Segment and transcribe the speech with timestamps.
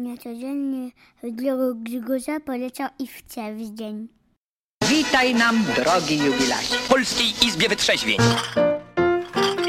[0.00, 0.90] Nie codziennie
[1.22, 4.08] dla Grzegorza poleciał i w dzień.
[4.90, 6.74] Witaj nam, drogi jubilacie.
[6.74, 8.18] W Polskiej Izbie Wytrzeźwień.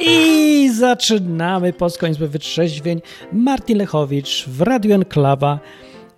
[0.02, 3.02] I zaczynamy Polską Izbę Wytrzeźwień.
[3.34, 5.60] Martin Lechowicz w Radio Enklawa.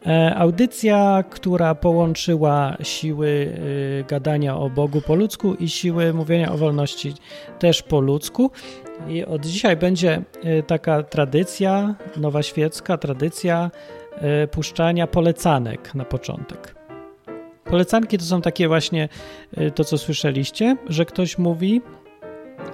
[0.07, 3.55] E, audycja, która połączyła siły
[4.00, 7.14] e, gadania o Bogu po ludzku i siły mówienia o wolności
[7.59, 8.52] też po ludzku.
[9.09, 13.71] I od dzisiaj będzie e, taka tradycja, nowa świecka tradycja
[14.52, 16.75] puszczania polecanek na początek.
[17.64, 19.10] Polecanki to są takie właśnie
[19.75, 21.82] to, co słyszeliście, że ktoś mówi,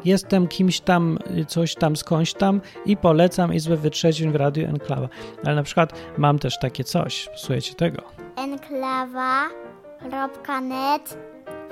[0.06, 5.10] jestem kimś tam, coś tam, skądś tam i polecam Izbę Wytrzeźwień w Radiu Enklawa.
[5.46, 8.02] Ale na przykład mam też takie coś, słuchajcie tego.
[8.38, 9.70] Enklawa.net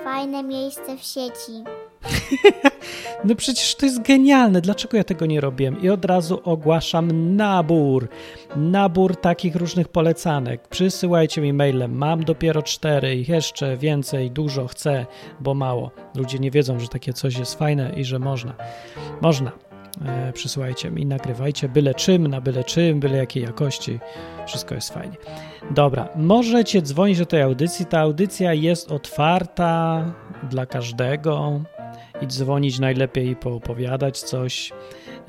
[0.04, 1.63] Fajne miejsce w sieci.
[3.23, 4.62] no przecież to jest genialne.
[4.62, 5.81] Dlaczego ja tego nie robiłem?
[5.81, 8.09] I od razu ogłaszam nabór.
[8.55, 10.68] Nabór takich różnych polecanek.
[10.68, 11.98] Przysyłajcie mi mailem.
[11.98, 15.05] Mam dopiero cztery i jeszcze więcej, dużo chcę,
[15.40, 15.91] bo mało.
[16.15, 18.54] Ludzie nie wiedzą, że takie coś jest fajne i że można.
[19.21, 19.52] Można.
[20.05, 23.99] E, przysyłajcie mi, nagrywajcie byle czym, na byle czym, byle jakiej jakości.
[24.48, 25.18] Wszystko jest fajnie.
[25.71, 27.85] Dobra, możecie dzwonić do tej audycji.
[27.85, 30.04] Ta audycja jest otwarta
[30.49, 31.62] dla każdego
[32.21, 34.73] i dzwonić najlepiej i poopowiadać coś.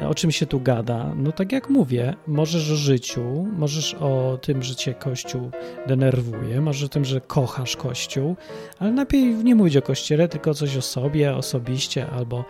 [0.08, 1.12] O czym się tu gada?
[1.16, 5.50] No tak jak mówię, możesz o życiu, możesz o tym, że cię Kościół
[5.86, 8.36] denerwuje, możesz o tym, że kochasz Kościół,
[8.78, 12.44] ale najpierw nie mówić o Kościele, tylko coś o sobie, osobiście, albo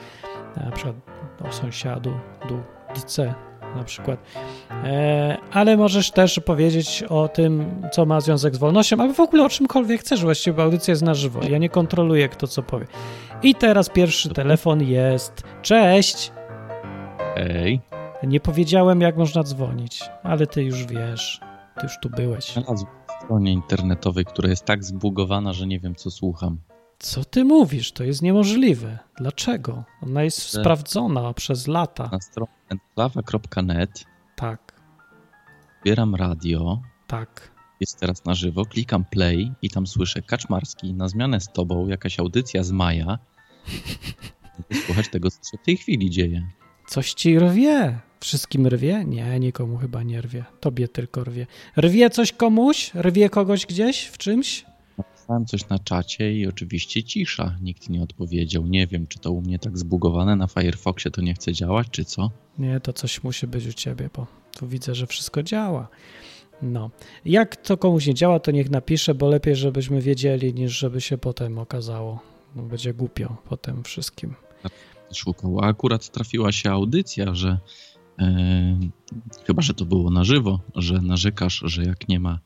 [0.57, 0.97] na przykład
[1.49, 2.13] o sąsiadu,
[2.95, 4.19] dudce na przykład.
[4.71, 9.45] E, ale możesz też powiedzieć o tym, co ma związek z wolnością, albo w ogóle
[9.45, 11.41] o czymkolwiek chcesz, właściwie, bo audycja jest na żywo.
[11.49, 12.87] Ja nie kontroluję, kto co powie.
[13.43, 15.43] I teraz pierwszy telefon jest.
[15.63, 16.33] Cześć!
[17.35, 17.81] Hej.
[18.23, 21.41] Nie powiedziałem, jak można dzwonić, ale ty już wiesz.
[21.75, 22.53] Ty już tu byłeś.
[22.53, 22.93] Znalazłem
[23.25, 26.59] stronie internetowej, która jest tak zbugowana, że nie wiem, co słucham.
[26.99, 27.93] Co ty mówisz?
[27.93, 28.99] To jest niemożliwe.
[29.17, 29.85] Dlaczego?
[30.03, 32.09] Ona jest sprawdzona przez lata.
[32.13, 34.05] Na stronie enklawa.net
[34.37, 34.81] Tak.
[35.81, 36.83] Zbieram radio.
[37.07, 37.51] Tak.
[37.81, 38.65] Jest teraz na żywo.
[38.65, 43.19] Klikam play i tam słyszę Kaczmarski, na zmianę z tobą, jakaś audycja z maja.
[44.87, 46.49] Słuchać tego, co w tej chwili dzieje.
[46.87, 47.99] Coś ci rwie.
[48.21, 49.05] Wszystkim rwie?
[49.05, 50.45] Nie, nikomu chyba nie rwie.
[50.61, 51.47] Tobie tylko rwie.
[51.77, 52.91] Rwie coś komuś?
[52.95, 54.65] Rwie kogoś gdzieś w czymś?
[55.29, 57.57] Napisałem coś na czacie i oczywiście cisza.
[57.63, 58.67] Nikt nie odpowiedział.
[58.67, 62.05] Nie wiem, czy to u mnie tak zbugowane na Firefoxie to nie chce działać, czy
[62.05, 62.31] co?
[62.59, 64.27] Nie, to coś musi być u ciebie, bo
[64.59, 65.89] tu widzę, że wszystko działa.
[66.63, 66.91] No.
[67.25, 71.19] Jak to komuś nie działa, to niech napisze, bo lepiej, żebyśmy wiedzieli, niż żeby się
[71.19, 72.21] potem okazało.
[72.57, 74.35] No, będzie głupio potem wszystkim.
[75.15, 75.61] Szukał.
[75.61, 77.59] A akurat trafiła się audycja, że
[78.19, 78.27] yy,
[79.47, 82.39] chyba, że to było na żywo, że narzekasz, że jak nie ma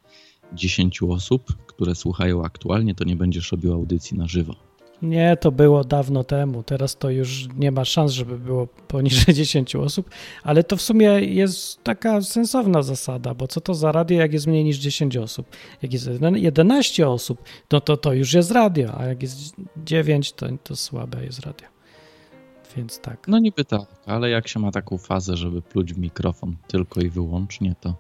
[0.53, 4.55] 10 osób, które słuchają aktualnie, to nie będziesz robił audycji na żywo.
[5.03, 6.63] Nie, to było dawno temu.
[6.63, 10.11] Teraz to już nie ma szans, żeby było poniżej 10 osób,
[10.43, 14.47] ale to w sumie jest taka sensowna zasada, bo co to za radio, jak jest
[14.47, 15.47] mniej niż 10 osób?
[15.83, 19.55] Jak jest 11 osób, no to to już jest radio, a jak jest
[19.85, 21.69] 9, to, to słabe jest radio.
[22.77, 23.29] Więc tak.
[23.29, 27.11] No niby tak, ale jak się ma taką fazę, żeby pluć w mikrofon tylko i
[27.11, 27.95] wyłącznie, to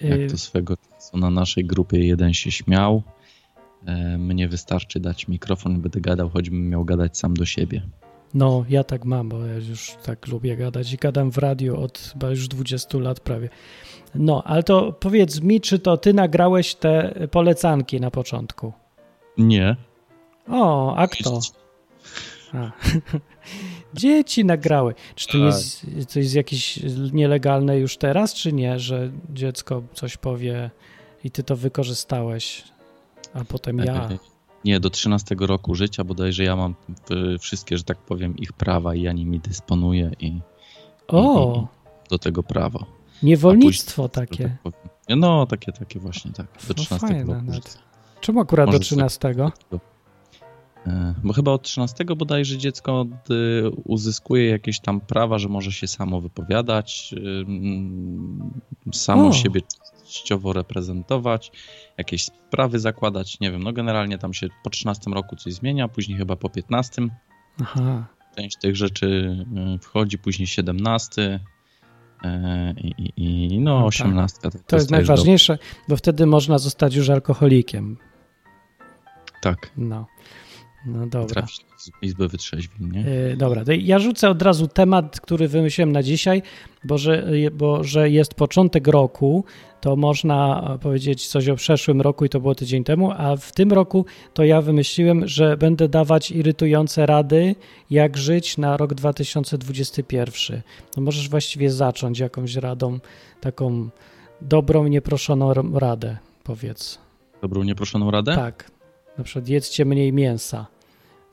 [0.00, 3.02] jak to y- swego czasu na naszej grupie jeden się śmiał,
[4.18, 7.82] mnie wystarczy dać mikrofon będę gadał, choćbym miał gadać sam do siebie.
[8.34, 11.98] No, ja tak mam, bo ja już tak lubię gadać i gadam w radiu od
[11.98, 13.48] chyba już 20 lat prawie.
[14.14, 18.72] No, ale to powiedz mi, czy to ty nagrałeś te polecanki na początku?
[19.38, 19.76] Nie.
[20.48, 21.40] O, a kto?
[22.52, 22.70] A.
[23.94, 24.94] Dzieci nagrały.
[25.14, 25.40] Czy to tak.
[25.40, 26.80] jest, to jest jakieś
[27.12, 30.70] nielegalne już teraz, czy nie, że dziecko coś powie
[31.24, 32.64] i ty to wykorzystałeś,
[33.34, 34.08] a potem ja?
[34.64, 36.74] Nie, do 13 roku życia bodajże ja mam
[37.40, 40.40] wszystkie, że tak powiem, ich prawa i ja nimi dysponuję i,
[41.08, 41.56] o.
[41.56, 41.66] I, i
[42.10, 42.86] do tego prawo.
[43.22, 44.56] Niewolnictwo później, takie.
[44.64, 44.74] Tak
[45.16, 46.46] no, takie, takie właśnie, tak.
[46.68, 47.52] Do 13 no roku.
[47.52, 47.78] Życia.
[48.20, 49.34] Czemu akurat Może do 13?
[50.86, 55.86] E, bo chyba od 13 bodajże dziecko y, uzyskuje jakieś tam prawa, że może się
[55.86, 57.14] samo wypowiadać,
[58.92, 59.32] samo o.
[59.32, 59.60] siebie
[60.04, 61.52] częściowo reprezentować,
[61.98, 66.18] jakieś sprawy zakładać, nie wiem, no generalnie tam się po 13 roku coś zmienia, później
[66.18, 67.02] chyba po 15.
[67.60, 68.06] Aha.
[68.36, 69.06] Część tych rzeczy
[69.76, 71.40] y, wchodzi, później 17
[72.76, 74.38] i, i, i no, no 18.
[74.40, 74.52] Tak.
[74.52, 75.62] To, to jest najważniejsze, do...
[75.88, 77.96] bo wtedy można zostać już alkoholikiem.
[79.40, 79.70] Tak.
[79.76, 80.06] No.
[80.86, 81.46] No dobra.
[81.78, 83.00] W Izbę Wytrzeźwień, nie?
[83.00, 86.42] Yy, dobra, ja rzucę od razu temat, który wymyśliłem na dzisiaj,
[86.84, 89.44] bo że, bo że jest początek roku,
[89.80, 93.72] to można powiedzieć coś o przeszłym roku i to było tydzień temu, a w tym
[93.72, 97.54] roku to ja wymyśliłem, że będę dawać irytujące rady,
[97.90, 100.62] jak żyć na rok 2021.
[100.96, 102.98] No możesz właściwie zacząć jakąś radą,
[103.40, 103.88] taką
[104.40, 106.98] dobrą, nieproszoną radę, powiedz.
[107.42, 108.34] Dobrą, nieproszoną radę?
[108.34, 108.70] Tak,
[109.18, 110.66] na przykład jedzcie mniej mięsa.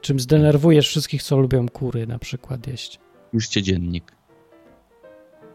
[0.02, 3.00] Czym zdenerwujesz wszystkich, co lubią kury na przykład jeść.
[3.32, 4.12] Piszcie dziennik.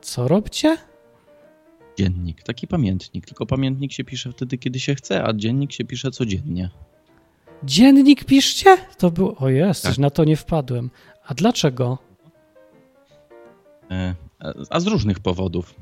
[0.00, 0.76] Co robcie?
[1.98, 3.26] Dziennik, taki pamiętnik.
[3.26, 6.70] Tylko pamiętnik się pisze wtedy, kiedy się chce, a dziennik się pisze codziennie.
[7.64, 8.76] Dziennik piszcie?
[8.98, 9.34] To był.
[9.38, 9.98] O jesteś, Tak.
[9.98, 10.90] na to nie wpadłem.
[11.26, 11.98] A dlaczego?
[13.90, 14.14] E,
[14.70, 15.74] A z różnych powodów.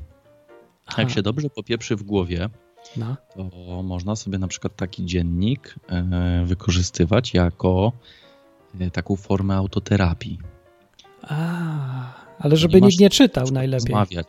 [0.85, 2.49] Aha, Jak się dobrze popieprzy w głowie,
[2.97, 3.15] no.
[3.35, 7.91] to można sobie na przykład taki dziennik e, wykorzystywać jako
[8.93, 10.39] taką formę autoterapii.
[11.21, 11.35] A,
[12.39, 13.93] ale żeby Nie nikt nie czytał najlepiej.
[13.93, 14.27] Rozmawiać.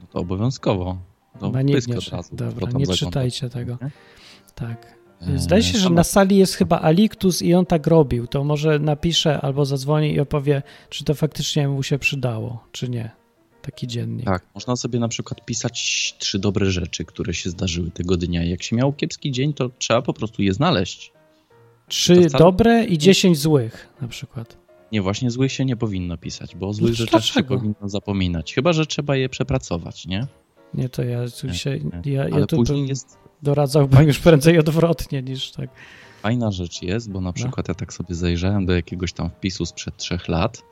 [0.00, 0.98] No to obowiązkowo.
[1.40, 2.36] To pysk nie razu.
[2.36, 3.78] Dobra, nie czytajcie tego.
[3.82, 3.90] Nie?
[4.54, 4.94] Tak.
[5.20, 8.26] E, Zdaje się, że na sali jest chyba Aliktus i on tak robił.
[8.26, 13.10] To może napisze albo zadzwoni i opowie, czy to faktycznie mu się przydało, czy nie.
[13.62, 14.26] Taki dziennik.
[14.26, 18.44] Tak, można sobie na przykład pisać trzy dobre rzeczy, które się zdarzyły tego dnia.
[18.44, 21.12] Jak się miał kiepski dzień, to trzeba po prostu je znaleźć.
[21.88, 24.56] Trzy wcale- dobre i dziesięć złych na przykład.
[24.92, 28.54] Nie, właśnie złych się nie powinno pisać, bo o złych No rzeczach się powinno zapominać.
[28.54, 30.26] Chyba, że trzeba je przepracować, nie?
[30.74, 35.52] Nie, to ja tu się, ja, ja tu bym jest doradzałbym już prędzej odwrotnie niż
[35.52, 35.70] tak.
[36.22, 39.96] fajna rzecz jest, bo na przykład ja tak sobie zajrzałem do jakiegoś tam wpisu sprzed
[39.96, 40.62] trzech lat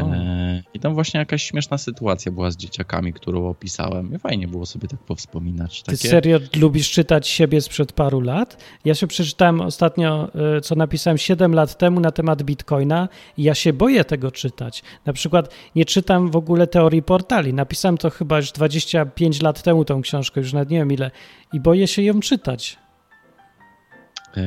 [0.00, 4.66] e, i tam właśnie jakaś śmieszna sytuacja była z dzieciakami, którą opisałem i fajnie było
[4.66, 5.82] sobie tak powspominać.
[5.82, 8.56] ty Takie, serio lubisz czytać siebie sprzed paru lat?
[8.84, 13.54] Ja się przeczytałem ostatnio, y, co napisałem 7 lat temu na temat Bitcoina i ja
[13.54, 14.82] się boję tego czytać.
[15.06, 17.54] Na przykład nie czytam w ogóle teorii portali.
[17.54, 21.10] Napisałem to chyba już 25 lat temu tą książkę, już nawet nie wiem ile
[21.52, 22.78] i boję się ją czytać.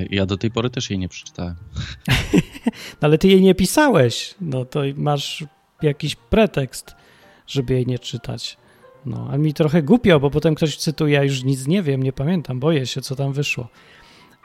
[0.09, 1.55] Ja do tej pory też jej nie przeczytałem.
[3.01, 5.43] No, ale ty jej nie pisałeś, no to masz
[5.81, 6.95] jakiś pretekst,
[7.47, 8.57] żeby jej nie czytać.
[9.05, 12.13] No, a mi trochę głupio, bo potem ktoś cytuje, ja już nic nie wiem, nie
[12.13, 13.67] pamiętam, boję się, co tam wyszło.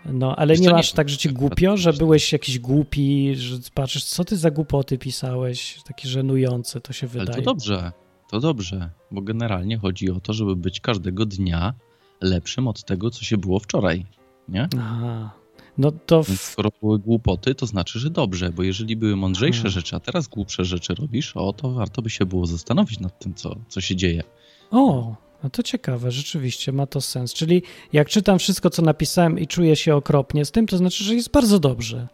[0.04, 4.04] No, ale Wiesz nie masz tak, że ci głupio, że byłeś jakiś głupi, że patrzysz,
[4.04, 7.42] co ty za głupoty pisałeś, takie żenujące, to się Ale wydaje.
[7.42, 7.92] to dobrze,
[8.30, 11.74] to dobrze, bo generalnie chodzi o to, żeby być każdego dnia
[12.20, 14.06] lepszym od tego, co się było wczoraj,
[14.48, 14.68] nie?
[14.78, 15.30] Aha.
[15.78, 16.42] No to Więc w...
[16.42, 19.68] skoro były głupoty, to znaczy, że dobrze, bo jeżeli były mądrzejsze Aha.
[19.68, 23.34] rzeczy, a teraz głupsze rzeczy robisz, o, to warto by się było zastanowić nad tym,
[23.34, 24.22] co, co się dzieje.
[24.70, 27.34] O, no to ciekawe, rzeczywiście ma to sens.
[27.34, 27.62] Czyli
[27.92, 31.30] jak czytam wszystko, co napisałem i czuję się okropnie z tym, to znaczy, że jest
[31.30, 32.08] bardzo dobrze.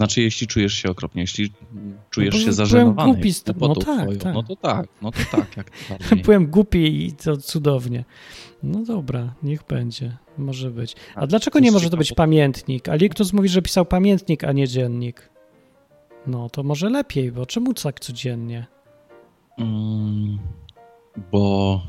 [0.00, 1.52] Znaczy, jeśli czujesz się okropnie, jeśli
[2.10, 4.34] czujesz No się zażenowany głupi z no tak, twoją, tak.
[4.34, 5.70] no to tak, no to tak, jak.
[6.24, 8.04] Byłem głupi i to cudownie.
[8.62, 10.16] No dobra, niech będzie.
[10.38, 10.96] Może być.
[11.14, 12.88] A A, dlaczego nie może to być pamiętnik?
[12.88, 15.30] A ktoś mówi, że pisał pamiętnik, a nie dziennik.
[16.26, 18.66] No to może lepiej, bo czemu tak codziennie?
[19.58, 20.38] Mm,
[21.32, 21.82] bo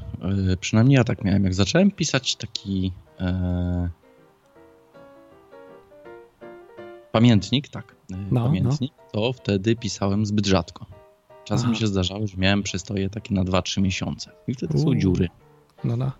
[0.53, 3.89] y, przynajmniej ja tak miałem, jak zacząłem pisać taki e,
[7.11, 7.95] pamiętnik, tak,
[8.31, 10.85] No, pamiętnik, to wtedy pisałem zbyt rzadko.
[11.43, 11.79] Czasem Aha.
[11.79, 14.95] się zdarzało, że miałem przystoje takie na 2-3 miesiące i wtedy są Uuu.
[14.95, 15.27] dziury.
[15.83, 16.11] No, no.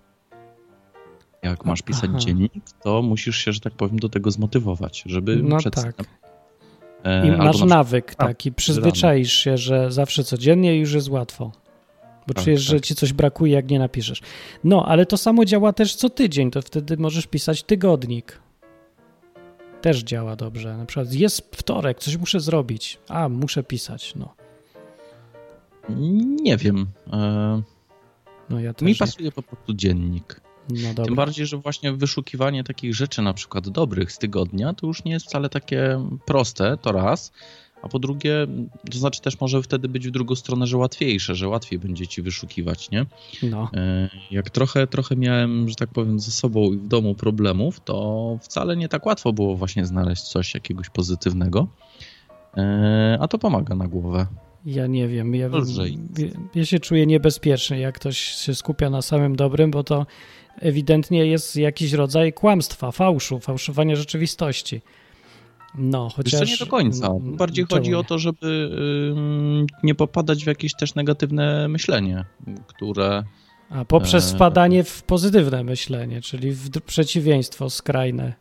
[1.43, 2.19] Jak masz pisać Aha.
[2.19, 5.95] dziennik, to musisz się, że tak powiem, do tego zmotywować, żeby No przed tak.
[7.03, 11.51] e, I masz na nawyk A, taki, przyzwyczaisz się, że zawsze codziennie już jest łatwo.
[12.27, 12.85] Bo Tak, czujesz, że tak.
[12.85, 14.21] ci coś brakuje, jak nie napiszesz.
[14.63, 18.39] No, ale to samo działa też co tydzień, to wtedy możesz pisać tygodnik.
[19.81, 20.77] Też działa dobrze.
[20.77, 22.99] Na przykład jest wtorek, coś muszę zrobić.
[23.07, 24.35] A, muszę pisać, no.
[26.43, 26.87] Nie wiem.
[27.13, 27.61] E,
[28.49, 28.95] No ja mi nie.
[28.95, 30.41] pasuje po prostu dziennik.
[30.95, 35.03] No Tym bardziej, że właśnie wyszukiwanie takich rzeczy, na przykład dobrych z tygodnia, to już
[35.03, 37.31] nie jest wcale takie proste, to raz.
[37.81, 38.47] A po drugie,
[38.91, 42.21] to znaczy też może wtedy być w drugą stronę, że łatwiejsze, że łatwiej będzie ci
[42.21, 43.05] wyszukiwać, nie?
[43.43, 43.69] No.
[43.73, 48.37] E, Jak trochę, trochę miałem, że tak powiem, ze sobą i w domu problemów, to
[48.41, 51.67] wcale nie tak łatwo było właśnie znaleźć coś jakiegoś pozytywnego.
[52.57, 54.27] E, A to pomaga na głowę.
[54.65, 55.35] Ja nie wiem.
[55.35, 55.49] Ja,
[56.55, 60.05] ja się czuję niebezpiecznie, jak ktoś się skupia na samym dobrym, bo to
[60.59, 64.81] ewidentnie jest jakiś rodzaj kłamstwa, fałszu, fałszowania rzeczywistości.
[65.75, 66.39] No, Wiesz chociaż...
[66.39, 67.09] co, nie do końca.
[67.19, 68.69] Bardziej czemu chodzi o to, żeby
[69.83, 72.25] nie popadać w jakieś też negatywne myślenie,
[72.67, 73.23] które
[73.69, 74.35] A poprzez Eee.
[74.35, 78.33] wpadanie w pozytywne myślenie, czyli w przeciwieństwo skrajne.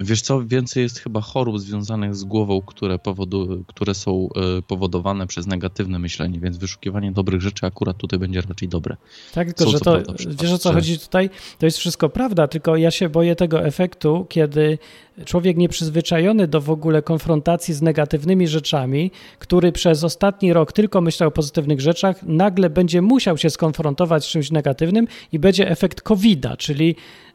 [0.00, 4.28] Wiesz co, więcej jest chyba chorób związanych z głową, które, powodu, które są
[4.58, 8.96] y, powodowane przez negatywne myślenie, więc wyszukiwanie dobrych rzeczy akurat tutaj będzie raczej dobre.
[9.34, 11.30] Tak, tylko Są że to, prawda wiesz o co chodzi tutaj?
[11.58, 14.78] To jest wszystko prawda, tylko ja się boję tego efektu, kiedy
[15.24, 21.28] człowiek nieprzyzwyczajony do w ogóle konfrontacji z negatywnymi rzeczami, który przez ostatni rok tylko myślał
[21.28, 26.56] o pozytywnych rzeczach, nagle będzie musiał się skonfrontować z czymś negatywnym i będzie efekt COVID-a,
[26.56, 27.29] czyli e,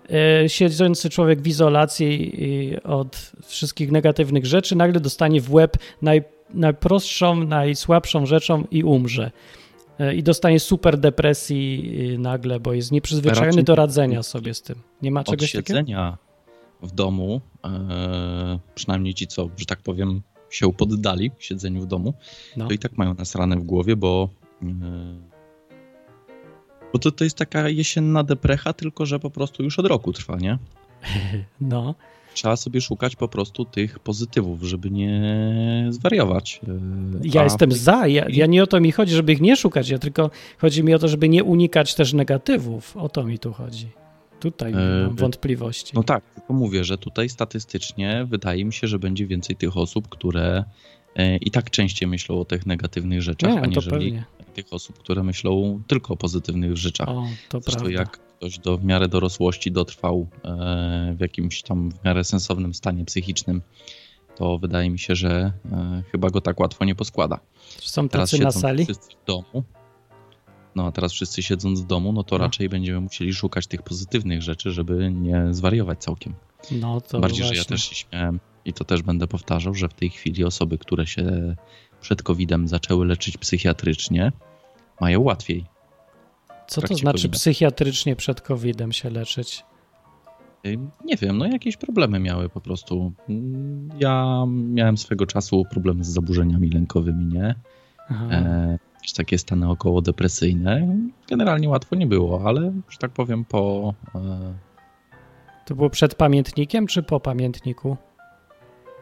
[0.48, 7.36] siedzący człowiek w izolacji i od wszystkich negatywnych rzeczy nagle dostanie w łeb naj, najprostszą,
[7.36, 9.32] najsłabszą rzeczą i umrze.
[10.00, 14.76] E, I dostanie super depresji nagle, bo jest nieprzyzwyczajony Raczej- do radzenia sobie z tym.
[15.02, 15.68] Nie ma Od czegoś takiego?
[15.68, 16.18] siedzenia
[16.84, 22.14] w domu, e, przynajmniej ci, co, że tak powiem, się poddali siedzeniu w domu,
[22.58, 22.68] No.
[22.68, 24.30] to i tak mają nas ranę w głowie, bo,
[24.64, 24.66] e,
[26.94, 30.38] bo to, to jest taka jesienna deprecha, tylko że po prostu już od roku trwa,
[30.38, 30.58] nie?
[31.62, 31.96] no.
[32.34, 36.62] Trzeba sobie szukać po prostu tych pozytywów, żeby nie zwariować.
[36.68, 36.72] E,
[37.24, 38.08] Ja a- jestem za.
[38.08, 40.94] Ja, ja nie o to mi chodzi, żeby ich nie szukać, ja tylko chodzi mi
[40.94, 42.98] o to, żeby nie unikać też negatywów.
[42.98, 43.88] O to mi tu chodzi.
[44.40, 45.92] Tutaj nie E, mam wątpliwości.
[45.96, 50.10] No tak, tylko mówię, że tutaj statystycznie wydaje mi się, że będzie więcej tych osób,
[50.10, 50.64] które
[51.16, 54.24] e, i tak częściej myślą o tych negatywnych rzeczach, Nie, aniżeli pewnie.
[54.56, 57.10] Tych osób, które myślą tylko o pozytywnych rzeczach.
[57.10, 58.00] O, to Zresztą prawda.
[58.00, 63.06] jak ktoś do, w miarę dorosłości dotrwał e, w jakimś tam w miarę sensownym stanie
[63.06, 63.62] psychicznym,
[64.36, 67.40] to wydaje mi się, że e, chyba go tak łatwo nie poskłada.
[67.80, 68.86] Są Teraz tacy na sali?
[68.86, 69.64] w domu.
[70.76, 72.44] No a teraz wszyscy siedząc w domu, no to No.
[72.44, 76.34] raczej będziemy musieli szukać tych pozytywnych rzeczy, żeby nie zwariować całkiem.
[76.72, 77.56] No to Bardziej, właśnie.
[77.56, 80.78] że ja też się śmiałem i to też będę powtarzał, że w tej chwili osoby,
[80.78, 81.56] które się
[82.06, 84.32] przed COVID-em zaczęły leczyć psychiatrycznie,
[85.02, 85.66] mają łatwiej.
[86.68, 87.36] Co to trakcie znaczy COVID-a.
[87.36, 89.64] psychiatrycznie przed COVID-em się leczyć?
[90.66, 93.12] Y, Nie wiem, no jakieś problemy miały po prostu.
[93.30, 97.56] Mm, Ja miałem swego czasu problemy z zaburzeniami lękowymi, nie?
[98.10, 98.26] Aha.
[98.32, 98.78] E,
[99.18, 100.88] takie stany około depresyjne.
[101.30, 103.94] Generalnie łatwo nie było, ale że tak powiem po...
[104.16, 104.54] E,
[105.66, 107.98] To było przed pamiętnikiem czy po pamiętniku?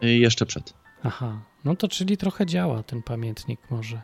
[0.02, 0.74] y, jeszcze przed.
[1.02, 4.02] Aha, no to czyli trochę działa ten pamiętnik może.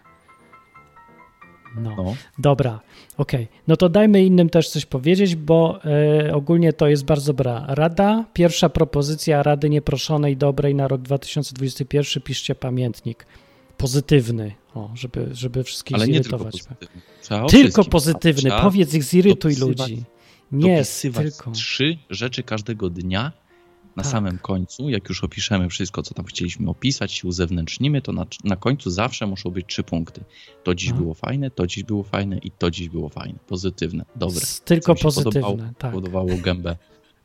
[1.77, 2.15] No, No.
[2.39, 2.81] dobra,
[3.17, 3.49] okej.
[3.69, 8.25] No to dajmy innym też coś powiedzieć, bo e, ogólnie to jest bardzo dobra rada.
[8.33, 13.27] Pierwsza propozycja Rady Nieproszonej Dobrej na rok 2021, piszcie pamiętnik.
[13.77, 16.63] Pozytywny, o, żeby, żeby wszystkich Ale nie tylko zirytować.
[16.63, 17.01] pozytywny.
[17.23, 20.05] Trzeba Tylko pozytywny, powiedz ich, zirytuj ludzi.
[20.53, 20.83] Nie,
[21.15, 21.51] tylko.
[21.51, 23.33] trzy rzeczy każdego dnia.
[23.97, 24.13] Na Tak.
[24.13, 28.57] samym końcu, jak już opiszemy wszystko, co tam chcieliśmy opisać, się uzewnętrznimy, to na, na
[28.57, 30.21] końcu zawsze muszą być trzy punkty.
[30.65, 30.95] To dziś A.
[30.95, 33.39] było fajne, to dziś było fajne i to dziś było fajne.
[33.47, 34.41] Pozytywne, dobre.
[34.65, 35.91] Tylko pozytywne, podobało, tak.
[35.93, 36.77] Powodowało gębę,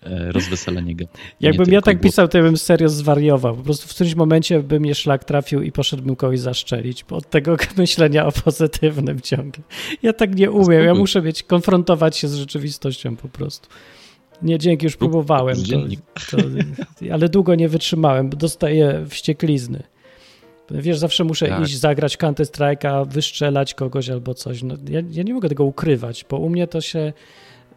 [0.03, 1.13] e, rozweselenie gęby.
[1.41, 3.55] Nie Jakbym ja tak było- pisał, to ja bym serio zwariował.
[3.55, 7.29] Po prostu w którymś momencie by mnie szlak trafił i poszedłbym kogoś zaszczelić, bo od
[7.29, 9.63] tego myślenia o pozytywnym ciągle.
[10.03, 13.69] Ja tak nie umiem, ja muszę mieć, konfrontować się z rzeczywistością po prostu.
[14.41, 16.43] Nie, dzięki, już próbowałem, to, to,
[17.13, 19.83] ale długo nie wytrzymałem, bo dostaję wścieklizny.
[20.71, 21.61] Wiesz, zawsze muszę Tak.
[21.63, 24.63] iść zagrać Counter Strike'a, wystrzelać kogoś albo coś.
[24.63, 27.13] No, ja, ja nie mogę tego ukrywać, bo u mnie to się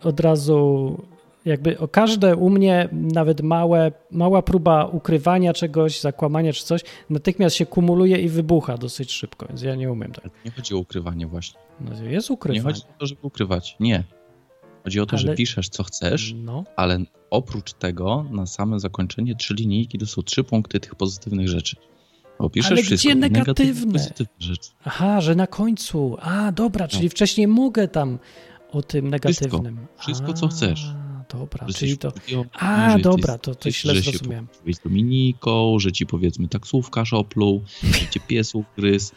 [0.03, 0.97] od razu
[1.45, 7.57] jakby o każde u mnie nawet małe, mała próba ukrywania czegoś, zakłamania czy coś, natychmiast
[7.57, 10.25] się kumuluje i wybucha dosyć szybko, więc ja nie umiem tak.
[10.45, 11.61] Nie chodzi o ukrywanie właśnie.
[11.81, 12.63] No, jest Nie ukrywanie.
[12.63, 13.77] chodzi o to, żeby ukrywać.
[13.81, 14.05] Nie.
[14.89, 16.99] Chodzi o to, Ale- że piszesz, co chcesz, No, ale
[17.31, 21.77] oprócz tego na same zakończenie trzy linijki to są trzy punkty tych pozytywnych rzeczy.
[22.39, 24.71] Bo piszesz Ale wszystko, gdzie negatywne, pozytywne rzeczy.
[24.85, 26.17] aha, że na końcu.
[26.21, 26.89] A, dobra, No.
[26.89, 28.19] czyli wcześniej mogę tam
[28.73, 29.87] o tym negatywnym.
[29.99, 30.87] Wszystko, co chcesz.
[31.33, 32.11] Dobra, Że czyli to...
[32.11, 34.47] wkurwiony, A, że dobra, jesteś- to, to źle że się zrozumiałem.
[34.47, 39.13] pokłóciłeś z Dominiką, że ci powiedzmy taksówkarz opluł, że cię pies ugryzł,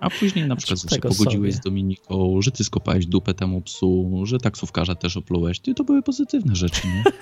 [0.00, 1.52] a później na przykład, że się pogodziłeś sobie.
[1.52, 5.60] z Dominiką, że ty skopałeś dupę temu psu, że taksówkarza też oplułeś.
[5.60, 7.04] Ty, to były pozytywne rzeczy, nie?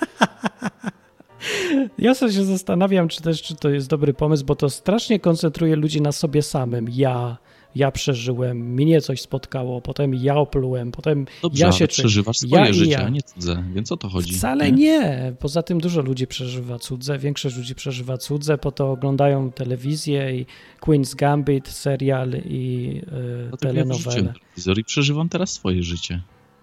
[1.97, 5.75] Ja sobie się zastanawiam, czy też czy to jest dobry pomysł, bo to strasznie koncentruje
[5.75, 6.87] ludzi na sobie samym.
[6.91, 7.37] Ja,
[7.75, 12.73] ja przeżyłem, mnie coś spotkało, potem ja oplułem, potem Dobrze, ja się przeżywasz swoje ja
[12.73, 13.05] życie, ja.
[13.05, 14.33] a nie cudze, więc o to chodzi.
[14.33, 15.33] Wcale nie.
[15.39, 20.45] Poza tym dużo ludzi przeżywa cudze, większość ludzi przeżywa cudze, po to oglądają telewizję i
[20.81, 24.33] Queen's Gambit, serial i y, ja telenowele.
[24.33, 26.21] telewizor i przeżywam teraz swoje życie.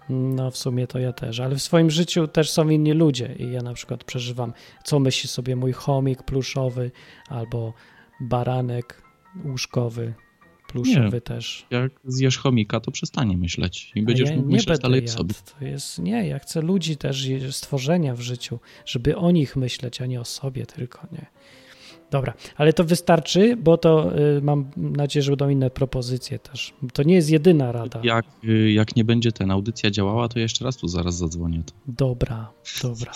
[0.09, 3.53] No w sumie to ja też, ale w swoim życiu też są inni ludzie i
[3.53, 4.53] ja na przykład przeżywam,
[4.85, 6.91] co myśli sobie mój chomik pluszowy
[7.29, 7.73] albo
[8.21, 9.03] baranek
[9.45, 10.15] łóżkowy.
[10.69, 11.21] Pluszowy Nie.
[11.21, 11.67] też.
[11.71, 15.13] Jak zjesz chomika, to przestanie myśleć i będziesz ja mógł nie myśleć dalej jadł.
[15.13, 15.35] sobie.
[15.59, 20.07] To jest, nie, ja chcę ludzi też, stworzenia w życiu, żeby o nich myśleć, a
[20.07, 21.27] nie o sobie tylko, nie.
[22.11, 26.75] Dobra, ale to wystarczy, bo to y, mam nadzieję, że będą inne propozycje też.
[26.93, 28.01] To nie jest jedyna rada.
[28.03, 31.63] Jak, y, jak nie będzie ten audycja działała, to jeszcze raz tu zaraz zadzwonię.
[31.67, 31.73] To.
[31.87, 32.51] Dobra,
[32.83, 33.13] dobra.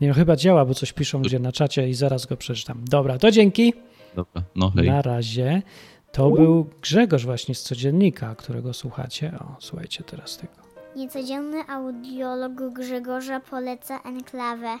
[0.00, 2.84] Nie, no, chyba działa, bo coś piszą gdzie na czacie i zaraz go przeczytam.
[2.90, 3.72] Dobra, to dzięki.
[4.16, 4.86] Dobra, no hej.
[4.86, 5.62] Na razie.
[6.12, 9.32] To był Grzegorz właśnie z codziennika, którego słuchacie.
[9.40, 10.52] O, słuchajcie teraz tego.
[10.96, 14.78] Niecodzienny audiolog Grzegorza poleca enklawę.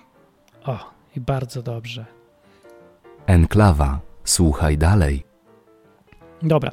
[0.64, 0.78] O,
[1.16, 2.04] i bardzo dobrze.
[3.26, 4.00] Enklawa.
[4.24, 5.24] Słuchaj dalej.
[6.42, 6.70] Dobra.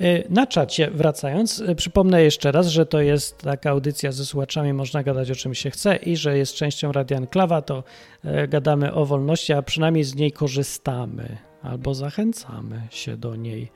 [0.00, 4.72] Y, Na czacie wracając, y, przypomnę jeszcze raz, że to jest taka audycja ze słuchaczami,
[4.72, 7.84] można gadać o czym się chce i że jest częścią Radia Enklawa, to
[8.44, 13.70] y, gadamy o wolności, a przynajmniej z niej korzystamy albo zachęcamy się do niej.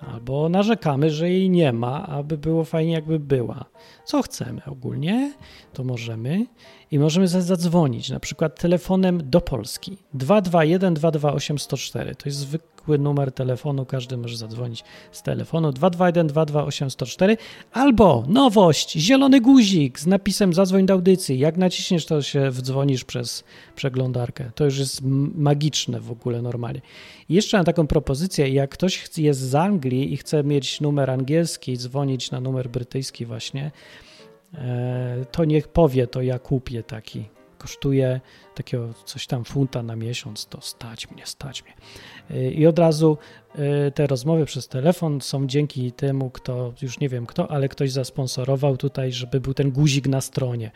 [0.00, 3.64] Albo narzekamy, że jej nie ma, aby było fajnie, jakby była.
[4.04, 5.32] Co chcemy ogólnie,
[5.72, 6.46] to możemy.
[6.90, 9.96] I możemy za- zadzwonić, na przykład telefonem do Polski.
[10.14, 12.14] 221 228 104.
[12.14, 12.56] To jest
[12.88, 17.36] zwykły numer telefonu, każdy może zadzwonić z telefonu 221 228 104.
[17.72, 21.38] Albo nowość, zielony guzik z napisem zadzwoń do audycji.
[21.38, 24.50] Jak naciśniesz, to się wdzwonisz przez przeglądarkę.
[24.54, 25.00] To już jest
[25.34, 26.80] magiczne w ogóle normalnie.
[27.28, 31.78] I jeszcze mam taką propozycję, jak ktoś jest z Anglii i chce mieć numer angielski,
[31.78, 33.70] dzwonić na numer brytyjski właśnie,
[34.54, 37.37] e, to niech powie, to ja kupię taki.
[37.58, 38.20] Kosztuje
[38.54, 41.74] takiego coś tam funta na miesiąc, to stać mnie, stać mnie.
[42.50, 43.18] I od razu
[43.54, 47.92] e, te rozmowy przez telefon są dzięki temu, kto, już nie wiem kto, ale ktoś
[47.92, 50.70] zasponsorował tutaj, żeby był ten guzik na stronie.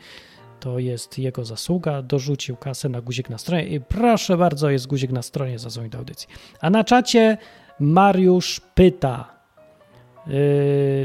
[0.61, 5.11] To jest jego zasługa, dorzucił kasę na guzik na stronie i proszę bardzo, jest guzik
[5.13, 6.29] na stronie, zadzwoń do audycji.
[6.61, 7.39] A na czacie
[7.81, 9.42] Mariusz pyta,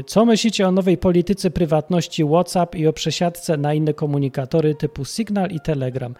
[0.06, 5.50] Co myślicie o nowej polityce prywatności WhatsApp i o przesiadce na inne komunikatory typu Signal
[5.50, 6.14] i Telegram?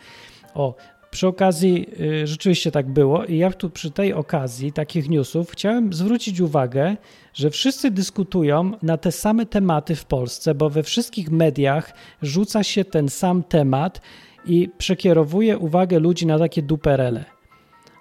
[0.55, 0.75] O,
[1.11, 5.93] przy okazji yy, rzeczywiście tak było i ja tu przy tej okazji takich newsów chciałem
[5.93, 6.97] zwrócić uwagę,
[7.35, 12.85] że wszyscy dyskutują na te same tematy w Polsce, bo we wszystkich mediach rzuca się
[12.85, 14.00] ten sam temat
[14.47, 17.25] i przekierowuje uwagę ludzi na takie duperele.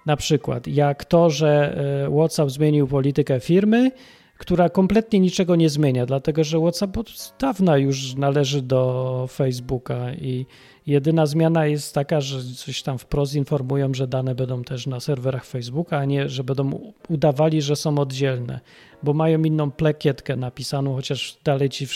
[0.06, 3.92] Na przykład jak to, że yy, WhatsApp zmienił politykę firmy,
[4.38, 10.46] która kompletnie niczego nie zmienia, dlatego że WhatsApp od dawna już należy do Facebooka i
[10.88, 15.46] jedyna zmiana jest taka, że coś tam wprost informują, że dane będą też na serwerach
[15.46, 18.60] Facebooka, a nie, że będą udawali, że są oddzielne,
[19.04, 21.88] bo mają inną plekietkę napisaną, chociaż dalej ci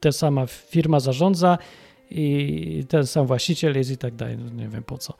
[0.00, 1.58] ta sama firma zarządza
[2.10, 4.38] i ten sam właściciel jest i tak dalej.
[4.38, 5.14] No Nie wiem po co.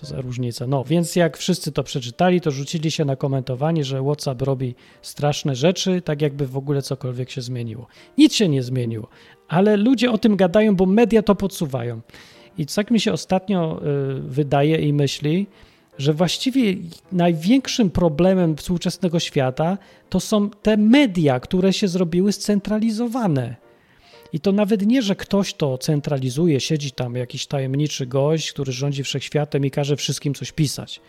[0.00, 0.66] To za różnica.
[0.66, 5.54] No, więc jak wszyscy to przeczytali, to rzucili się na komentowanie, że WhatsApp robi straszne
[5.54, 7.86] rzeczy, tak jakby w ogóle cokolwiek się zmieniło.
[8.18, 9.08] Nic się nie zmieniło,
[9.48, 12.00] ale ludzie o tym gadają, bo media to podsuwają.
[12.58, 13.80] I tak mi się ostatnio
[14.16, 15.46] y, wydaje i myśli,
[15.98, 16.74] że właściwie
[17.12, 23.67] największym problemem współczesnego świata to są te media, które się zrobiły scentralizowane.
[24.32, 29.02] I to nawet nie, że ktoś to centralizuje, siedzi tam jakiś tajemniczy gość, który rządzi
[29.02, 31.00] wszechświatem i każe wszystkim coś pisać.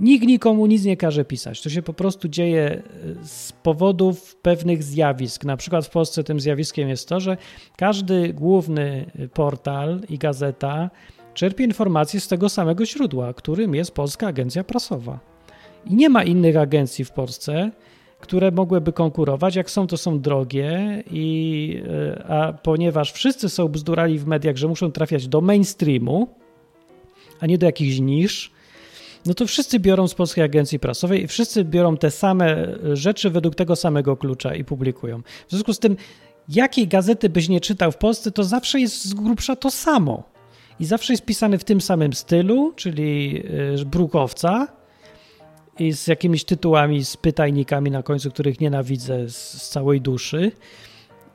[0.00, 1.62] Nikt nikomu nic nie każe pisać.
[1.62, 2.82] To się po prostu dzieje e,
[3.26, 5.44] z powodów pewnych zjawisk.
[5.44, 7.36] Na przykład w Polsce tym zjawiskiem jest to, że
[7.76, 10.90] każdy główny portal i gazeta
[11.34, 15.18] czerpie informacje z tego samego źródła, którym jest Polska Agencja Prasowa.
[15.86, 17.70] I nie ma innych agencji w Polsce,
[18.24, 19.56] które mogłyby konkurować.
[19.56, 21.82] Jak są, to są drogie, i,
[22.18, 26.28] e, a ponieważ wszyscy są bzdurali w mediach, że muszą trafiać do mainstreamu,
[27.40, 28.52] a nie do jakichś nisz,
[29.26, 33.54] no to wszyscy biorą z Polskiej Agencji Prasowej i wszyscy biorą te same rzeczy według
[33.54, 35.22] tego samego klucza i publikują.
[35.48, 35.96] W związku z tym,
[36.48, 40.22] jakiej gazety byś nie czytał w Polsce, to zawsze jest z grubsza to samo.
[40.80, 43.42] I zawsze jest pisane w tym samym stylu, czyli
[43.80, 44.68] y, brukowca,
[45.78, 50.52] i z jakimiś tytułami, z pytajnikami na końcu, których nienawidzę z, z całej duszy,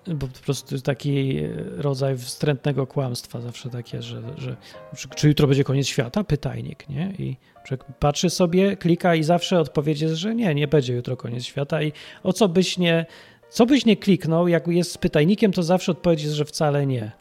[0.08, 4.56] bo po prostu taki e, rodzaj wstrętnego kłamstwa, zawsze takie, że, że
[4.98, 6.24] czy, czy jutro będzie koniec świata?
[6.24, 7.14] Pytajnik, nie?
[7.20, 11.44] I człowiek patrzy sobie, klika i zawsze odpowiedź jest, że nie, nie będzie jutro koniec
[11.44, 11.92] świata i
[12.24, 13.06] o co byś nie,
[13.50, 17.12] co byś nie kliknął, jak jest z pytajnikiem, to zawsze odpowiedź jest, że wcale nie.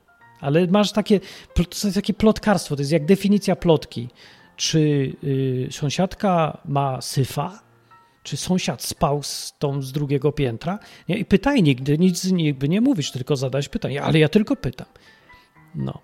[0.41, 1.21] Ale masz takie,
[1.55, 4.09] to jest takie plotkarstwo, to jest jak definicja plotki
[4.59, 7.63] czy y, sąsiadka ma syfa,
[8.23, 10.79] czy sąsiad spał z tą z drugiego piętra.
[11.09, 11.19] Nie?
[11.19, 14.87] I pytaj nigdy, nic nigdy nie mówisz, tylko zadać pytanie, ale ja tylko pytam.
[15.75, 16.01] No.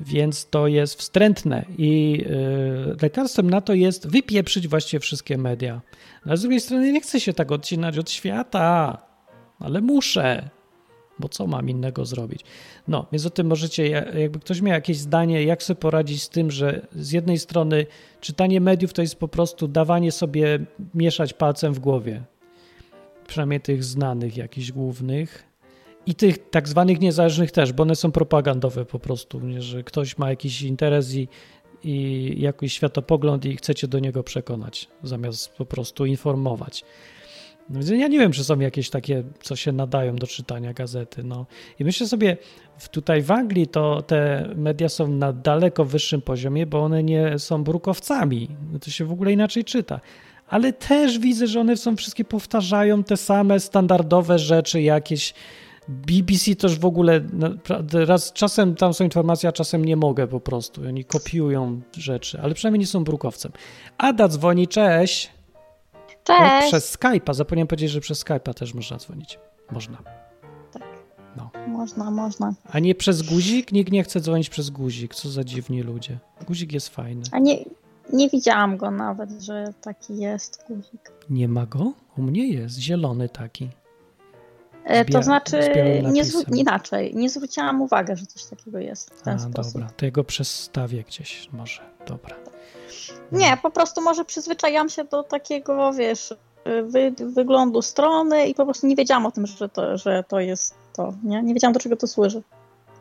[0.00, 5.80] Więc to jest wstrętne i y, lekarstwem na to jest wypieprzyć właściwie wszystkie media.
[6.26, 8.98] No, a z drugiej strony nie chce się tak odcinać od świata.
[9.58, 10.50] ale muszę,
[11.18, 12.40] bo co mam innego zrobić?
[12.88, 16.50] No, więc o tym możecie, jakby ktoś miał jakieś zdanie, jak sobie poradzić z tym,
[16.50, 17.86] że z jednej strony
[18.20, 20.58] czytanie mediów to jest po prostu dawanie sobie
[20.94, 22.22] mieszać palcem w głowie,
[23.26, 25.52] przynajmniej tych znanych jakichś głównych
[26.06, 29.62] i tych tak zwanych niezależnych też, bo one są propagandowe po prostu, nie?
[29.62, 31.28] że ktoś ma jakiś interes i,
[31.84, 36.84] i jakiś światopogląd i chcecie do niego przekonać, zamiast po prostu informować.
[37.70, 41.24] No, ja nie wiem, czy są jakieś takie, co się nadają do czytania gazety.
[41.24, 41.46] No.
[41.78, 42.36] I myślę sobie,
[42.90, 47.64] tutaj w Anglii to te media są na daleko wyższym poziomie, bo one nie są
[47.64, 48.48] brukowcami.
[48.72, 50.00] No to się w ogóle inaczej czyta.
[50.48, 55.34] Ale też widzę, że one są wszystkie powtarzają te same standardowe rzeczy, jakieś.
[55.88, 57.20] BBC też w ogóle
[57.92, 60.80] raz czasem tam są informacje, a czasem nie mogę po prostu.
[60.88, 63.52] Oni kopiują rzeczy, ale przynajmniej nie są brukowcem.
[63.98, 65.30] Ada dzwoni, cześć.
[66.24, 66.64] Cześć.
[66.64, 67.34] O, przez Skype'a.
[67.34, 69.38] Zapomniałem powiedzieć, że przez Skype'a też można dzwonić.
[69.70, 69.98] Można.
[70.72, 70.82] Tak.
[71.36, 71.50] No.
[71.68, 72.54] Można, można.
[72.70, 73.72] A nie przez guzik?
[73.72, 75.14] Nikt nie chce dzwonić przez guzik.
[75.14, 76.18] Co za dziwni ludzie.
[76.46, 77.22] Guzik jest fajny.
[77.32, 77.64] A nie,
[78.12, 81.12] nie widziałam go nawet, że taki jest guzik.
[81.30, 81.92] Nie ma go?
[82.18, 82.78] U mnie jest.
[82.78, 83.68] Zielony taki.
[84.84, 85.60] E, to znaczy,
[86.10, 89.72] nie inaczej, nie zwróciłam uwagi, że coś takiego jest w ten A, sposób.
[89.72, 89.90] dobra.
[89.96, 91.82] To ja go przestawię gdzieś może.
[92.06, 92.36] Dobra.
[93.32, 96.34] Nie, po prostu może przyzwyczajam się do takiego, wiesz,
[96.82, 100.74] wy, wyglądu strony i po prostu nie wiedziałam o tym, że to, że to jest
[100.92, 101.42] to, nie?
[101.42, 102.42] Nie wiedziałam, do czego to służy.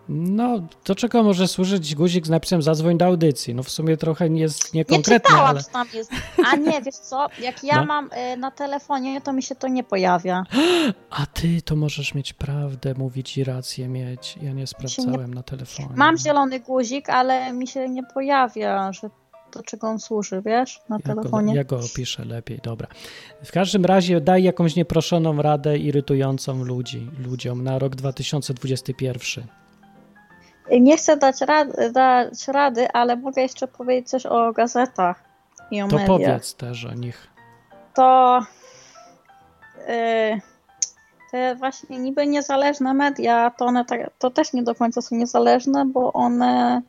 [0.09, 3.55] No, do czego może służyć guzik z napisem zadzwoń do audycji?
[3.55, 5.63] No w sumie trochę nie jest Nie niekonkretne, czytałam, ale...
[5.63, 6.11] tam jest.
[6.45, 7.85] A nie, wiesz co, jak ja No.
[7.85, 10.43] mam y, na telefonie, to mi się to nie pojawia.
[11.09, 14.37] A ty to możesz mieć prawdę, mówić i rację mieć.
[14.41, 15.89] Ja nie sprawdzałem na telefonie.
[15.95, 19.09] Mam zielony guzik, ale mi się nie pojawia, że
[19.53, 21.55] do czego on służy, wiesz, na Ja go, telefonie.
[21.55, 22.87] ja go opiszę lepiej, dobra.
[23.45, 29.45] W każdym razie daj jakąś nieproszoną radę irytującą ludzi, ludziom na rok 2021.
[30.81, 35.23] Nie chcę dać, rad, dać rady, ale mogę jeszcze powiedzieć coś o gazetach
[35.71, 36.07] i o To mediach.
[36.07, 37.27] powiedz też o nich.
[37.93, 38.39] To
[39.87, 40.41] yy,
[41.31, 45.85] te właśnie niby niezależne media, to one tak, to też nie do końca są niezależne,
[45.85, 46.81] bo one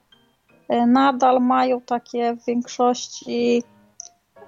[0.87, 3.63] nadal mają takie w większości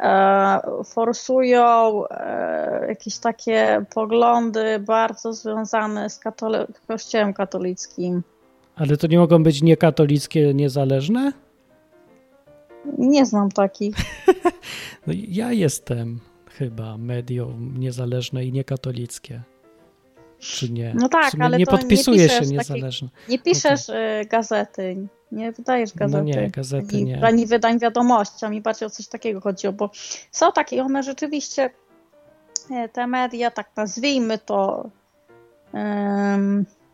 [0.01, 8.23] e, forsują e, jakieś takie poglądy bardzo związane z katole- kościołem katolickim.
[8.77, 11.33] Ale to nie mogą być niekatolickie, niezależne?
[12.99, 13.97] Nie znam takich.
[15.07, 19.43] No, ja jestem chyba medium niezależne i niekatolickie.
[20.39, 20.95] Czy nie?
[20.95, 23.09] No tak, ale nie to nie podpisuję się niezależne.
[23.29, 26.25] Nie piszesz y, gazety, nie wydajesz No gazety.
[26.25, 27.25] nie, gazety nie.
[27.27, 29.91] ani wydań wiadomości, a mi bardziej o coś takiego chodziło, bo
[30.31, 31.71] są takie, one rzeczywiście,
[32.71, 34.91] e, te media, tak nazwijmy to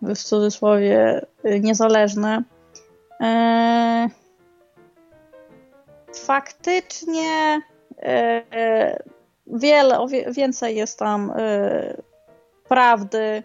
[0.03, 2.43] w cudzysłowie y, niezależne,
[3.21, 4.09] e,
[6.14, 7.61] faktycznie
[7.99, 9.03] e, e,
[9.47, 11.97] wiele, więcej jest tam e,
[12.69, 13.43] prawdy,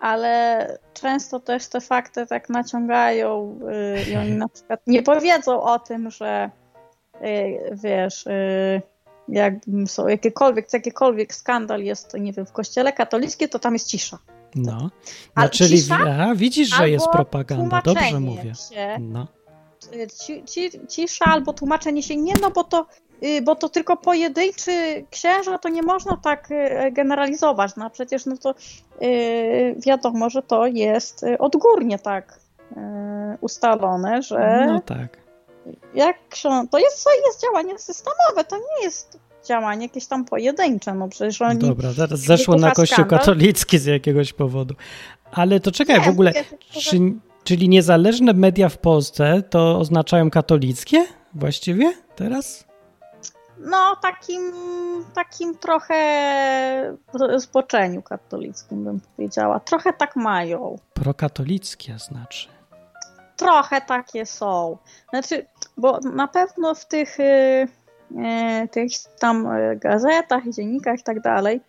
[0.00, 3.58] ale często też te fakty tak naciągają
[4.06, 6.50] y, i oni na przykład nie powiedzą o tym, że
[7.22, 8.82] y, wiesz, y,
[9.28, 9.54] jak
[9.86, 14.18] są jakiekolwiek, jakikolwiek skandal jest, nie wiem, w kościele katolickim, to tam jest cisza.
[14.54, 14.72] No.
[14.72, 14.90] no
[15.34, 15.98] A czyli cisza?
[16.06, 17.82] aha, widzisz, że jest propaganda.
[17.84, 18.54] Dobrze mówię.
[18.54, 19.26] Się, No.
[19.94, 22.86] Y, ci, ci, cisza albo tłumaczenie się nie, no bo to,
[23.24, 27.76] y, bo to tylko pojedynczy księża, to nie można tak y, generalizować.
[27.76, 28.54] No przecież no to
[29.86, 32.40] wiadomo, że to jest odgórnie tak
[33.40, 35.16] ustalone, że no tak.
[35.94, 41.08] jak ksią- to jest, jest działanie systemowe, to nie jest działanie jakieś tam pojedyncze, no
[41.08, 41.58] przecież oni...
[41.58, 43.18] Dobra, teraz zeszło na kościół skandal.
[43.18, 44.74] katolicki z jakiegoś powodu.
[45.32, 46.32] Ale to czekaj, Nie, w ogóle,
[46.70, 46.96] że- czy,
[47.44, 52.70] czyli niezależne media w Polsce to oznaczają katolickie właściwie teraz?
[53.58, 54.52] No, takim,
[55.14, 56.96] takim trochę
[57.36, 59.60] zboczeniu katolickim bym powiedziała.
[59.60, 60.78] Trochę tak mają.
[60.94, 62.48] Prokatolickie znaczy.
[63.36, 64.76] Trochę takie są.
[65.10, 67.22] Znaczy, bo na pewno w tych, y,
[68.64, 71.60] y, tych tam y, gazetach, dziennikach i tak dalej,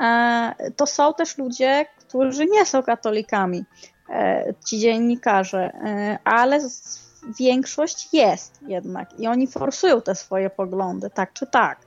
[0.00, 3.64] e, to są też ludzie, którzy nie są katolikami,
[4.66, 6.60] ci dziennikarze, e, ale
[7.38, 11.78] większość jest jednak i oni forsują te swoje poglądy, tak czy tak.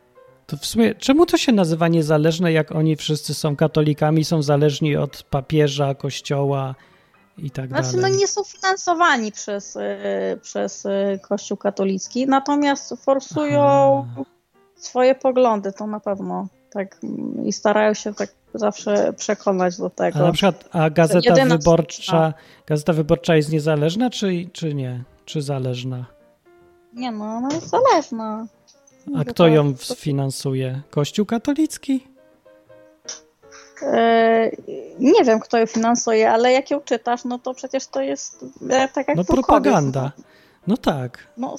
[0.48, 4.96] To w sumie, czemu to się nazywa niezależne, jak oni wszyscy są katolikami, są zależni
[4.96, 6.76] od papieża, kościoła
[7.38, 8.12] i tak Znaczy, dalej?
[8.12, 9.80] no nie są finansowani przez, y,
[10.42, 10.88] przez
[11.22, 13.62] Kościół katolicki, natomiast forsują
[14.12, 14.24] Aha.
[14.76, 16.98] swoje poglądy, to na pewno tak
[17.46, 20.20] i starają się tak zawsze przekonać do A tego.
[20.20, 22.34] na przykład, a Gazeta Jedyna- Wyborcza,
[22.68, 25.04] Gazeta Wyborcza jest niezależna, czy, czy nie?
[25.26, 26.06] Czy zależna?
[26.94, 28.48] Nie no, ona jest zależna.
[29.18, 30.82] A kto ją finansuje?
[30.90, 32.08] Kościół katolicki?
[33.82, 34.52] E,
[35.00, 38.88] nie wiem, kto ją finansuje, ale jak ją czytasz, no to przecież to jest e,
[38.88, 40.12] tak jak No propaganda.
[40.68, 41.28] No tak.
[41.38, 41.56] No,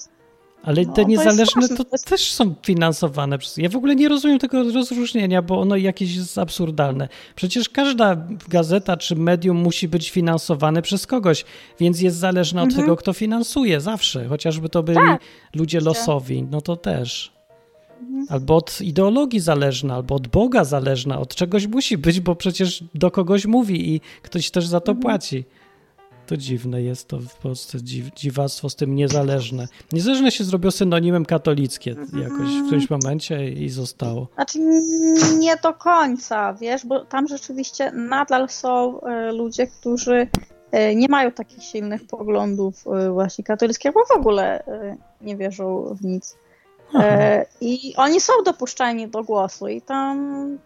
[0.62, 3.57] Ale No, te niezależne to to też są finansowane przez.
[3.57, 7.09] Ja w ogóle nie rozumiem tego rozróżnienia, bo ono jakieś jest absurdalne.
[7.37, 8.16] Przecież każda
[8.49, 11.44] gazeta czy medium musi być finansowane przez kogoś,
[11.81, 12.83] więc jest zależna od Mhm.
[12.85, 14.29] tego, kto finansuje zawsze.
[14.29, 15.20] Chociażby to byli Tak,
[15.55, 17.33] ludzie losowi, no to też.
[18.01, 18.27] Mhm.
[18.31, 23.11] Albo od ideologii zależna, albo od Boga zależna, od czegoś musi być, bo przecież do
[23.11, 25.03] kogoś mówi i ktoś też za to Mhm.
[25.03, 25.44] płaci.
[26.30, 29.68] To dziwne jest to w Polsce, dziw, dziwactwo z tym niezależne.
[29.92, 31.90] Niezależne się zrobiło synonimem katolickie
[32.22, 34.28] jakoś w którymś momencie i zostało.
[34.34, 34.58] Znaczy
[35.38, 40.28] nie do końca, wiesz, bo tam rzeczywiście nadal są e, ludzie, którzy
[40.70, 44.62] e, nie mają takich silnych poglądów e, właśnie katolickich, bo w ogóle
[45.20, 46.36] nie wierzą w nic.
[46.94, 47.08] Aha.
[47.60, 50.58] I oni są dopuszczani do głosu i tam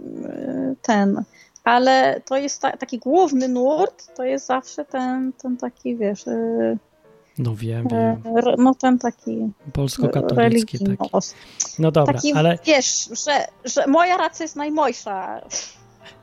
[0.83, 1.25] ten,
[1.65, 6.77] ale to jest ta, taki główny nurt, to jest zawsze ten, ten taki, wiesz, e,
[7.39, 8.55] No wiem, e, wiem.
[8.59, 10.97] no ten taki Polsko-katolicki religijny.
[10.97, 11.11] taki.
[11.79, 15.41] No dobra, taki, ale wiesz, że, że moja racja jest najmojsza.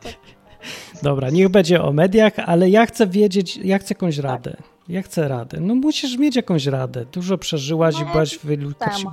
[1.03, 4.57] dobra, niech będzie o mediach, ale ja chcę wiedzieć, ja chcę jakąś radę.
[4.89, 5.59] Ja chcę radę.
[5.59, 7.05] No musisz mieć jakąś radę.
[7.05, 8.51] Dużo przeżyłaś i No, byłaś w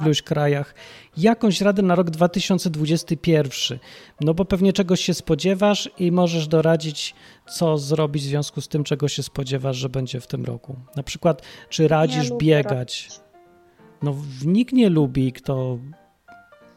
[0.02, 0.74] iluś krajach.
[1.16, 3.78] Jakąś radę na rok 2021.
[4.20, 7.14] No bo pewnie czegoś się spodziewasz i możesz doradzić,
[7.50, 10.76] co zrobić w związku z tym, czego się spodziewasz, że będzie w tym roku.
[10.96, 13.08] Na przykład, czy radzisz biegać?
[14.02, 15.78] No nikt nie lubi, kto...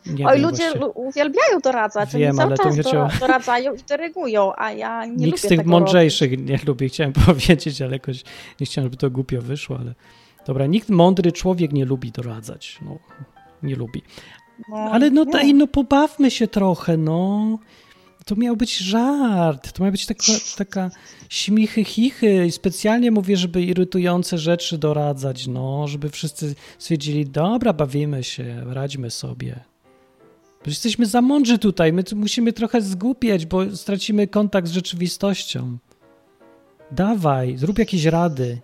[0.05, 0.85] Nie Oj, ludzie właśnie.
[0.87, 5.37] uwielbiają doradzać, Wiem, oni cały czas dora- doradzają i dyrygują, a ja nie Nikt lubię
[5.37, 8.23] z tych mądrzejszych nie lubi, chciałem powiedzieć, ale jakoś
[8.59, 9.93] nie chciałem, żeby to głupio wyszło, ale
[10.47, 12.97] dobra, nikt mądry człowiek nie lubi doradzać, no,
[13.63, 14.01] nie lubi.
[14.01, 14.05] robić.
[14.69, 17.59] No, Ale no, daj, no pobawmy się trochę, no.
[18.25, 20.23] To miał być żart, to miała być taka,
[20.57, 20.91] taka
[21.29, 28.23] śmichy, chichy i specjalnie mówię, żeby irytujące rzeczy doradzać, no, żeby wszyscy stwierdzili, dobra, bawimy
[28.23, 29.59] się, radźmy sobie.
[30.65, 35.77] Jesteśmy za mądrzy tutaj, my tu musimy trochę zgłupiać, bo stracimy kontakt z rzeczywistością.
[36.91, 38.61] Dawaj, zrób jakieś rady.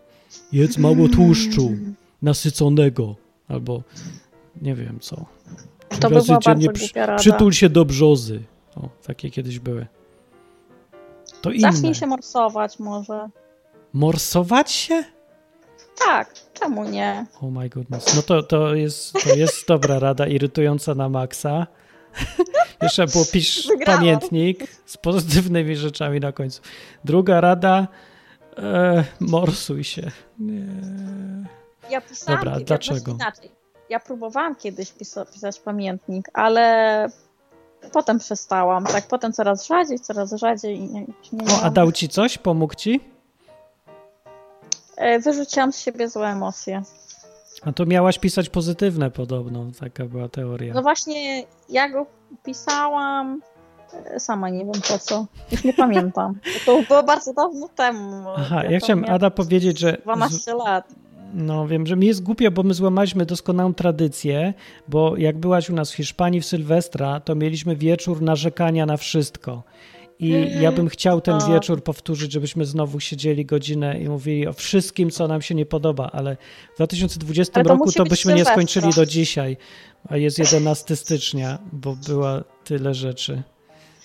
[0.51, 1.71] Jedz mało tłuszczu,
[2.21, 3.15] nasyconego,
[3.47, 3.83] albo
[4.61, 5.25] nie wiem co.
[5.89, 7.19] Trzy To by razy bardzo głupia rada.
[7.19, 8.43] Przytul się do brzozy.
[8.75, 9.87] O, takie kiedyś były.
[11.41, 11.71] To inne.
[11.71, 13.29] Zacznij się morsować może.
[13.93, 15.03] Morsować się?
[16.05, 17.25] Tak, czemu nie?
[17.41, 18.15] Oh my goodness.
[18.15, 21.67] No to, to, jest, to jest dobra rada, irytująca na maksa.
[22.81, 23.99] Jeszcze było pisz Wygrałam.
[23.99, 26.61] pamiętnik z pozytywnymi rzeczami na końcu.
[27.05, 27.87] Druga rada,
[28.57, 30.11] e, morsuj się.
[30.39, 30.65] Nie.
[31.89, 33.11] Ja pisałam, Dobra, dlaczego?
[33.11, 33.51] Inaczej.
[33.89, 37.07] Ja próbowałam kiedyś pisa- pisać pamiętnik, ale
[37.93, 38.85] potem przestałam.
[38.85, 40.77] Tak, potem coraz rzadziej, coraz rzadziej.
[40.77, 42.37] i nie, nie O, a dał ci coś?
[42.37, 42.99] Pomógł ci?
[44.97, 46.83] E, Wyrzuciłam z siebie złe emocje.
[47.61, 50.73] A to miałaś pisać pozytywne podobno, taka była teoria.
[50.73, 52.05] No właśnie, ja go
[52.45, 53.41] pisałam,
[54.05, 55.25] e, sama nie wiem po co.
[55.51, 56.33] Już nie pamiętam.
[56.65, 58.23] To było bardzo dawno temu.
[58.37, 59.97] Aha, Ja ja chciałem Ada powiedzieć, że...
[59.99, 60.87] z- 12 lat.
[61.33, 64.53] No wiem, że mi jest głupio, bo my złamaliśmy doskonałą tradycję,
[64.87, 69.63] bo jak byłaś u nas w Hiszpanii w Sylwestra, to mieliśmy wieczór narzekania na wszystko.
[70.19, 71.47] I ja bym chciał ten O.
[71.47, 76.09] wieczór powtórzyć, żebyśmy znowu siedzieli godzinę i mówili o wszystkim, co nam się nie podoba,
[76.13, 76.37] ale
[76.73, 79.57] w 2020 Ale to roku to byśmy nie skończyli do dzisiaj,
[80.09, 83.43] a jest 11 stycznia, bo była tyle rzeczy.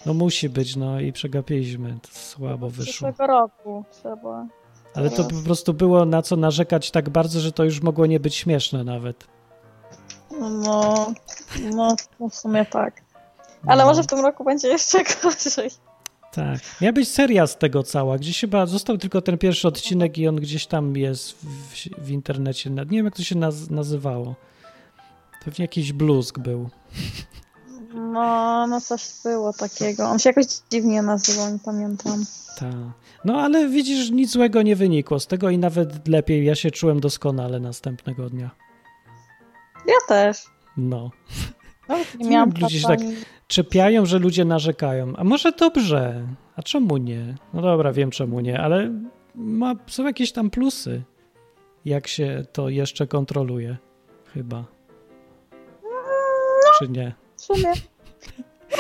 [0.07, 2.85] No musi być, no i przegapiliśmy, to słabo wyszło.
[2.85, 4.47] Przyszłego roku trzeba.
[4.95, 8.21] Ale to po prostu było na co narzekać tak bardzo, że to już mogło nie
[8.21, 9.27] być śmieszne nawet.
[10.41, 11.13] No,
[11.75, 13.03] no, no w sumie tak.
[13.67, 13.89] Ale No.
[13.89, 15.71] może w tym roku będzie jeszcze gorzej.
[16.33, 16.61] Tak.
[16.81, 18.19] Miała być seria z tego cała.
[18.19, 22.71] Gdzieś chyba został tylko ten pierwszy odcinek i on gdzieś tam jest w, w internecie.
[22.71, 24.35] Nie wiem, jak to się naz nazywało.
[25.45, 26.71] Pewnie jakiś bluzg był.
[27.95, 30.09] No, no coś było takiego.
[30.09, 32.25] On się jakoś dziwnie nazywał, nie pamiętam.
[32.59, 32.75] Tak.
[33.25, 36.45] No ale widzisz, nic złego nie wynikło z tego i nawet lepiej.
[36.45, 38.51] Ja się czułem doskonale następnego dnia.
[39.87, 40.47] Ja też.
[40.77, 41.11] No.
[41.89, 43.17] Nawet nie Nie miałam wiem, ludzie się czasami-
[43.47, 45.13] Czepiają, że ludzie narzekają.
[45.17, 46.27] A może dobrze?
[46.57, 47.35] A czemu nie?
[47.55, 48.91] No dobra, wiem czemu nie, ale
[49.35, 51.03] ma, są jakieś tam plusy,
[51.85, 53.77] jak się to jeszcze kontroluje.
[54.35, 54.65] Chyba.
[56.79, 57.15] Czy nie?
[57.37, 57.73] W sumie.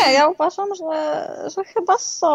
[0.07, 2.27] Nie, ja uważam, że, że chyba są,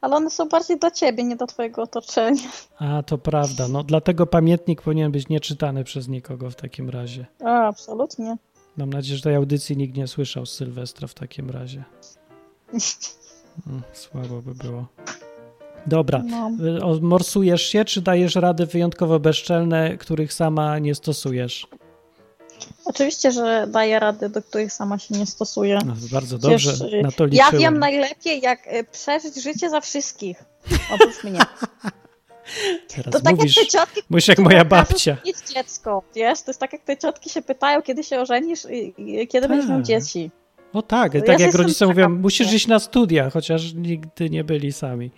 [0.00, 2.42] ale one są bardziej do ciebie, nie do twojego otoczenia.
[2.78, 3.68] A, to prawda.
[3.68, 7.26] No, dlatego pamiętnik powinien być nieczytany przez nikogo w takim razie.
[7.44, 8.36] A, absolutnie.
[8.76, 11.84] Mam nadzieję, że tej audycji nikt nie słyszał z Sylwestra w takim razie.
[13.66, 14.86] Mm, Słabo by było.
[15.86, 16.22] Dobra.
[16.26, 16.50] No.
[17.00, 21.66] Morsujesz się, czy dajesz rady wyjątkowo bezczelne, których sama nie stosujesz?
[22.84, 25.78] Oczywiście, że daję rady, do których sama się nie stosuję.
[25.86, 27.58] No, bardzo dobrze, Przecież, na to Ja liczyłem.
[27.58, 30.44] wiem najlepiej, jak y, przeżyć życie za wszystkich.
[30.94, 31.40] Oprócz mnie.
[32.88, 35.16] Teraz To tak mówisz, jak te ciotki, mówisz jak moja babcia.
[35.26, 36.42] mieć dziecko, wiesz?
[36.42, 38.66] To jest tak jak te ciotki się pytają, kiedy się ożenisz
[39.28, 39.86] kiedy będziesz miał Tak.
[39.86, 40.30] dzieci.
[40.72, 44.72] O tak, Ja tak jak rodzice mówią, musisz iść na studia, chociaż nigdy nie byli
[44.72, 45.10] sami.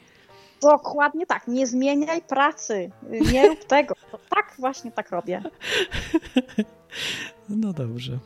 [0.63, 1.49] Dokładnie tak.
[1.49, 2.91] Nie zmieniaj pracy.
[3.33, 3.95] Nie rób tego.
[4.13, 5.43] To tak właśnie tak robię.
[7.49, 8.19] No dobrze.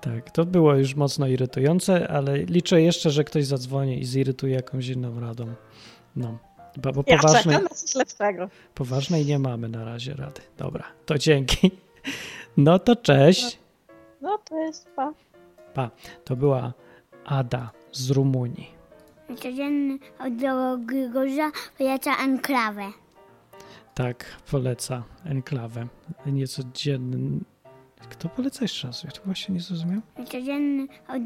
[0.00, 4.88] Tak, to było już mocno irytujące, ale liczę jeszcze, że ktoś zadzwoni i zirytuje jakąś
[4.88, 5.46] inną radą.
[6.16, 6.38] No,
[6.76, 8.48] bo, bo Ja poważnej, czekam na coś lepszego.
[8.74, 10.40] poważnej nie mamy na razie rady.
[10.58, 11.70] Dobra, to dzięki.
[12.56, 13.58] No to cześć.
[14.20, 15.12] No to jest pa.
[15.74, 15.90] Pa.
[16.24, 16.72] To była
[17.24, 18.70] Ada z Rumunii.
[19.36, 22.92] Codzienny od Grzegorza poleca enklawę.
[23.94, 25.86] Tak, poleca enklawę.
[26.26, 27.40] Niecodzienny.
[28.08, 29.04] Kto poleca jeszcze raz?
[29.04, 30.02] Ja to właśnie nie zrozumiałem.
[30.24, 31.22] Codzienny od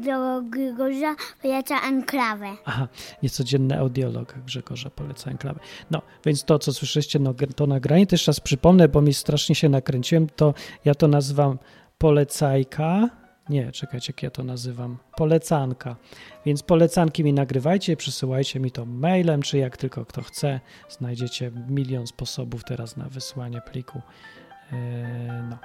[0.49, 2.47] Grzegorza poleca enklawę.
[2.65, 2.87] Aha,
[3.23, 5.59] niecodzienny audiolog Grzegorza poleca enklawę.
[5.91, 9.69] No, więc to, co słyszeliście, no, to nagranie, też raz przypomnę, bo mi strasznie się
[9.69, 10.53] nakręciłem, to
[10.85, 11.59] ja to nazywam
[11.97, 13.09] polecajka.
[13.49, 14.97] Nie, czekajcie, jak ja to nazywam.
[15.15, 15.95] Polecanka.
[16.45, 20.59] Więc polecanki mi nagrywajcie, przysyłajcie mi to mailem, czy jak tylko kto chce.
[20.89, 24.01] Znajdziecie milion sposobów teraz na wysłanie pliku.
[24.71, 24.77] Eee,
[25.49, 25.57] no.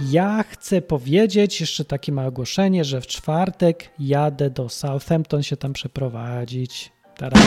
[0.00, 5.72] Ja chcę powiedzieć jeszcze takie małe ogłoszenie, że w czwartek jadę do Southampton się tam
[5.72, 6.92] przeprowadzić.
[7.16, 7.42] Teraz.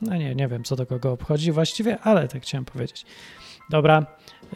[0.00, 3.06] No nie, nie wiem co do kogo obchodzi właściwie, ale tak chciałem powiedzieć.
[3.70, 4.06] Dobra.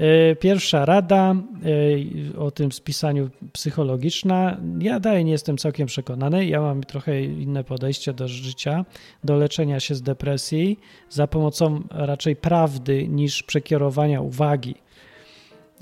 [0.00, 1.34] y, Pierwsza rada
[1.66, 4.56] y, o tym spisaniu psychologiczna.
[4.78, 6.46] Ja dalej nie jestem całkiem przekonany.
[6.46, 8.84] Ja mam trochę inne podejście do życia,
[9.24, 14.74] do leczenia się z depresji za pomocą raczej prawdy niż przekierowania uwagi.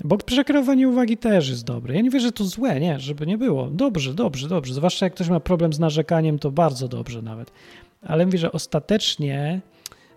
[0.03, 1.95] Bo przekierowanie uwagi też jest dobre.
[1.95, 3.69] Ja nie wierzę, że to złe, nie, żeby nie było.
[3.69, 4.73] Dobrze, dobrze, dobrze.
[4.73, 7.51] Zwłaszcza jak ktoś ma problem z narzekaniem, to bardzo dobrze nawet.
[8.01, 9.61] Ale mówię, że ostatecznie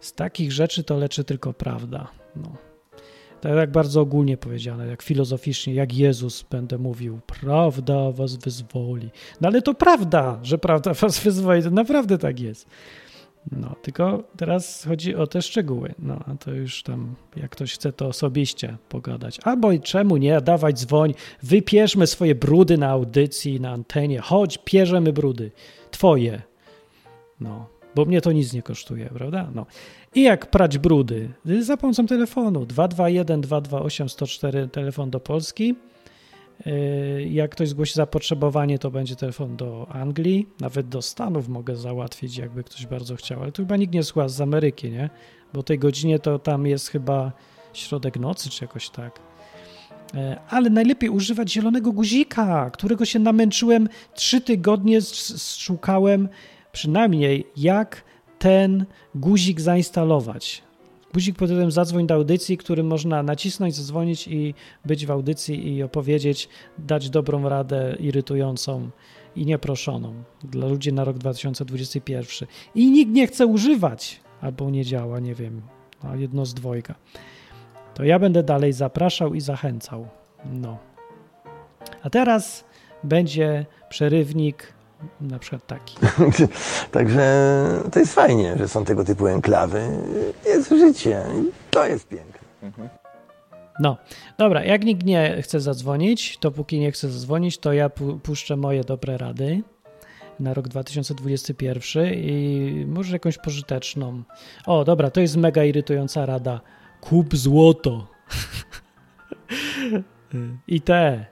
[0.00, 2.08] z takich rzeczy to leczy tylko prawda.
[2.36, 2.56] No.
[3.40, 9.10] Tak jak bardzo ogólnie powiedziane, jak filozoficznie, jak Jezus będę mówił, prawda was wyzwoli.
[9.40, 12.68] No ale to prawda, że prawda was wyzwoli, to naprawdę tak jest.
[13.50, 15.94] No, tylko teraz chodzi o te szczegóły.
[15.98, 19.38] No, a to już tam, jak ktoś chce, to osobiście pogadać.
[19.44, 24.20] Albo i czemu nie, dawać dzwoń, wypierzmy swoje brudy na audycji, na antenie.
[24.20, 25.50] Chodź, pierzemy brudy.
[25.90, 26.42] Twoje.
[27.40, 29.50] No, bo mnie to nic nie kosztuje, prawda?
[29.54, 29.66] No.
[30.14, 31.28] I jak prać brudy?
[31.60, 35.74] Za pomocą telefonu 221 228 104 telefon do Polski.
[36.66, 42.36] Yy, Jak ktoś zgłosi zapotrzebowanie, to będzie telefon do Anglii, nawet do Stanów mogę załatwić,
[42.36, 45.10] jakby ktoś bardzo chciał, ale tu chyba nikt nie słucha z Ameryki, nie?
[45.54, 47.32] Bo tej godzinie to tam jest chyba
[47.72, 49.20] środek nocy, czy jakoś tak.
[50.14, 54.98] E, Ale najlepiej używać zielonego guzika, którego się namęczyłem trzy tygodnie,
[55.58, 56.28] szukałem
[56.72, 58.04] przynajmniej jak
[58.38, 60.62] ten guzik zainstalować.
[61.14, 65.82] Guzik pod tytułem zadzwoń do audycji, który można nacisnąć, zadzwonić i być w audycji i
[65.82, 66.48] opowiedzieć,
[66.78, 68.90] dać dobrą radę irytującą
[69.36, 72.48] i nieproszoną dla ludzi na rok 2021.
[72.74, 75.62] I nikt nie chce używać, albo nie działa, nie wiem,
[76.04, 76.94] no jedno z dwojga.
[77.94, 80.08] To ja będę dalej zapraszał i zachęcał.
[80.52, 80.78] No.
[82.02, 82.64] A teraz
[83.04, 84.72] będzie przerywnik
[85.20, 85.96] na przykład taki.
[86.92, 87.22] Także
[87.92, 89.88] to jest fajnie, że są tego typu enklawy.
[90.46, 91.22] Jest życie.
[91.40, 92.42] i To jest piękne.
[93.80, 93.96] No,
[94.38, 98.56] dobra, jak nikt nie chce zadzwonić, to póki nie chce zadzwonić, to ja pu- puszczę
[98.56, 99.62] moje dobre rady
[100.40, 104.22] na rok 2021 i może jakąś pożyteczną.
[104.66, 106.60] O, dobra, to jest mega irytująca rada.
[107.00, 108.06] Kup złoto.
[110.68, 111.26] I te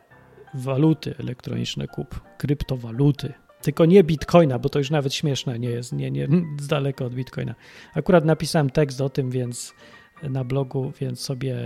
[0.54, 3.32] waluty elektroniczne kup, kryptowaluty.
[3.62, 6.28] Tylko nie bitcoina, bo to już nawet śmieszne nie jest, nie, nie,
[6.60, 7.54] z daleka od bitcoina.
[7.94, 9.74] Akurat napisałem tekst o tym, więc
[10.22, 11.56] na blogu, więc sobie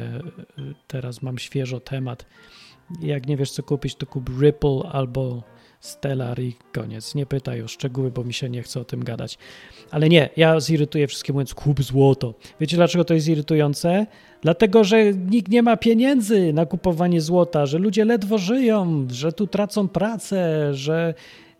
[0.59, 2.27] y, teraz mam świeżo temat.
[3.01, 5.43] Jak nie wiesz co kupić, to kup Ripple albo
[5.81, 7.15] Stellar i koniec.
[7.15, 9.39] Nie pytaj o szczegóły, bo mi się nie chce o tym gadać.
[9.91, 12.35] Ale nie, ja zirytuję wszystkie mówiąc kup złoto.
[12.61, 14.07] Wiecie dlaczego to jest irytujące?
[14.43, 19.47] Dlatego, że nikt nie ma pieniędzy na kupowanie złota, że ludzie ledwo żyją, że tu
[19.47, 21.15] tracą pracę, że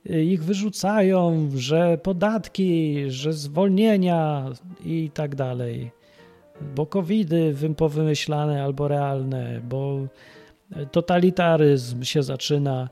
[0.07, 4.45] ich wyrzucają, że podatki, że zwolnienia
[4.85, 5.91] i tak dalej.
[6.75, 10.01] Bo covidy wym- powymyślane albo realne, bo
[10.93, 12.89] totalitaryzm się zaczyna,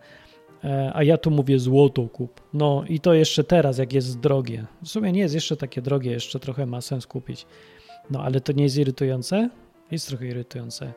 [0.65, 2.41] e, a ja tu mówię złoto kup.
[2.53, 4.65] No i to jeszcze teraz, jak jest drogie.
[4.83, 7.47] W sumie nie jest jeszcze takie drogie, jeszcze trochę ma sens kupić.
[8.11, 9.51] No ale to nie jest irytujące?
[9.91, 10.93] Jest trochę irytujące.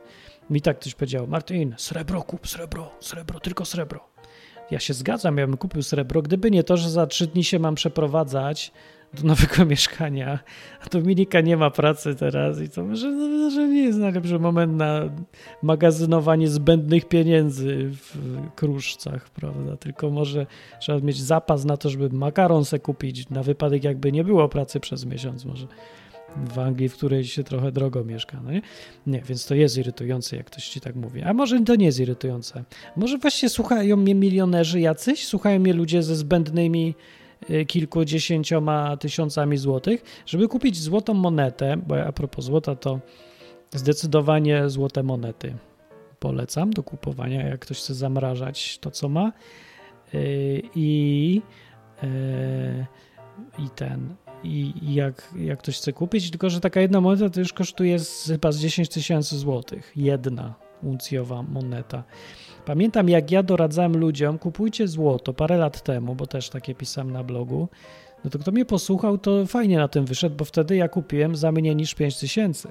[0.50, 4.00] Mi tak ktoś powiedział, Martin, srebro kup, srebro, srebro, tylko srebro.
[4.70, 7.58] Ja się zgadzam, ja bym kupił srebro, gdyby nie to, że za trzy dni się
[7.58, 8.72] mam przeprowadzać
[9.14, 10.38] do nowego mieszkania,
[10.80, 13.12] a Dominika nie ma pracy teraz i to może,
[13.68, 15.00] nie jest najlepszy moment na
[15.62, 18.16] magazynowanie zbędnych pieniędzy w
[18.54, 19.76] kruszcach, prawda?
[19.76, 20.46] Tylko może
[20.80, 24.80] trzeba mieć zapas na to, żeby makaron se kupić na wypadek, jakby nie było pracy
[24.80, 25.66] przez miesiąc może
[26.36, 28.62] w Anglii, w której się trochę drogo mieszka, no nie?
[29.06, 31.22] Nie, więc to jest irytujące, jak ktoś ci tak mówi.
[31.22, 32.64] A może to nie jest irytujące.
[32.96, 35.26] Może właśnie słuchają mnie milionerzy jacyś?
[35.26, 36.94] Słuchają mnie ludzie ze zbędnymi
[37.50, 43.00] y, kilkudziesięcioma tysiącami złotych, żeby kupić złotą monetę, bo a propos złota, to
[43.70, 45.54] zdecydowanie złote monety
[46.20, 49.32] polecam do kupowania, jak ktoś chce zamrażać to, co ma.
[50.14, 51.42] Y, I,
[52.02, 52.86] y,
[53.58, 54.14] i ten,
[54.44, 58.26] i jak, jak ktoś chce kupić, tylko że taka jedna moneta to już kosztuje z,
[58.26, 59.92] chyba z 10 tysięcy złotych.
[59.96, 62.04] Jedna uncjowa moneta.
[62.64, 67.24] Pamiętam, jak ja doradzałem ludziom, kupujcie złoto parę lat temu, bo też takie pisałem na
[67.24, 67.68] blogu.
[68.24, 71.52] No to kto mnie posłuchał, to fajnie na tym wyszedł, bo wtedy ja kupiłem za
[71.52, 72.68] mniej niż 5 tysięcy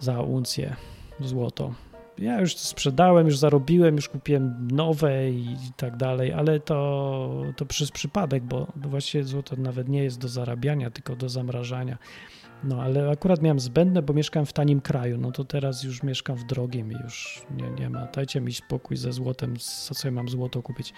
[0.00, 0.76] za uncję
[1.20, 1.74] złoto.
[2.18, 7.90] Ja już sprzedałem, już zarobiłem, już kupiłem nowe i tak dalej, ale to, to przez
[7.90, 11.98] przypadek, bo właściwie złoto nawet nie jest do zarabiania, tylko do zamrażania.
[12.64, 16.36] No ale akurat miałem zbędne, bo mieszkam w tanim kraju, no to teraz już mieszkam
[16.36, 18.06] w drogim i już nie, nie ma.
[18.06, 20.92] Dajcie mi spokój ze złotem, co sobie mam złoto kupić.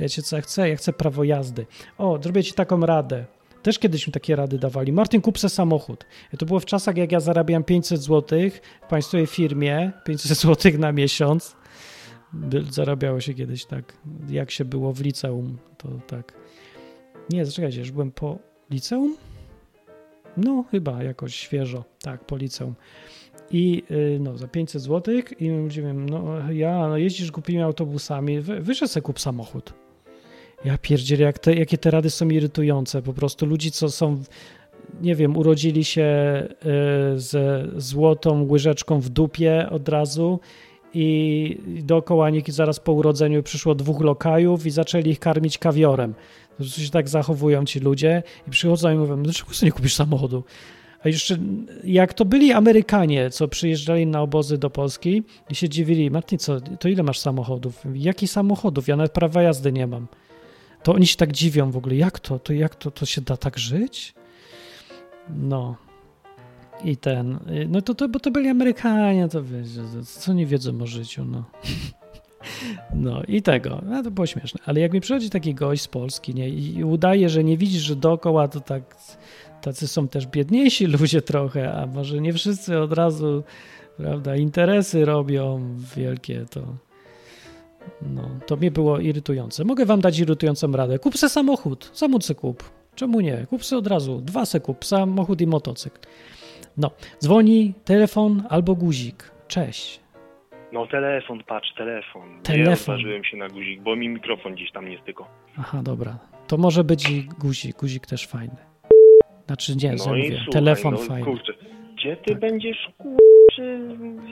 [0.00, 0.68] Wiecie co ja chcę?
[0.68, 1.66] Ja chcę prawo jazdy.
[1.98, 3.24] O, zrobię ci taką radę.
[3.66, 4.92] Też kiedyś mi takie rady dawali.
[4.92, 6.06] Martin, kup se samochód.
[6.38, 8.38] To było w czasach, jak ja zarabiam 500 zł
[8.82, 11.56] w państwowej firmie, 500 zł na miesiąc.
[12.70, 13.98] Zarabiało się kiedyś tak,
[14.28, 16.32] jak się było w liceum, to tak.
[17.30, 18.38] Nie, zaczekajcie, już byłem po
[18.70, 19.16] liceum?
[20.36, 22.74] No, chyba jakoś świeżo, tak, po liceum.
[23.50, 28.60] I y, no, za 500 zł i mówią, no ja, no jeździsz głupimi autobusami, wy,
[28.60, 29.85] wyżej se kup samochód.
[30.66, 33.02] Ja pierdzielę, jak te, jakie te rady są irytujące.
[33.02, 34.22] Po prostu ludzi, co są,
[35.02, 36.04] nie wiem, urodzili się
[37.14, 40.40] y, ze złotą łyżeczką w dupie od razu
[40.94, 46.14] i dookoła nich zaraz po urodzeniu przyszło dwóch lokajów i zaczęli ich karmić kawiorem.
[46.50, 49.94] Po prostu się tak zachowują ci ludzie i przychodzą i mówią, dlaczego sobie nie kupisz
[49.94, 50.44] samochodu?
[51.02, 51.38] A jeszcze
[51.84, 56.60] jak to byli Amerykanie, co przyjeżdżali na obozy do Polski i się dziwili, Martin, co,
[56.60, 57.82] to ile masz samochodów?
[57.94, 58.88] Jakich samochodów?
[58.88, 60.06] Ja nawet prawa jazdy nie mam.
[60.86, 62.38] To oni się tak dziwią w ogóle, jak to?
[62.38, 62.90] To jak to?
[62.90, 64.14] To się da tak żyć?
[65.28, 65.76] No.
[66.84, 70.82] I ten, y, no to, to bo to byli Amerykanie, to wiecie, co nie wiedzą
[70.82, 71.44] o życiu, no.
[72.94, 74.60] No i tego, no to było śmieszne.
[74.66, 77.96] Ale jak mi przychodzi taki gość z Polski, nie, i udaje, że nie widzisz, że
[77.96, 78.96] dookoła to tak,
[79.62, 83.42] tacy są też biedniejsi ludzie trochę, a może nie wszyscy od razu,
[83.96, 86.85] prawda, interesy robią wielkie, to
[88.02, 89.64] no, to mnie było irytujące.
[89.64, 90.98] Mogę wam dać irytującą radę.
[90.98, 92.64] Kup se samochód, samochód se kup.
[92.94, 93.46] Czemu nie?
[93.50, 95.98] Kup se od razu, dwa se kup, samochód i motocykl.
[96.76, 99.30] No, dzwoni telefon albo guzik.
[99.48, 100.00] Cześć.
[100.72, 102.36] No telefon, patrz, telefon.
[102.36, 102.94] Nie Telefon.
[102.94, 105.28] odważyłem się na guzik, bo mi mikrofon gdzieś tam nie styko.
[105.58, 106.18] Aha, dobra.
[106.46, 107.76] To może być i guzik.
[107.76, 108.56] Guzik też fajny.
[109.46, 110.28] Znaczy nie, No co i mówię.
[110.36, 111.24] słuchaj, Telefon no, fajny.
[111.24, 111.52] Kurczę,
[111.96, 112.40] gdzie ty Tak.
[112.40, 113.16] będziesz kur...
[113.56, 113.78] czy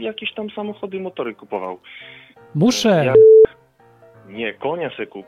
[0.01, 1.79] jakieś tam samochody, motory kupował?
[2.55, 3.15] Muszę, Ja...
[4.29, 5.27] Nie, konia se kup.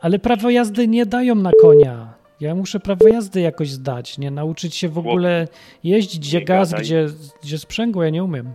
[0.00, 2.14] ale prawo jazdy nie dają na konia.
[2.40, 5.48] Ja muszę prawo jazdy jakoś zdać, nie nauczyć się w Chłop, ogóle
[5.84, 6.84] jeździć, gdzie nie gaz, gadaj.
[6.84, 7.06] gdzie,
[7.42, 8.54] gdzie sprzęgło, ja nie umiem.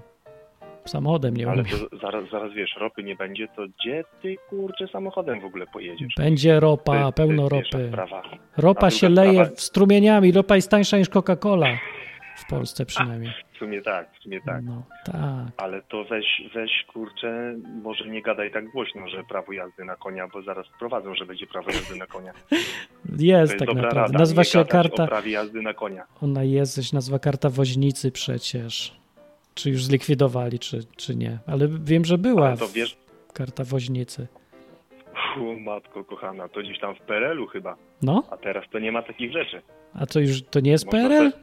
[0.86, 1.78] Samochodem nie Ale umiem.
[1.90, 6.14] to zaraz, zaraz wiesz, ropy nie będzie, to gdzie ty kurczę samochodem w ogóle pojedziesz?
[6.18, 7.88] Będzie ropa, to pełno pierwsza ropy.
[7.90, 8.24] sprawa.
[8.58, 11.78] Ropa się leje sprawa- strumieniami, ropa jest tańsza niż Coca-Cola.
[12.40, 13.32] W Polsce przynajmniej.
[13.54, 14.62] W sumie tak, w sumie tak.
[14.64, 15.16] No, tak.
[15.58, 16.26] Ale to weź,
[16.56, 21.16] weź kurczę, może nie gadaj tak głośno, że prawo jazdy na konia, bo zaraz wprowadzą,
[21.16, 22.34] że będzie prawo jazdy na konia.
[23.10, 23.96] Jest jest tak naprawdę.
[24.02, 25.08] rada, Nazywa nie się karta.
[25.08, 26.04] prawie jazdy na konia.
[26.22, 29.00] Ona jest, to się nazywa karta woźnicy przecież.
[29.54, 31.38] Czy już zlikwidowali, czy, czy nie.
[31.48, 32.98] Ale wiem, że była Ale to wiesz,
[33.34, 34.28] karta woźnicy.
[35.66, 39.32] matko kochana, to gdzieś tam w PRL-u chyba, No, a teraz to nie ma takich
[39.34, 39.62] rzeczy.
[39.94, 41.32] a to już to nie jest Można PRL?
[41.32, 41.38] te-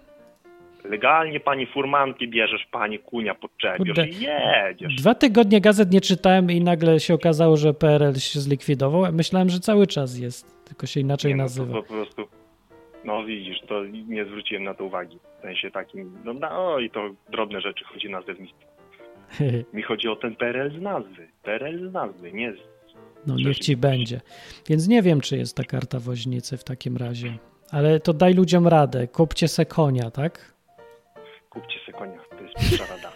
[0.90, 4.94] Legalnie pani furmanki bierzesz, pani kunia podczepisz i jedziesz.
[4.94, 9.12] Dwa tygodnie gazet nie czytałem i nagle się okazało, że PRL się zlikwidował.
[9.12, 11.74] Myślałem, że cały czas jest, tylko się inaczej Nie, no, nazywa.
[11.74, 12.28] To po prostu,
[13.04, 15.18] no widzisz, to nie zwróciłem na to uwagi.
[15.38, 18.66] W sensie takim, no, no i to drobne rzeczy chodzi o nazewnictwo.
[19.74, 21.28] Mi chodzi o ten PRL z nazwy.
[21.42, 22.56] PRL z nazwy, nie z...
[23.26, 24.20] No niech ci będzie.
[24.68, 27.38] Więc nie wiem, czy jest ta karta woźnicy w takim razie.
[27.70, 29.08] Ale to daj ludziom radę.
[29.08, 30.55] Kupcie se konia, tak?
[31.56, 33.12] Kupcie se konia, to jest pierwsza rada.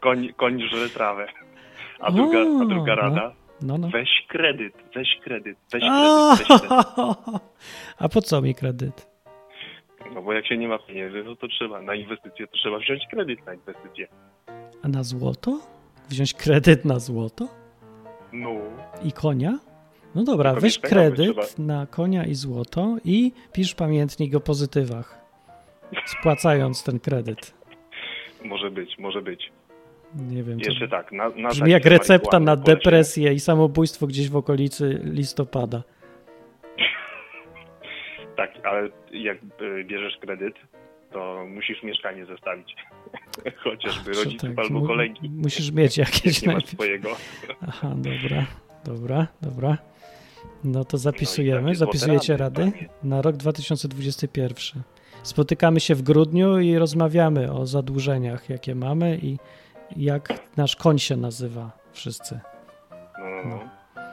[0.00, 1.26] koń, koń żre trawę.
[2.00, 3.32] A druga, a druga O, rada,
[3.62, 3.88] No, no.
[3.88, 6.86] weź kredyt, weź kredyt, weź A, kredyt, weź kredyt.
[7.98, 9.06] A po co mi kredyt?
[10.14, 13.02] No bo jak się nie ma pieniędzy, no to trzeba, na inwestycje to trzeba wziąć
[13.10, 14.08] kredyt na inwestycje.
[14.82, 15.58] A na złoto?
[16.08, 17.48] Wziąć kredyt na złoto?
[18.32, 18.50] No,
[19.04, 19.58] I konia?
[20.14, 25.25] No dobra, weź kredyt na konia i złoto i pisz pamiętnik o pozytywach,
[26.06, 27.54] spłacając ten kredyt.
[28.44, 29.52] może być, może być.
[30.14, 34.36] Nie wiem, Jeszcze tak, na, na brzmi jak recepta na depresję i samobójstwo gdzieś w
[34.36, 35.82] okolicy listopada.
[38.36, 40.54] Tak, ale jak y, bierzesz kredyt,
[41.12, 42.76] to musisz mieszkanie zostawić.
[43.64, 45.30] Chociażby Że rodziców tak, albo kolegi.
[45.30, 46.72] Musisz mieć jakieś Nie masz najpierw.
[46.74, 47.08] swojego.
[47.68, 48.46] Aha, dobra,
[48.84, 49.78] dobra, dobra.
[50.64, 51.60] No to No zapisujemy.
[51.60, 52.88] i takie złote Zapisujecie rady, panie.
[53.02, 54.82] na rok 2021.
[55.26, 59.36] Spotykamy się w grudniu i rozmawiamy o zadłużeniach, jakie mamy i
[59.96, 62.40] jak nasz koń się nazywa wszyscy.
[63.18, 63.60] No, no, no.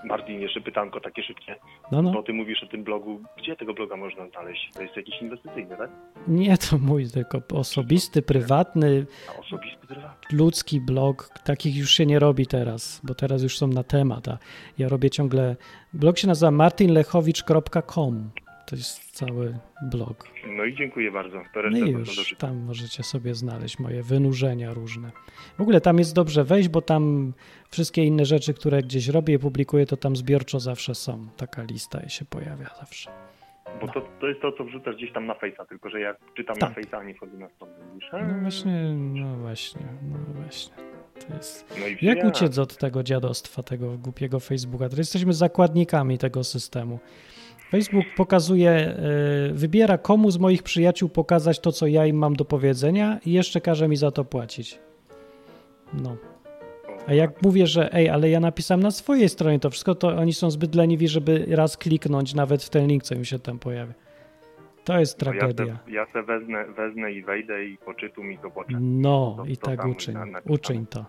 [0.06, 1.56] Martin, jeszcze pytanko takie szybkie.
[1.92, 2.12] No, no.
[2.12, 3.22] Bo ty mówisz o tym blogu.
[3.38, 4.72] Gdzie tego bloga można znaleźć?
[4.74, 5.90] To jest jakiś inwestycyjny, tak?
[6.28, 10.38] Nie to mój, tylko osobisty, prywatny, A osobisty prywatny.
[10.38, 11.30] ludzki blog.
[11.44, 14.28] Takich już się nie robi teraz, bo teraz już są na temat.
[14.28, 14.38] A
[14.78, 15.56] ja robię ciągle.
[15.94, 18.30] Blog się nazywa martinlechowicz.com.
[18.66, 20.28] To jest cały blog.
[20.58, 21.42] No i dziękuję bardzo.
[21.54, 25.12] To No i już tam możecie sobie znaleźć moje wynurzenia różne.
[25.58, 27.34] W ogóle tam jest dobrze wejść, bo tam
[27.70, 31.28] wszystkie inne rzeczy, które gdzieś robię i publikuję, to tam zbiorczo zawsze są.
[31.38, 33.12] Taka lista się pojawia zawsze.
[33.82, 36.56] Bo to, to jest to, co wrzucasz gdzieś tam na Face'a, tylko że ja czytam
[36.56, 36.76] Tak.
[36.78, 37.74] na Face'a, a nie wchodzę na stronę.
[38.34, 40.74] No właśnie, no właśnie, no właśnie.
[41.28, 41.76] To jest...
[41.80, 44.90] No i Jak uciec od tego dziadostwa, tego głupiego Facebooka?
[44.90, 47.00] To jesteśmy zakładnikami tego systemu.
[47.74, 48.96] Facebook pokazuje, e,
[49.54, 53.62] wybiera komu z moich przyjaciół pokazać to, co ja im mam do powiedzenia i jeszcze
[53.62, 54.80] każe mi za to płacić.
[55.94, 56.18] No.
[57.08, 60.34] A jak mówię, że ej, ale ja napisałem na swojej stronie to wszystko, to oni
[60.34, 63.94] są zbyt leniwi, żeby raz kliknąć nawet w ten link, co im się tam pojawia.
[64.84, 65.80] To jest No ja tragedia.
[65.86, 68.78] se, ja se wezmę, wezmę i wejdę i poczytum i zobaczę.
[68.82, 70.16] No To- i to tak uczyń.
[70.50, 71.06] Uczyń to.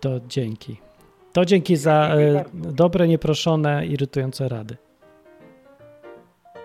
[0.00, 0.76] To dzięki.
[1.32, 4.76] To dzięki za e, dobre, nieproszone, irytujące rady.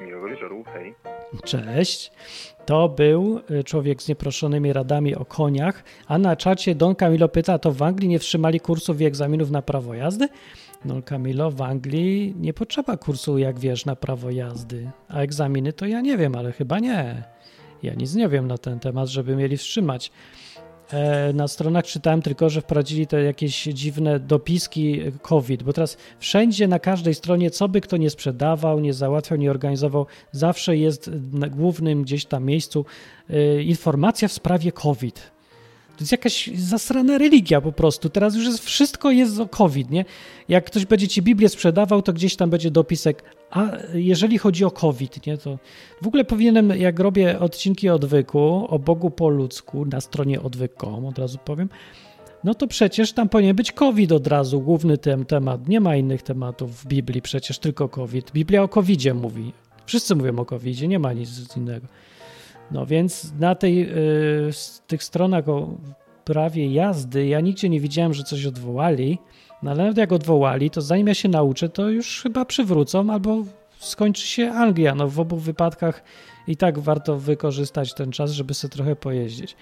[0.01, 0.93] Miłego wieczoru, hej.
[1.43, 2.11] Cześć.
[2.65, 7.59] To był e, człowiek z nieproszonymi radami o koniach, a na czacie Don Camilo pyta,
[7.59, 10.29] to w Anglii nie wstrzymali kursów i egzaminów na prawo jazdy?
[10.85, 15.85] Don Camilo, w Anglii nie potrzeba kursu, jak wiesz, na prawo jazdy, a egzaminy to
[15.85, 17.23] ja nie wiem, ale chyba nie.
[17.83, 20.11] Ja nic nie wiem na ten temat, żeby mieli wstrzymać.
[20.91, 26.67] E, Na stronach czytałem tylko, że wprowadzili te jakieś dziwne dopiski COVID, bo teraz wszędzie
[26.67, 31.49] na każdej stronie, co by kto nie sprzedawał, nie załatwiał, nie organizował, zawsze jest na
[31.49, 32.85] głównym gdzieś tam miejscu
[33.29, 35.36] e, informacja w sprawie COVID.
[35.97, 38.09] To jest jakaś zasrana religia po prostu.
[38.09, 40.05] Teraz już jest, wszystko jest o COVID, nie?
[40.49, 44.71] Jak ktoś będzie ci Biblię sprzedawał, to gdzieś tam będzie dopisek, a jeżeli chodzi o
[44.71, 45.59] COVID, nie, to
[46.01, 51.19] w ogóle powinienem, jak robię odcinki odwyku o Bogu po ludzku na stronie odwyk.com, od
[51.19, 51.69] razu powiem,
[52.43, 55.67] no to przecież tam powinien być COVID od razu, główny ten temat.
[55.67, 58.31] Nie ma innych tematów w Biblii, przecież tylko COVID.
[58.31, 59.53] Biblia o COVIDzie mówi.
[59.85, 61.87] Wszyscy mówią o COVIDzie, nie ma nic innego.
[62.71, 63.89] No więc na tej,
[64.51, 65.69] z tych stronach o
[66.25, 69.19] prawie jazdy ja nigdzie nie widziałem, że coś odwołali,
[69.63, 73.43] no ale nawet jak odwołali, to zanim ja się nauczę, to już chyba przywrócą albo
[73.79, 74.95] skończy się Anglia.
[74.95, 76.03] No w obu wypadkach
[76.47, 79.55] i tak warto wykorzystać ten czas, żeby sobie trochę pojeździć.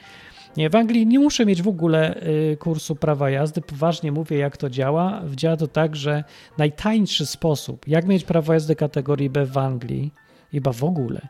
[0.58, 3.62] Nie, w Anglii nie muszę mieć w ogóle y, kursu prawa jazdy.
[3.62, 5.22] Poważnie mówię, jak to działa.
[5.36, 6.24] Działa to tak, że
[6.58, 10.14] najtańszy sposób, jak mieć prawo jazdy kategorii B w Anglii,
[10.51, 11.28] chyba w ogóle,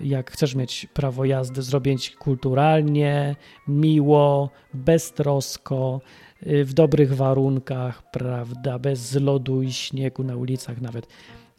[0.00, 3.36] jak chcesz mieć prawo jazdy, zrobić kulturalnie,
[3.68, 6.00] miło, beztrosko,
[6.46, 11.06] y, w dobrych warunkach, prawda, bez lodu i śniegu na ulicach nawet,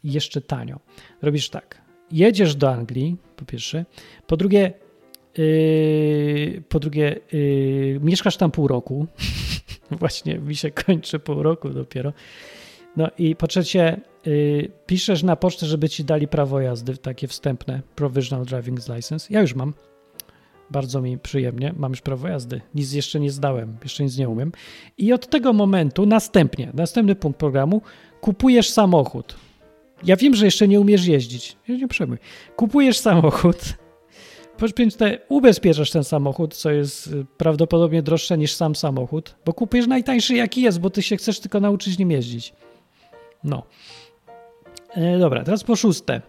[0.04, 0.80] jeszcze tanio.
[1.22, 1.82] Robisz tak,
[2.12, 3.84] jedziesz do Anglii, po pierwsze,
[4.26, 4.72] po drugie,
[5.38, 9.06] yy, po drugie, yy, mieszkasz tam pół roku,
[10.00, 12.12] właśnie mi się kończy pół roku dopiero,
[12.96, 17.82] No i po trzecie, y, piszesz na pocztę, żeby ci dali prawo jazdy, takie wstępne,
[17.94, 19.26] provisional driving license.
[19.30, 19.74] Ja już mam.
[20.70, 22.60] Bardzo mi przyjemnie, mam już prawo jazdy.
[22.74, 24.52] Nic jeszcze nie zdałem, jeszcze nic nie umiem.
[24.98, 27.82] I od tego momentu, następnie, następny punkt programu,
[28.20, 29.34] kupujesz samochód.
[30.04, 31.56] Ja wiem, że jeszcze nie umiesz jeździć.
[31.68, 32.18] Nie przejmuj.
[32.56, 33.56] Kupujesz samochód,
[34.98, 40.34] te ubezpieczasz ten samochód, co jest y, prawdopodobnie droższe niż sam samochód, bo kupujesz najtańszy
[40.34, 42.54] jaki jest, bo ty się chcesz tylko nauczyć nim jeździć.
[43.44, 43.62] No.
[44.94, 46.20] E, dobra, teraz po szóste.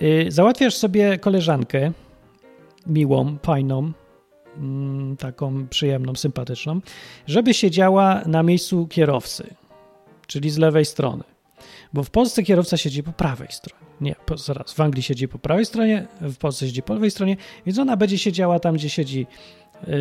[0.00, 1.92] E, załatwiasz sobie koleżankę
[2.86, 3.92] miłą, fajną,
[4.56, 6.80] mm, taką przyjemną, sympatyczną,
[7.26, 9.54] żeby siedziała na miejscu kierowcy,
[10.26, 11.24] czyli z lewej strony.
[11.92, 13.82] Bo w Polsce kierowca siedzi po prawej stronie.
[14.00, 14.72] Nie, po, zaraz.
[14.72, 17.36] W Anglii siedzi po prawej stronie, w Polsce siedzi po lewej stronie,
[17.66, 19.26] więc ona będzie siedziała tam, gdzie siedzi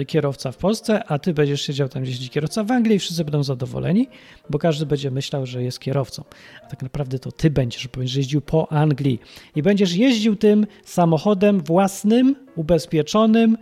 [0.08, 3.24] kierowca w Polsce, a ty będziesz siedział tam, gdzie siedzi kierowca w Anglii i wszyscy
[3.26, 4.08] będą zadowoleni,
[4.50, 6.24] bo każdy będzie myślał, że jest kierowcą.
[6.64, 9.20] A tak naprawdę to ty będziesz, będziesz jeździł po Anglii
[9.56, 13.58] i będziesz jeździł tym samochodem własnym, ubezpieczonym,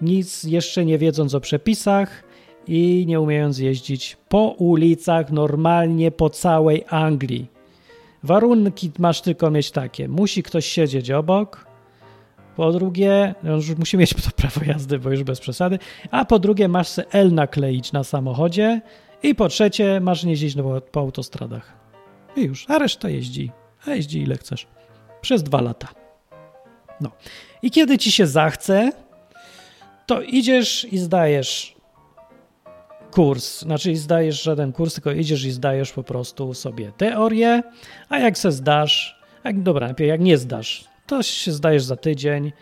[0.00, 2.24] nic jeszcze nie wiedząc o przepisach
[2.68, 7.46] i nie umiejąc jeździć po ulicach normalnie po całej Anglii.
[8.22, 10.08] Warunki masz tylko mieć takie.
[10.08, 11.67] Musi ktoś siedzieć obok.
[12.58, 15.78] Po drugie, no już musi mieć to prawo jazdy, bo już bez przesady.
[16.10, 18.80] A po drugie, masz se L nakleić na samochodzie.
[19.22, 21.72] I po trzecie, masz nie jeździć po, po autostradach.
[22.36, 23.50] I już, a reszta jeździ.
[23.86, 24.66] A jeździ ile chcesz.
[25.20, 25.88] Przez dwa lata.
[27.00, 27.10] No.
[27.62, 28.92] I kiedy ci się zachce,
[30.06, 31.76] to idziesz i zdajesz
[33.10, 33.60] kurs.
[33.60, 37.62] Znaczy zdajesz żaden kurs, tylko idziesz i zdajesz po prostu sobie teorię,
[38.08, 42.52] a jak se zdasz, jak, dobra, jak nie zdasz, to się zdajesz za tydzień.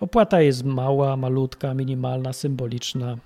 [0.00, 3.16] Opłata jest mała, malutka, minimalna, symboliczna.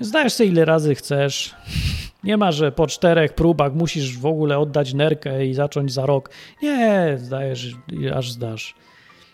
[0.00, 1.54] Zdajesz sobie ile razy chcesz.
[2.24, 6.30] Nie ma, że po czterech próbach musisz w ogóle oddać nerkę i zacząć za rok.
[6.62, 7.74] Nie, zdajesz
[8.14, 8.74] aż zdasz.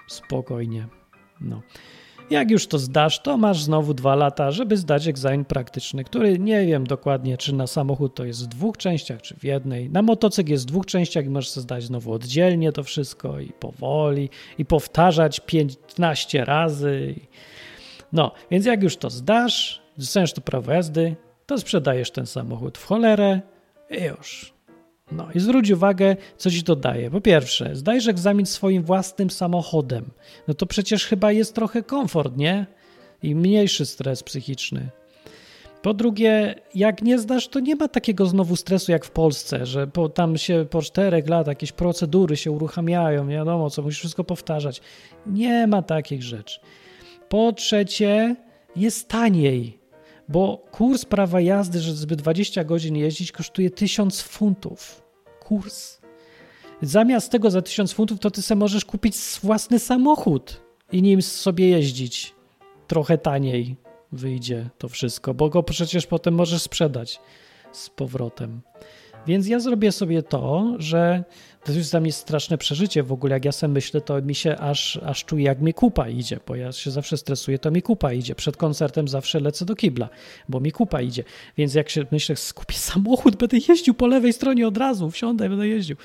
[0.08, 0.86] Spokojnie.
[1.40, 1.62] No.
[2.30, 6.66] Jak już to zdasz, to masz znowu dwa lata, żeby zdać egzamin praktyczny, który nie
[6.66, 9.90] wiem dokładnie, czy na samochód to jest w dwóch częściach, czy w jednej.
[9.90, 14.30] Na motocykl jest w dwóch częściach i możesz zdać znowu oddzielnie to wszystko i powoli,
[14.58, 17.14] i powtarzać 15 razy.
[18.12, 21.16] No, więc jak już to zdasz, dostaniesz to prawo jazdy,
[21.46, 23.40] to sprzedajesz ten samochód w cholerę
[23.90, 24.55] i już.
[25.12, 27.10] No i zwróć uwagę, co ci to daje.
[27.10, 30.10] Po pierwsze, zdajesz egzamin swoim własnym samochodem.
[30.48, 32.66] No to przecież chyba jest trochę komfort, nie?
[33.22, 34.90] I mniejszy stres psychiczny.
[35.82, 39.86] Po drugie, jak nie zdasz, to nie ma takiego znowu stresu jak w Polsce, że
[39.86, 44.24] po, tam się po czterech latach jakieś procedury się uruchamiają, nie wiadomo co, musisz wszystko
[44.24, 44.80] powtarzać.
[45.26, 46.60] Nie ma takich rzeczy.
[47.28, 48.36] Po trzecie,
[48.76, 49.78] jest taniej
[50.28, 55.02] bo kurs prawa jazdy, żeby 20 godzin jeździć, kosztuje 1000 funtów.
[55.40, 55.98] Kurs.
[56.82, 60.60] Zamiast tego za 1000 funtów, to ty sobie możesz kupić własny samochód
[60.92, 62.34] i nim sobie jeździć.
[62.86, 63.76] Trochę taniej
[64.12, 67.20] wyjdzie to wszystko, bo go przecież potem możesz sprzedać
[67.72, 68.60] z powrotem.
[69.26, 71.24] Więc ja zrobię sobie to, że
[71.64, 73.34] to jest dla mnie straszne przeżycie w ogóle.
[73.34, 76.56] Jak ja sobie myślę, to mi się aż, aż czuję, jak mi kupa idzie, bo
[76.56, 78.34] ja się zawsze stresuję, to mi kupa idzie.
[78.34, 80.08] Przed koncertem zawsze lecę do kibla,
[80.48, 81.24] bo mi kupa idzie.
[81.56, 85.68] Więc jak się myślę, skupię samochód, będę jeździł po lewej stronie od razu, wsiądę będę
[85.68, 85.96] jeździł.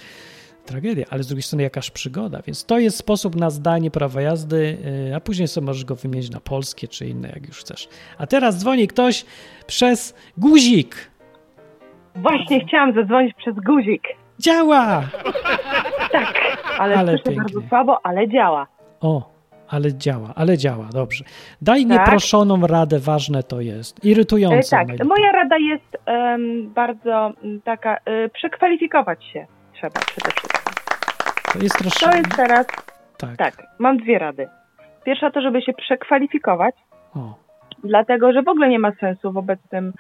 [0.66, 4.78] Tragedia, ale z drugiej strony jakaś przygoda, więc to jest sposób na zdanie prawa jazdy,
[5.10, 7.88] y, a później sobie możesz go wymienić na polskie czy inne, jak już chcesz.
[8.18, 9.26] A teraz dzwoni ktoś
[9.68, 11.11] przez guzik.
[12.16, 14.04] Właśnie chciałam zadzwonić przez guzik.
[14.40, 15.02] Działa!
[16.12, 18.68] Tak, ale, ale słyszę bardzo słabo, ale działa.
[19.02, 19.32] O,
[19.70, 21.24] ale działa, ale działa, dobrze.
[21.62, 21.90] Daj tak.
[21.90, 24.06] nieproszoną radę, ważne to jest.
[24.06, 24.78] Irytujące.
[24.80, 27.34] E, tak, moja rada jest um, bardzo
[27.64, 30.74] taka, y, przekwalifikować się trzeba przede wszystkim.
[31.54, 32.10] To jest troszkę...
[32.10, 32.66] To jest teraz,
[33.18, 33.38] tak.
[33.38, 34.48] tak, mam dwie rady.
[35.04, 36.76] Pierwsza to, żeby się przekwalifikować,
[37.16, 37.36] o.
[37.84, 39.94] dlatego, że w ogóle nie ma sensu w obecnym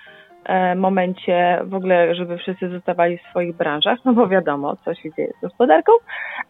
[0.75, 5.33] momencie w ogóle, żeby wszyscy zostawali w swoich branżach, no bo wiadomo, co się dzieje
[5.37, 5.91] z gospodarką.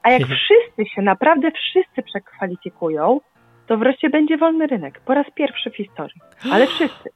[0.04, 3.22] A jak wszyscy się, naprawdę wszyscy przekwalifikują,
[3.68, 5.00] to wreszcie będzie wolny rynek.
[5.06, 6.22] Po raz pierwszy w historii.
[6.52, 7.10] Ale wszyscy.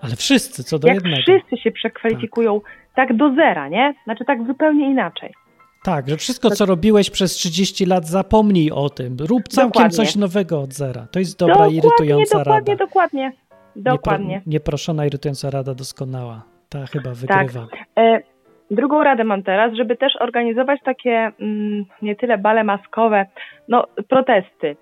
[0.00, 1.22] Ale wszyscy, co do jak jednego.
[1.22, 3.08] wszyscy się przekwalifikują tak.
[3.08, 3.94] tak do zera, nie?
[4.04, 5.34] Znaczy tak zupełnie inaczej.
[5.82, 9.16] Tak, że wszystko, co robiłeś przez 30 lat, zapomnij o tym.
[9.20, 9.96] Rób całkiem dokładnie.
[9.96, 11.06] coś nowego od zera.
[11.10, 12.84] To jest dobra, dokładnie, irytująca dokładnie, rada.
[12.84, 13.45] Dokładnie, dokładnie.
[13.76, 14.34] Dokładnie.
[14.34, 16.42] Niepro, nieproszona, irytująca rada doskonała.
[16.68, 17.66] Ta chyba wygrywa.
[17.70, 17.80] Tak.
[17.98, 18.20] E,
[18.70, 23.26] drugą radę mam teraz, żeby też organizować takie mm, nie tyle bale maskowe,
[23.68, 24.76] no protesty.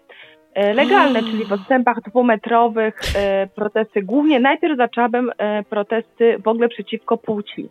[0.54, 4.02] E, legalne, czyli w odstępach dwumetrowych, e, protesty.
[4.02, 7.68] Głównie najpierw zaczęłabym e, protesty w ogóle przeciwko płci.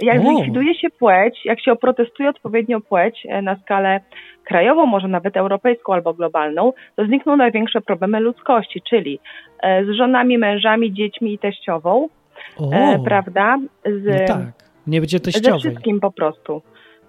[0.00, 4.00] Jak zlikwiduje się płeć, jak się oprotestuje odpowiednio płeć e, na skalę
[4.44, 9.18] krajową, może nawet europejską albo globalną, to znikną największe problemy ludzkości, czyli
[9.62, 12.08] e, z żonami, mężami, dziećmi i teściową,
[12.72, 13.58] e, prawda?
[13.84, 14.40] Z, no tak,
[14.86, 15.60] nie będzie teściowej.
[15.60, 16.62] Ze wszystkim po prostu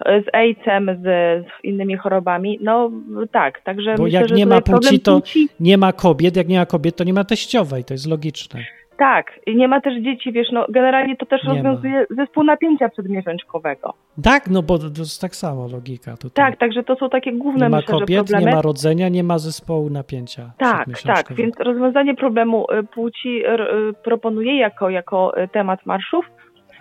[0.06, 1.06] z AIDS-em, z,
[1.46, 2.60] z, innymi chorobami.
[2.62, 2.92] No
[3.32, 5.50] tak, także Bo myślę, jak nie ma płci, to płci...
[5.60, 8.60] nie ma kobiet, jak nie ma kobiet, to nie ma teściowej, to jest logiczne.
[8.98, 12.16] Tak, i nie ma też dzieci, wiesz, no generalnie to też nie rozwiązuje ma.
[12.16, 13.94] zespół napięcia przedmiesiączkowego.
[14.24, 16.46] Tak, no bo to jest tak samo logika tutaj.
[16.52, 18.46] Tak, także to są takie główne Nie ma myślę, kobiet, problemy.
[18.46, 23.94] nie ma rodzenia, nie ma zespołu napięcia Tak, tak, więc rozwiązanie problemu y, płci y,
[24.04, 26.26] proponuję jako, jako temat marszów,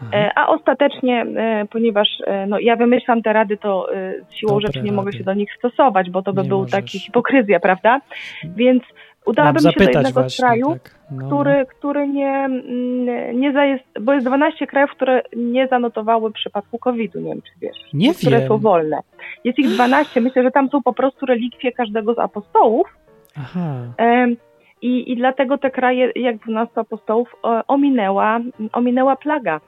[0.00, 0.30] Aha.
[0.34, 1.26] A ostatecznie,
[1.70, 2.08] ponieważ
[2.48, 3.88] no, ja wymyślam te rady, to
[4.30, 4.96] siłą Dobre rzeczy nie rady.
[4.96, 6.72] mogę się do nich stosować, bo to by nie był możesz.
[6.72, 8.00] taki hipokryzja, prawda?
[8.44, 8.82] Więc
[9.26, 10.94] udałabym się do jednego właśnie, kraju, tak.
[11.10, 11.66] no, który, no.
[11.66, 17.28] który nie, mm, nie zajest, bo jest 12 krajów, które nie zanotowały przypadku COVID-u, nie
[17.28, 18.48] wiem czy wiesz, nie które wiem.
[18.48, 19.00] są wolne.
[19.44, 22.96] Jest ich 12, myślę, że tam są po prostu relikwie każdego z apostołów.
[23.38, 23.74] Aha.
[24.82, 27.36] I, I dlatego te kraje, jak 12 apostołów,
[27.68, 28.40] ominęła,
[28.72, 29.60] ominęła plaga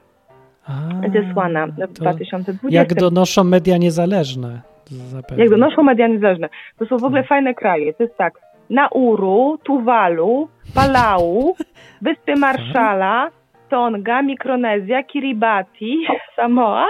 [0.66, 0.72] A,
[1.12, 2.80] zesłana w 2020.
[2.80, 4.60] Jak donoszą media niezależne.
[4.90, 5.44] Zapewne.
[5.44, 6.48] Jak donoszą media niezależne.
[6.78, 7.94] To są w ogóle fajne kraje.
[7.94, 8.34] To jest tak,
[8.70, 11.56] Nauru, Tuwalu, Palau,
[12.04, 13.30] Wyspy Marszala,
[13.70, 16.06] Tonga, Mikronezja, Kiribati,
[16.36, 16.86] Samoa,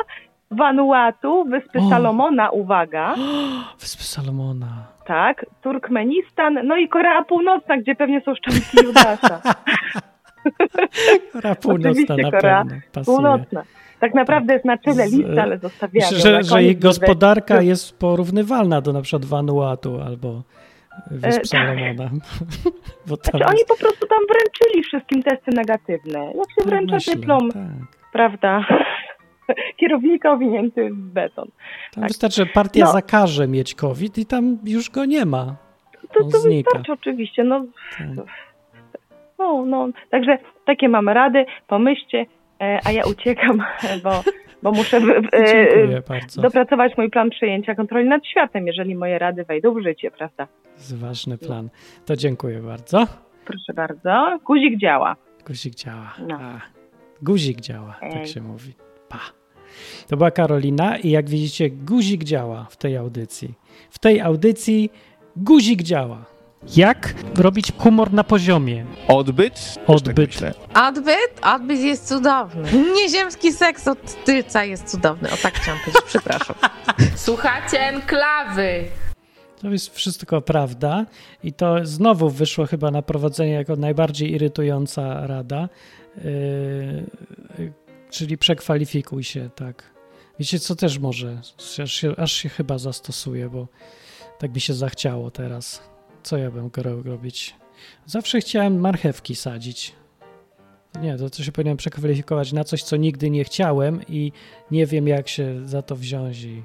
[0.50, 1.88] Vanuatu, Wyspy O.
[1.90, 3.14] Salomona, uwaga,
[3.80, 4.86] Wyspy Salomona.
[5.06, 9.40] tak, Turkmenistan, no i Korea Północna, gdzie pewnie są szczątki Judasza.
[11.32, 13.04] Korea Północna Oczywiście na Korea pewno.
[13.04, 13.62] Północna.
[14.00, 16.16] Tak naprawdę jest na czele listy, ale zostawiamy.
[16.16, 20.42] Że, że ich gospodarka jest porównywalna do na przykład Vanuatu albo
[21.10, 21.94] Wysp E.
[23.06, 26.18] Bo tam Znaczy, oni po prostu tam wręczyli wszystkim testy negatywne.
[26.24, 27.62] Jak się Tak wręcza myślę, dyplom, tak.
[28.12, 28.64] prawda,
[29.80, 31.48] kierownika owinięty w beton.
[31.94, 32.08] Tam Tak.
[32.08, 32.92] wystarczy, że partia No.
[32.92, 35.56] zakaże mieć COVID i tam już go nie ma.
[36.14, 36.70] To, On to znika.
[36.70, 37.44] wystarczy oczywiście.
[37.44, 37.64] No,
[37.98, 38.08] Tak.
[39.38, 39.88] no, no.
[40.10, 42.26] Także takie mamy rady, pomyślcie,
[42.60, 43.58] e, a ja uciekam,
[44.04, 44.10] bo,
[44.62, 44.96] bo muszę
[45.32, 46.42] e, bardzo.
[46.42, 50.48] dopracować mój plan przejęcia kontroli nad światem, jeżeli moje rady wejdą w życie, prawda?
[50.76, 51.68] Jest ważny plan.
[52.06, 53.06] To dziękuję bardzo.
[53.44, 54.38] Proszę bardzo.
[54.46, 55.16] Guzik działa.
[55.46, 56.14] Guzik działa.
[56.28, 56.38] No.
[56.40, 56.60] A,
[57.22, 58.26] guzik działa, tak Ej.
[58.26, 58.72] się mówi.
[59.08, 59.20] Pa.
[60.08, 63.54] To była Karolina i jak widzicie, guzik działa w tej audycji.
[63.90, 64.90] W tej audycji
[65.36, 66.24] guzik działa.
[66.76, 68.86] Jak robić humor na poziomie?
[69.08, 69.78] Odbyt?
[69.86, 70.40] Odbyt.
[70.40, 70.54] Tak.
[70.88, 71.40] Odbyt?
[71.42, 72.72] Odbyt jest cudowny.
[73.02, 75.30] Nieziemski seks od tylca jest cudowny.
[75.32, 76.56] O tak chciałam powiedzieć, przepraszam.
[77.16, 78.84] Słuchacie enklawy.
[79.60, 81.06] To jest wszystko prawda
[81.42, 85.68] i to znowu wyszło chyba na prowadzenie jako najbardziej irytująca rada,
[86.24, 87.72] yy,
[88.10, 89.82] czyli przekwalifikuj się, tak.
[90.38, 91.40] Wiecie, co też może,
[91.82, 93.68] aż się, aż się chyba zastosuje, bo
[94.38, 95.82] tak mi się zachciało teraz.
[96.28, 97.54] Co ja bym chciał robić?
[98.06, 99.92] Zawsze chciałem marchewki sadzić.
[101.02, 104.32] Nie, to, to się powinienem przekwalifikować na coś, co nigdy nie chciałem i
[104.70, 106.62] nie wiem, jak się za to wziąć i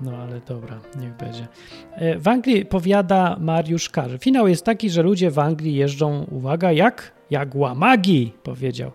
[0.00, 1.48] no ale dobra, niech będzie.
[1.92, 4.18] E, W Anglii powiada Mariusz Karzy.
[4.18, 7.12] Finał jest taki, że ludzie w Anglii jeżdżą, uwaga, jak?
[7.30, 8.90] Jak łamagi, powiedział.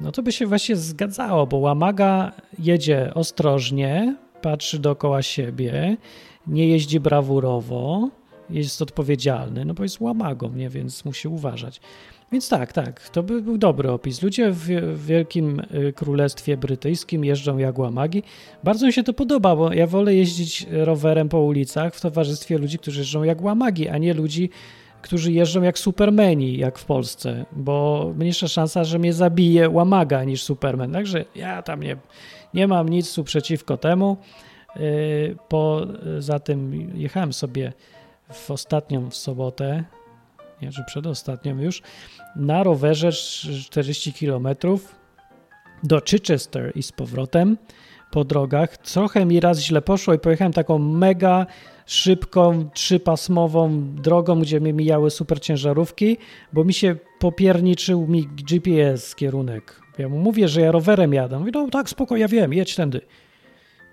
[0.00, 5.96] No to by się właśnie zgadzało, bo łamaga jedzie ostrożnie, patrzy dookoła siebie,
[6.46, 8.10] nie jeździ brawurowo,
[8.52, 10.68] jest odpowiedzialny, no bo jest łamagą, nie?
[10.68, 11.80] więc musi uważać.
[12.32, 14.22] Więc tak, tak, to by był dobry opis.
[14.22, 14.66] Ludzie w
[15.06, 18.22] Wielkim y, Królestwie Brytyjskim jeżdżą jak łamagi.
[18.64, 22.78] Bardzo mi się to podoba, bo ja wolę jeździć rowerem po ulicach w towarzystwie ludzi,
[22.78, 24.50] którzy jeżdżą jak łamagi, a nie ludzi,
[25.02, 30.42] którzy jeżdżą jak supermeni, jak w Polsce, bo mniejsza szansa, że mnie zabije łamaga niż
[30.42, 30.92] superman.
[30.92, 31.96] Także ja tam nie,
[32.54, 34.16] nie mam nic przeciwko temu.
[34.76, 37.72] Yy, Poza tym jechałem sobie
[38.32, 39.84] w ostatnią w sobotę,
[40.62, 41.82] nie, że przedostatnią już,
[42.36, 44.48] na rowerze 40 km
[45.82, 47.56] do Chichester i z powrotem
[48.10, 48.76] po drogach.
[48.76, 51.46] Trochę mi raz źle poszło i pojechałem taką mega
[51.86, 56.16] szybką, trzypasmową drogą, gdzie mnie mijały super ciężarówki,
[56.52, 59.80] bo mi się popierniczył mi GPS kierunek.
[59.98, 61.38] Ja mu mówię, że ja rowerem jadę.
[61.38, 63.00] Mówi, no tak, spoko, ja wiem, jedź tędy.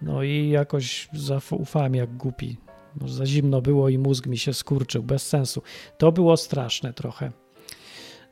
[0.02, 2.58] No i jakoś zaufałem jak głupi.
[3.06, 5.62] Za zimno było i mózg mi się skurczył, bez sensu.
[5.98, 7.32] To było straszne trochę.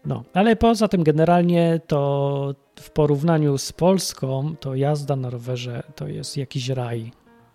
[0.06, 6.08] No, ale poza tym generalnie to w porównaniu z Polską, to jazda na rowerze to
[6.08, 7.12] jest jakiś raj.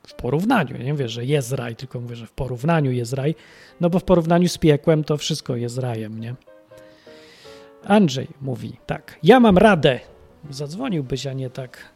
[0.06, 3.34] W porównaniu, nie mówię, że jest raj, tylko mówię, że w porównaniu jest raj,
[3.80, 6.34] no bo w porównaniu z piekłem to wszystko jest rajem, nie?
[7.84, 10.00] Andrzej mówi tak, ja mam radę.
[10.50, 11.92] Zadzwoniłbyś, a nie tak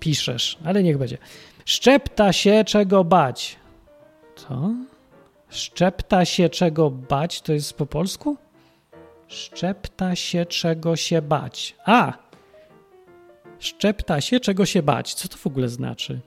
[0.00, 1.18] piszesz, ale niech będzie.
[1.64, 3.57] Szczepta się czego bać.
[4.38, 4.74] Co?
[5.48, 8.36] Szczepta się czego bać, to jest po polsku?
[9.28, 11.76] Szczepta się czego się bać.
[11.84, 12.12] A!
[13.58, 15.14] Szczepta się czego się bać.
[15.14, 16.20] Co to w ogóle znaczy?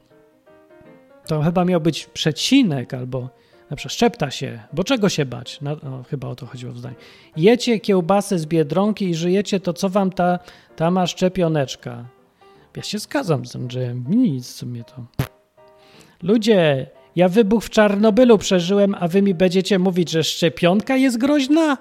[1.28, 3.30] To chyba miał być przecinek albo
[3.70, 5.62] na przykład szczepta się, bo czego się bać?
[5.62, 6.95] No, no, chyba o to chodziło w zdaniu.
[7.38, 10.39] Jecie kiełbasę z Biedronki i żyjecie, to co wam ta,
[10.76, 12.05] ta ma szczepioneczka?
[12.76, 14.05] Ja się zgadzam z Andrzejem.
[14.09, 15.05] Nic, co mnie to...
[16.24, 21.78] Ludzie, ja wybuch w Czarnobylu przeżyłem, a wy mi będziecie mówić, że szczepionka jest groźna?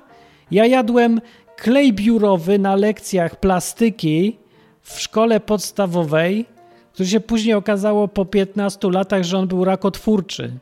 [0.51, 1.21] Ja jadłem
[1.57, 4.37] klej biurowy na lekcjach plastyki
[4.83, 6.47] w szkole podstawowej,
[6.93, 10.53] który się później okazało po 15 latach, że on był rakotwórczy.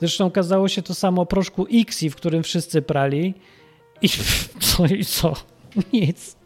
[0.00, 3.34] Zresztą okazało się to samo o proszku Xi, w którym wszyscy prali.
[4.02, 4.08] I
[4.60, 4.86] co?
[4.86, 5.34] I co?
[5.92, 6.41] Nic.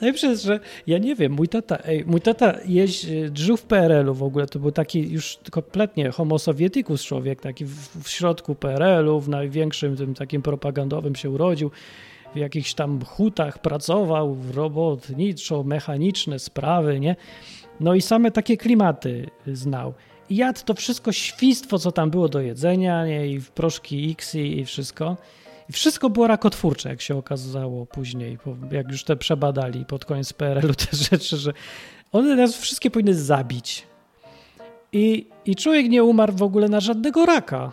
[0.00, 4.14] Najlepsze jest, że ja nie wiem, mój tata, ej, mój tata jeź, żył w PRL-u
[4.14, 9.20] w ogóle, to był taki już kompletnie homo sovieticus człowiek, taki w, w środku PRL-u,
[9.20, 11.70] w największym tym takim propagandowym się urodził,
[12.34, 17.16] w jakichś tam hutach pracował, robotniczo-mechaniczne sprawy, nie?
[17.80, 19.94] No i same takie klimaty znał.
[20.30, 23.26] Jadł to wszystko świństwo, co tam było do jedzenia, nie?
[23.26, 25.16] i proszki X i wszystko.
[25.70, 28.38] I wszystko było rakotwórcze, jak się okazało później,
[28.70, 31.52] jak już te przebadali pod koniec PRL-u te rzeczy, że
[32.12, 33.86] one nas wszystkie powinny zabić.
[34.92, 37.72] I, I człowiek nie umarł w ogóle na żadnego raka,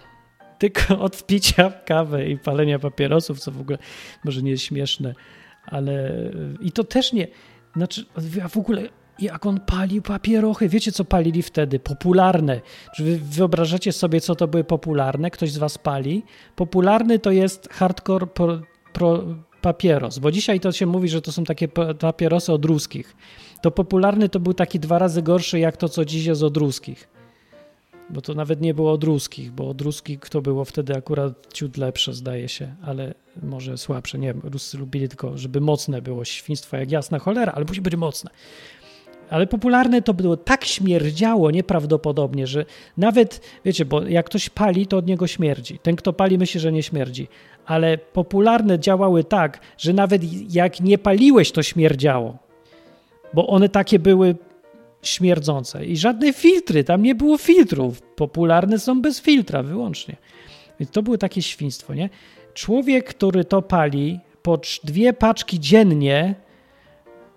[0.59, 3.77] tylko od picia kawy i palenia papierosów, co w ogóle
[4.23, 5.15] może nie jest śmieszne,
[5.65, 6.11] ale
[6.61, 7.27] i to też nie,
[7.75, 8.89] znaczy ja w ogóle
[9.19, 10.69] jak on palił papierochy.
[10.69, 11.79] Wiecie, co palili wtedy?
[11.79, 12.61] Popularne.
[12.95, 15.31] Czy wy wyobrażacie sobie, co to były popularne?
[15.31, 16.23] Ktoś z was pali?
[16.55, 18.59] Popularny to jest hardcore pro,
[18.93, 19.23] pro,
[19.61, 21.67] papieros, bo dzisiaj to się mówi, że to są takie
[21.99, 23.15] papierosy od ruskich.
[23.61, 27.09] To popularny to był taki dwa razy gorszy, jak to, co dziś jest od ruskich.
[28.09, 31.77] Bo to nawet nie było od ruskich, bo od ruskich to było wtedy akurat ciut
[31.77, 33.13] lepsze, zdaje się, ale
[33.43, 34.19] może słabsze.
[34.19, 37.95] Nie wiem, Ruscy lubili tylko, żeby mocne było świństwo jak jasna cholera, ale musi być
[37.95, 38.31] mocne.
[39.29, 42.65] Ale popularne to było tak śmierdziało nieprawdopodobnie, że
[42.97, 45.79] nawet, wiecie, bo jak ktoś pali, to od niego śmierdzi.
[45.79, 47.27] Ten, kto pali, myśli, że nie śmierdzi.
[47.65, 50.21] Ale popularne działały tak, że nawet
[50.53, 52.37] jak nie paliłeś, to śmierdziało.
[53.33, 54.35] Bo one takie były
[55.01, 55.85] śmierdzące.
[55.85, 58.01] I żadne filtry, tam nie było filtrów.
[58.01, 60.15] Popularne są bez filtra wyłącznie.
[60.79, 62.09] Więc to było takie świństwo, nie?
[62.53, 66.35] Człowiek, który to pali, po dwie paczki dziennie,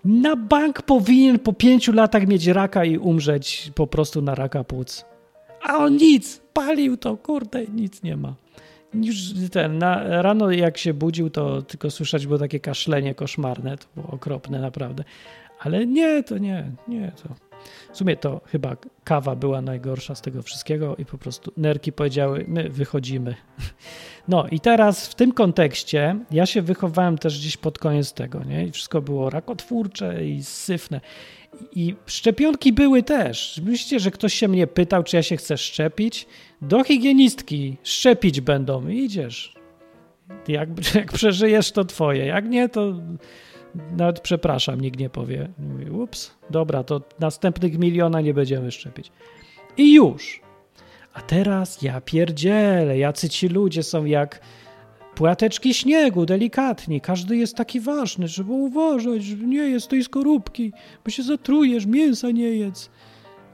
[0.05, 5.05] na bank powinien po pięciu latach mieć raka i umrzeć po prostu na raka płuc.
[5.63, 8.35] A on nic, palił to, kurde, nic nie ma.
[8.95, 9.17] Już
[9.53, 14.09] ten, na, rano jak się budził, to tylko słyszeć było takie kaszlenie koszmarne, to było
[14.11, 15.05] okropne naprawdę.
[15.61, 17.50] Ale nie, to nie, nie, to
[17.93, 22.45] w sumie to chyba kawa była najgorsza z tego wszystkiego i po prostu nerki powiedziały,
[22.49, 23.35] my wychodzimy.
[24.29, 28.67] No i teraz w tym kontekście ja się wychowałem też gdzieś pod koniec tego, nie?
[28.67, 31.01] I wszystko było rakotwórcze i syfne.
[31.75, 33.61] I szczepionki były też.
[33.65, 36.27] Myślicie, że ktoś się mnie pytał, czy ja się chcę szczepić?
[36.63, 38.89] Do higienistki szczepić będą.
[38.89, 39.55] idziesz.
[40.49, 42.27] Jak, jak przeżyjesz, to twoje.
[42.27, 42.95] Jak nie, to
[43.97, 45.49] nawet przepraszam, nikt nie powie.
[45.59, 49.13] Mówi, ups, dobra, to następnych miliona nie będziemy szczepić.
[49.77, 50.41] I już.
[51.15, 54.41] A teraz ja pierdzielę, jacy ci ludzie są jak
[55.15, 57.01] płateczki śniegu, delikatni.
[57.01, 60.73] Każdy jest taki ważny, żeby uważać, że nie jest tej skorupki,
[61.05, 62.91] bo się zatrujesz, mięsa nie jedz,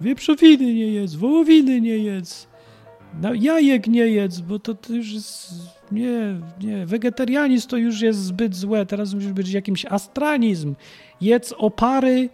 [0.01, 2.49] wieprzowiny nie jedz, wołowiny nie jedz,
[3.23, 5.53] no, jajek nie jedz, bo to, to już jest
[5.93, 10.75] nie, nie, wegetarianizm to już jest zbyt złe, teraz musi być jakimś astranizm.
[11.21, 12.29] Jedz opary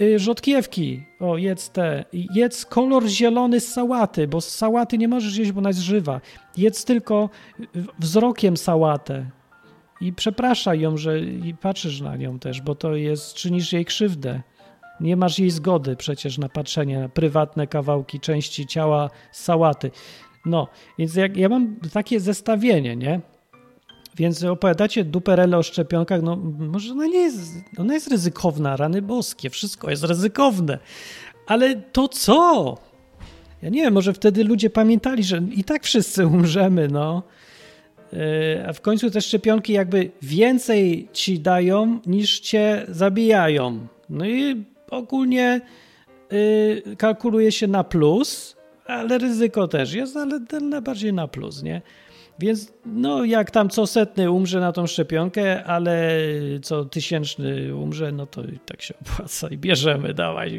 [0.00, 5.36] y, rzodkiewki, o jedz te, jedz kolor zielony z sałaty, bo z sałaty nie możesz
[5.36, 6.20] jeść, bo ona jest żywa.
[6.56, 7.30] Jedz tylko
[7.98, 9.26] wzrokiem sałatę
[10.00, 11.20] i przepraszaj ją, że
[11.60, 14.42] patrzysz na nią też, bo to jest, czynisz jej krzywdę.
[15.00, 19.90] Nie masz jej zgody przecież na patrzenie na prywatne kawałki części ciała sałaty.
[20.46, 20.68] No,
[20.98, 23.20] więc jak, ja mam takie zestawienie, nie?
[24.16, 29.50] Więc opowiadacie duperele o szczepionkach, no może ona nie jest, ona jest ryzykowna, rany boskie,
[29.50, 30.78] wszystko jest ryzykowne,
[31.46, 32.78] ale to co?
[33.62, 37.22] Ja nie wiem, może wtedy ludzie pamiętali, że i tak wszyscy umrzemy, no.
[38.12, 43.86] E, a w końcu te szczepionki jakby więcej ci dają niż cię zabijają.
[44.10, 45.60] No i ogólnie
[46.32, 48.56] y, kalkuluje się na plus,
[48.86, 51.82] ale ryzyko też jest, ale najbardziej na plus, nie?
[52.38, 56.18] Więc no jak tam co setny umrze na tą szczepionkę, ale
[56.62, 60.52] co tysięczny umrze, no to tak się opłaca i bierzemy, dawać.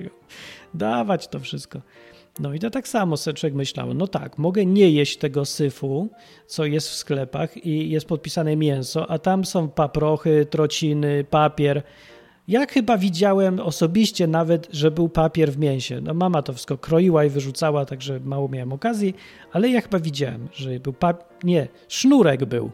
[0.73, 1.81] Dawać to wszystko.
[2.39, 6.09] No i to tak samo człowiek myślał, no tak, mogę nie jeść tego syfu,
[6.47, 11.83] co jest w sklepach i jest podpisane mięso, a tam są paprochy, trociny, papier.
[12.47, 16.01] Ja chyba widziałem osobiście nawet, że był papier w mięsie.
[16.01, 19.15] No mama to wszystko kroiła i wyrzucała, także mało miałem okazji,
[19.51, 22.71] ale ja chyba widziałem, że był papier, nie, sznurek był.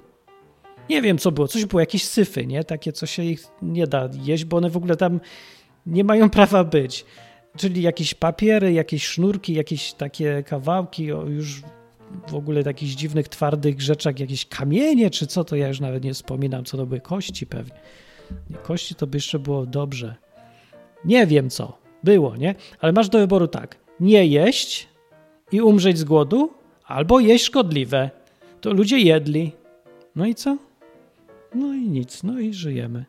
[0.90, 2.64] Nie wiem co było, coś było, jakieś syfy, nie?
[2.64, 5.20] Takie, co się ich nie da jeść, bo one w ogóle tam
[5.86, 7.06] nie mają prawa być.
[7.58, 11.62] Czyli jakieś papiery, jakieś sznurki, jakieś takie kawałki, o już
[12.28, 16.14] w ogóle takich dziwnych, twardych rzeczach, jakieś kamienie czy co, to ja już nawet nie
[16.14, 17.80] wspominam, co to były kości pewnie.
[18.50, 20.16] Nie, kości to by jeszcze było dobrze.
[21.06, 21.78] Nie wiem co.
[22.04, 22.56] Było, nie?
[22.80, 23.78] Ale masz do wyboru tak.
[24.00, 24.88] Nie jeść
[25.52, 26.54] i umrzeć z głodu,
[26.86, 28.10] albo jeść szkodliwe.
[28.62, 29.52] To ludzie jedli.
[30.16, 30.58] No i co?
[31.56, 33.06] No i nic, no i żyjemy.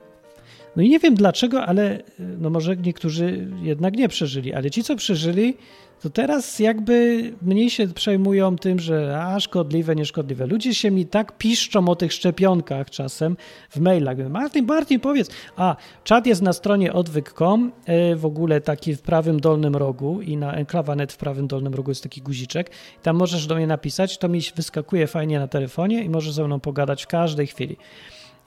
[0.77, 4.97] No i nie wiem dlaczego, ale no może niektórzy jednak nie przeżyli, ale ci, co
[4.97, 5.57] przeżyli,
[6.01, 10.46] to teraz jakby mniej się przejmują tym, że a szkodliwe, nieszkodliwe.
[10.46, 13.36] Ludzie się mi tak piszczą o tych szczepionkach czasem
[13.70, 14.18] w mailach.
[14.30, 15.30] Martin, Martin, powiedz.
[15.57, 20.36] A, czat jest na stronie odwyk.com, e, w ogóle taki w prawym dolnym rogu i
[20.36, 22.70] na enklawanet w prawym dolnym rogu jest taki guziczek.
[23.03, 26.61] Tam możesz do mnie napisać, to mi wyskakuje fajnie na telefonie i możesz ze mną
[26.61, 27.76] pogadać w każdej chwili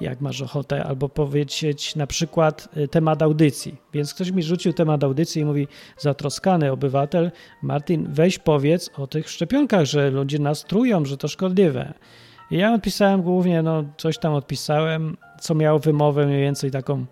[0.03, 3.75] jak masz ochotę, albo powiedzieć na przykład y, temat audycji.
[3.93, 7.31] Więc ktoś mi rzucił temat audycji i mówi, zatroskany obywatel,
[7.61, 11.93] Martin, weź powiedz o tych szczepionkach, że ludzie nas trują, że to szkodliwe.
[12.51, 17.05] I ja odpisałem głównie, no coś tam odpisałem, co miało wymowę mniej więcej taką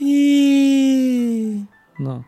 [0.00, 1.64] i
[1.98, 2.22] no.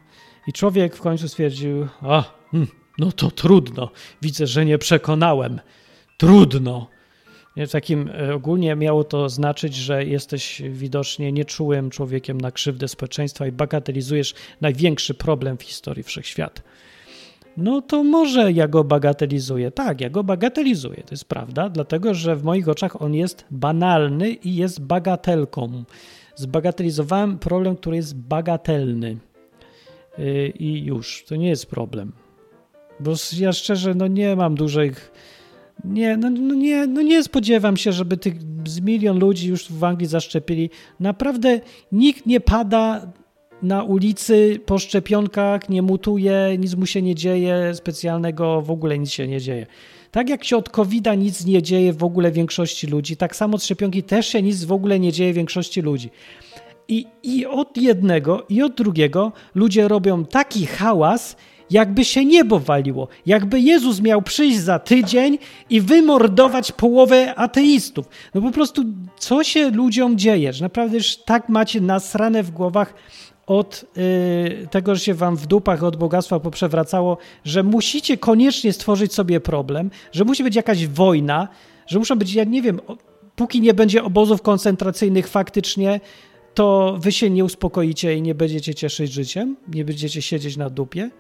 [0.47, 3.90] I człowiek w końcu stwierdził, a, hmm, no to trudno,
[4.22, 5.61] widzę, że nie przekonałem.
[6.16, 6.93] Trudno.
[7.73, 13.53] Takim e, ogólnie miało to znaczyć, że jesteś widocznie nieczułym człowiekiem na krzywdę społeczeństwa i
[13.53, 16.63] bagatelizujesz największy problem w historii wszechświata.
[17.57, 19.71] No to może ja go bagatelizuję.
[19.71, 24.31] Tak, ja go bagatelizuję, to jest prawda, dlatego że w moich oczach on jest banalny
[24.31, 25.85] i jest bagatelką.
[26.35, 29.17] Zbagatelizowałem problem, który jest bagatelny.
[30.19, 32.13] E, I już, to nie jest problem.
[33.01, 35.13] Bo ja szczerze, no nie mam dużych
[35.85, 38.35] nie, no, no, nie, no nie spodziewam się, żeby tych
[38.66, 40.70] z milion ludzi już w Anglii zaszczepili.
[41.01, 41.61] Naprawdę
[41.93, 43.12] nikt nie pada
[43.62, 49.11] na ulicy po szczepionkach, nie mutuje, nic mu się nie dzieje specjalnego, w ogóle nic
[49.11, 49.66] się nie dzieje.
[50.11, 53.64] Tak jak się od covid nic nie dzieje w ogóle większości ludzi, tak samo od
[53.64, 56.11] szczepionki też się nic w ogóle nie dzieje większości ludzi.
[56.89, 61.37] I, I od jednego, i od drugiego ludzie robią taki hałas,
[61.75, 65.39] jakby się niebo waliło, jakby Jezus miał przyjść za tydzień
[65.70, 68.09] i wymordować połowę ateistów.
[68.35, 68.83] No po prostu,
[69.18, 72.95] co się ludziom dzieje, że naprawdę już tak macie nasrane w głowach
[73.47, 79.14] od yy, tego, że się wam w dupach od bogactwa poprzewracało, że musicie koniecznie stworzyć
[79.14, 81.49] sobie problem, że musi być jakaś wojna,
[81.87, 82.81] że muszą być, ja nie wiem,
[83.37, 86.01] póki nie będzie obozów koncentracyjnych faktycznie,
[86.55, 91.11] to wy się nie uspokoicie i nie będziecie cieszyć życiem, nie będziecie siedzieć na dupie.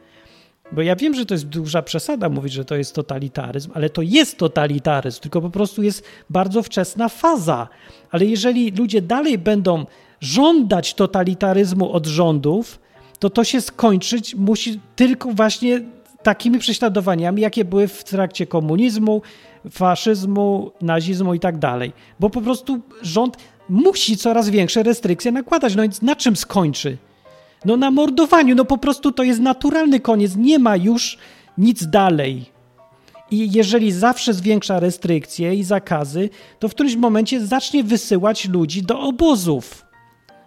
[0.72, 4.02] Bo ja wiem, że to jest duża przesada mówić, że to jest totalitaryzm, ale to
[4.02, 7.68] jest totalitaryzm, tylko po prostu jest bardzo wczesna faza.
[8.10, 9.86] Ale jeżeli ludzie dalej będą
[10.20, 12.80] żądać totalitaryzmu od rządów,
[13.18, 15.80] to to się skończyć musi tylko właśnie
[16.22, 19.22] takimi prześladowaniami, jakie były w trakcie komunizmu,
[19.70, 21.92] faszyzmu, nazizmu i tak dalej.
[22.20, 23.36] Bo po prostu rząd
[23.68, 25.74] musi coraz większe restrykcje nakładać.
[25.74, 26.98] No więc na czym skończy?
[27.64, 31.18] No na mordowaniu, no po prostu to jest naturalny koniec, nie ma już
[31.58, 32.54] nic dalej.
[33.30, 39.00] I jeżeli zawsze zwiększa restrykcje i zakazy, to w którymś momencie zacznie wysyłać ludzi do
[39.00, 39.84] obozów.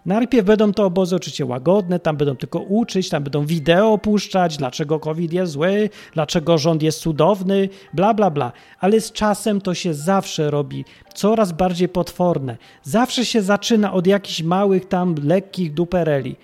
[0.05, 4.99] Najpierw będą to obozy oczywiście łagodne, tam będą tylko uczyć, tam będą wideo opuszczać, dlaczego
[4.99, 8.51] COVID jest zły, dlaczego rząd jest cudowny, bla, bla, bla.
[8.79, 12.57] Ale z czasem to się zawsze robi coraz bardziej potworne.
[12.83, 16.35] Zawsze się zaczyna od jakichś małych tam lekkich dupereli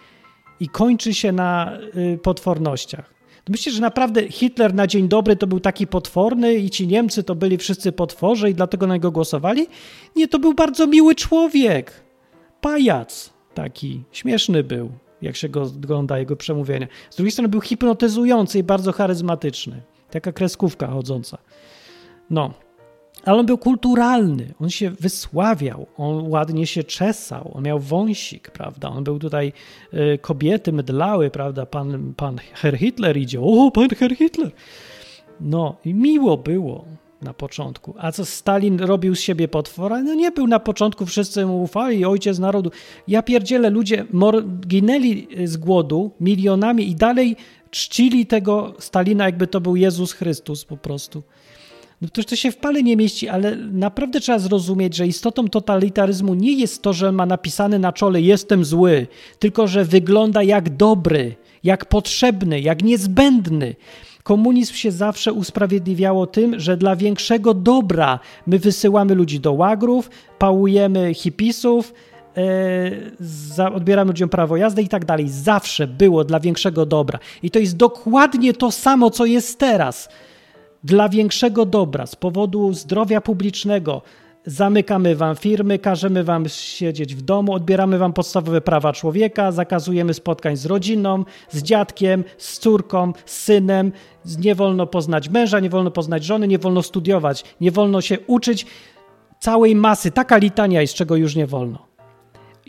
[0.63, 1.77] i kończy się na
[2.13, 3.13] y, potwornościach.
[3.49, 7.35] Myślę, że naprawdę Hitler na dzień dobry to był taki potworny i ci Niemcy to
[7.35, 9.67] byli wszyscy potworze i dlatego na niego głosowali?
[10.15, 12.03] Nie, to był bardzo miły człowiek.
[12.61, 14.91] Pajac taki, śmieszny był,
[15.21, 16.87] jak się go ogląda jego przemówienia.
[17.09, 19.81] Z drugiej strony był hipnotyzujący i bardzo charyzmatyczny.
[20.09, 21.37] Taka kreskówka chodząca.
[22.29, 22.53] No,
[23.25, 28.89] ale on był kulturalny, on się wysławiał, on ładnie się czesał, on miał wąsik, prawda?
[28.89, 29.53] On był tutaj,
[29.93, 31.65] y, kobiety mydlały, prawda?
[31.65, 34.51] Pan, pan Herr Hitler idzie, o, pan Herr Hitler.
[35.41, 36.85] No i miło było.
[37.23, 37.95] na początku.
[37.97, 40.03] A co Stalin robił z siebie potwora?
[40.03, 42.71] No nie był na początku, wszyscy mu ufali, ojciec narodu.
[43.07, 44.05] Ja pierdzielę, ludzie
[44.67, 47.35] ginęli z głodu milionami i dalej
[47.71, 51.23] czcili tego Stalina, jakby to był Jezus Chrystus po prostu.
[52.03, 56.33] No to, to się w pale nie mieści, ale naprawdę trzeba zrozumieć, że istotą totalitaryzmu
[56.33, 59.07] nie jest to, że ma napisane na czole jestem zły,
[59.39, 63.75] tylko że wygląda jak dobry, jak potrzebny, jak niezbędny.
[64.23, 71.13] Komunizm się zawsze usprawiedliwiało tym, że dla większego dobra my wysyłamy ludzi do łagrów, pałujemy
[71.13, 71.93] hipisów,
[73.57, 75.29] e, odbieramy ludziom prawo jazdy i tak dalej.
[75.29, 77.19] Zawsze było dla większego dobra.
[77.43, 80.09] I to jest dokładnie to samo, co jest teraz.
[80.83, 84.01] Dla większego dobra, z powodu zdrowia publicznego,
[84.45, 90.57] Zamykamy wam firmy, każemy wam siedzieć w domu, odbieramy wam podstawowe prawa człowieka, zakazujemy spotkań
[90.57, 93.91] z rodziną, z dziadkiem, z córką, z synem.
[94.39, 98.65] Nie wolno poznać męża, nie wolno poznać żony, nie wolno studiować, nie wolno się uczyć
[99.39, 100.11] całej masy.
[100.11, 101.92] Taka litania jest, czego już nie wolno.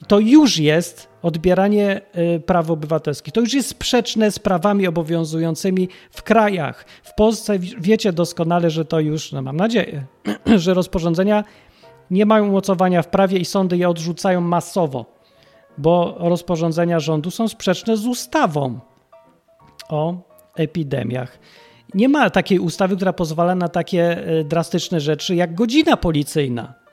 [0.08, 2.00] To już jest odbieranie
[2.36, 3.34] y, praw obywatelskich.
[3.34, 6.84] To już jest sprzeczne z prawami obowiązującymi w krajach.
[7.02, 10.06] W Polsce wiecie doskonale, że to już, no mam nadzieję,
[10.56, 11.44] że rozporządzenia
[12.10, 15.06] nie mają umocowania w prawie i sądy je odrzucają masowo,
[15.78, 18.80] bo rozporządzenia rządu są sprzeczne z ustawą
[19.88, 20.14] o
[20.56, 21.38] epidemiach.
[21.94, 26.83] Nie ma takiej ustawy, która pozwala na takie y, drastyczne rzeczy jak godzina policyjna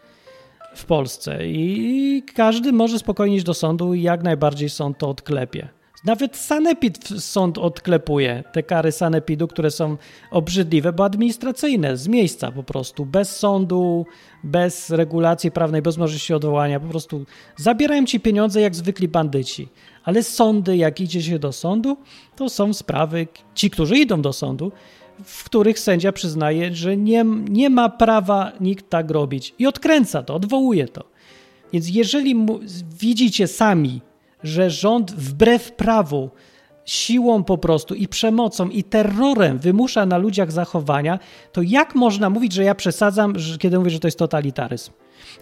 [0.76, 5.70] w Polsce i każdy może spokojnie iść do sądu i jak najbardziej sąd to odklepie.
[6.06, 9.98] Nawet sanepid sąd odklepuje te kary sanepidu, które są
[10.32, 14.06] obrzydliwe, bo administracyjne, z miejsca po prostu, bez sądu,
[14.44, 19.70] bez regulacji prawnej, bez możliwości odwołania, po prostu zabierają ci pieniądze jak zwykli bandyci.
[20.04, 21.98] Ale sądy, jak idzie się do sądu,
[22.36, 24.72] to są sprawy, ci, którzy idą do sądu,
[25.24, 30.36] w których sędzia przyznaje, że nie, nie ma prawa nikt tak robić i odkręca to,
[30.36, 31.04] odwołuje to.
[31.74, 32.60] Więc jeżeli mu,
[33.00, 34.02] widzicie sami,
[34.44, 36.30] że rząd wbrew prawu,
[36.86, 41.20] siłą po prostu i przemocą i terrorem wymusza na ludziach zachowania,
[41.52, 44.92] to jak można mówić, że ja przesadzam, kiedy mówię, że to jest totalitaryzm?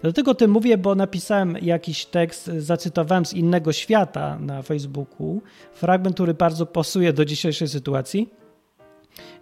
[0.02, 6.34] Dlatego tym mówię, bo napisałem jakiś tekst, zacytowałem z innego świata na Facebooku, fragment, który
[6.34, 8.39] bardzo pasuje do dzisiejszej sytuacji.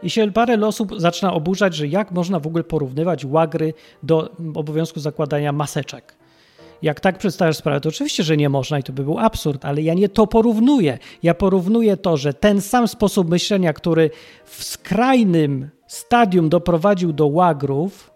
[0.03, 5.01] I się parę osób zaczyna oburzać, że jak można w ogóle porównywać łagry do obowiązku
[5.01, 6.15] zakładania maseczek.
[6.83, 9.83] Jak tak przedstawiasz sprawę, to oczywiście, że nie można i to by był absurd, ale
[9.83, 10.99] ja nie to porównuję.
[11.23, 14.11] Ja porównuję to, że ten sam sposób myślenia, który
[14.45, 18.08] w skrajnym stadium doprowadził do łagrów,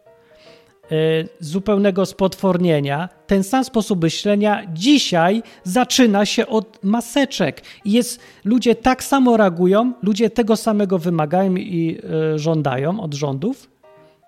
[1.41, 7.63] zupełnego spotwornienia, ten sam sposób myślenia dzisiaj zaczyna się od maseczek.
[7.85, 11.99] Jest, ludzie tak samo reagują, ludzie tego samego wymagają i
[12.35, 13.71] y, żądają od rządów,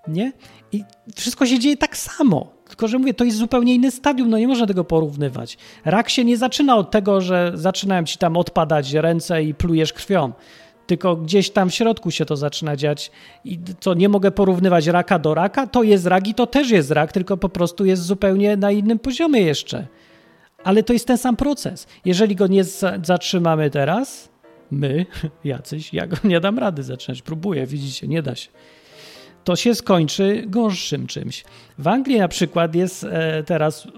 [0.09, 0.33] nie?
[0.73, 0.85] I
[1.17, 2.55] wszystko się dzieje tak samo.
[2.69, 5.59] Tylko, że mówię, to jest zupełnie inny stadium, no nie można tego porównywać.
[5.85, 10.33] Rak się nie zaczyna od tego, że zaczynają ci tam odpadać ręce i plujesz krwią.
[10.87, 13.11] Tylko gdzieś tam w środku się to zaczyna dziać
[13.45, 15.67] i to nie mogę porównywać raka do raka.
[15.67, 18.99] To jest rak i to też jest rak, tylko po prostu jest zupełnie na innym
[18.99, 19.87] poziomie jeszcze.
[20.65, 21.87] Ale to jest ten sam proces.
[22.05, 22.65] Jeżeli go nie
[23.03, 24.29] zatrzymamy teraz,
[24.71, 25.07] my,
[25.45, 27.23] jacyś, ja go nie dam rady zaczynać.
[27.23, 28.49] Próbuję, widzicie, nie da się
[29.45, 31.45] to się skończy gorszym czymś.
[31.79, 33.89] W Anglii na przykład jest e, teraz,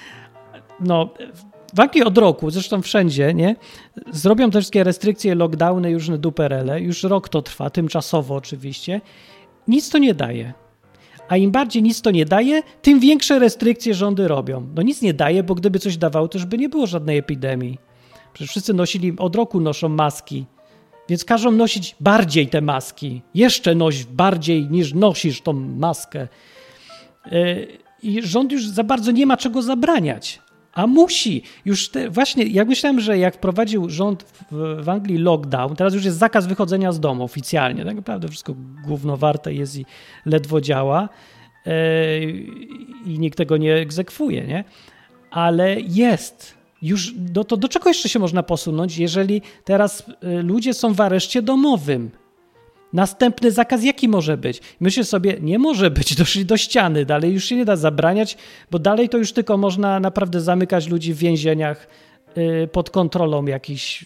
[0.80, 1.14] no,
[1.80, 3.56] Anglii od roku, zresztą wszędzie, nie?
[4.12, 9.00] Zrobią te wszystkie restrykcje, lockdowny, już duperele, już rok to trwa, tymczasowo oczywiście.
[9.68, 10.52] Nic to nie daje.
[11.28, 14.66] A im bardziej nic to nie daje, tym większe restrykcje rządy robią.
[14.74, 17.78] No nic nie daje, bo gdyby coś dawało, to już by nie było żadnej epidemii.
[18.32, 20.46] Przecież wszyscy nosili, od roku noszą maski.
[21.08, 23.22] Więc każą nosić bardziej te maski.
[23.34, 26.28] Jeszcze noś bardziej niż nosisz tą maskę.
[27.26, 27.56] E,
[28.02, 30.40] I rząd już za bardzo nie ma czego zabraniać.
[30.74, 31.42] A musi.
[31.64, 36.04] Już te, właśnie, jak myślałem, że jak wprowadził rząd w, w, Anglii lockdown, teraz już
[36.04, 37.84] jest zakaz wychodzenia z domu oficjalnie.
[37.84, 38.54] Tak naprawdę wszystko
[38.86, 39.86] głównowarte jest i
[40.26, 41.08] ledwo działa.
[41.66, 41.72] Yy,
[43.06, 44.64] I nikt tego nie egzekwuje, nie?
[45.30, 50.74] Ale jest już do, to do czego jeszcze się można posunąć, jeżeli teraz y, ludzie
[50.74, 52.10] są w areszcie domowym?
[52.94, 54.60] Następny zakaz jaki może być?
[54.80, 58.36] Myślę sobie, nie może być, doszli do ściany, dalej już się nie da zabraniać,
[58.70, 61.88] bo dalej to już tylko można naprawdę zamykać ludzi w więzieniach
[62.36, 64.04] yy, pod kontrolą jakichś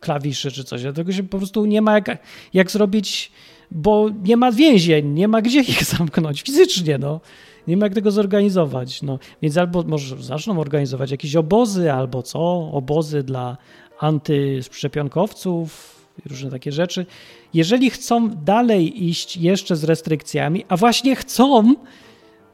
[0.00, 0.82] klawiszy czy coś.
[0.82, 2.18] Dlatego się po prostu nie ma jak,
[2.54, 3.32] jak zrobić,
[3.70, 7.20] bo nie ma więzień, nie ma gdzie ich zamknąć fizycznie, no
[7.66, 9.02] nie ma jak tego zorganizować.
[9.02, 12.70] No, więc albo może zaczną organizować jakieś obozy, albo co?
[12.72, 13.56] Obozy dla
[14.00, 17.06] antyszczepionkowców, różne takie rzeczy.
[17.54, 21.74] Jeżeli chcą dalej iść jeszcze z restrykcjami, a właśnie chcą,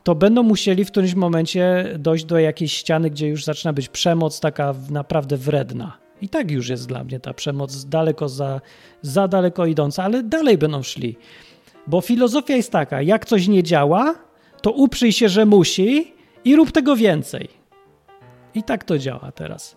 [0.04, 4.40] to będą musieli w którymś momencie dojść do jakiejś ściany, gdzie już zaczyna być przemoc
[4.40, 5.98] taka naprawdę wredna.
[6.22, 8.60] I tak już jest dla mnie ta przemoc daleko za,
[9.02, 11.16] za daleko idąca, ale dalej będą szli.
[11.86, 14.14] Bo filozofia jest taka, jak coś nie działa,
[14.62, 16.12] to uprzyj się, że musi
[16.44, 17.48] i rób tego więcej.
[18.54, 19.76] I tak to działa teraz.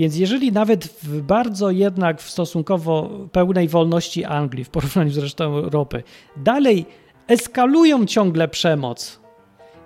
[0.00, 5.44] Więc jeżeli nawet w bardzo jednak w stosunkowo pełnej wolności Anglii, w porównaniu z resztą
[5.44, 6.02] Europy,
[6.36, 6.86] dalej
[7.26, 9.20] eskalują ciągle przemoc,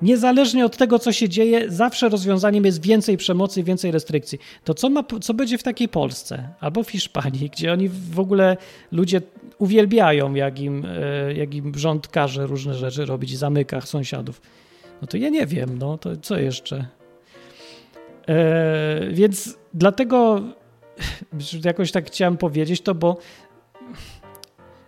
[0.03, 4.39] niezależnie od tego, co się dzieje, zawsze rozwiązaniem jest więcej przemocy i więcej restrykcji.
[4.65, 8.57] To co, ma, co będzie w takiej Polsce albo w Hiszpanii, gdzie oni w ogóle
[8.93, 9.21] ludzie
[9.59, 14.41] uwielbiają, jak im, e, jak im rząd każe różne rzeczy robić, zamyka sąsiadów.
[15.03, 16.87] No to ja nie wiem, no to co jeszcze?
[18.29, 20.41] E, więc dlatego
[21.65, 23.17] jakoś tak chciałem powiedzieć to, bo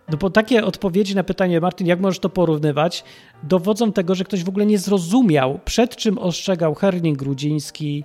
[0.09, 3.05] no bo takie odpowiedzi na pytanie, Martin, jak możesz to porównywać,
[3.43, 8.05] dowodzą tego, że ktoś w ogóle nie zrozumiał, przed czym ostrzegał Herling Grudziński,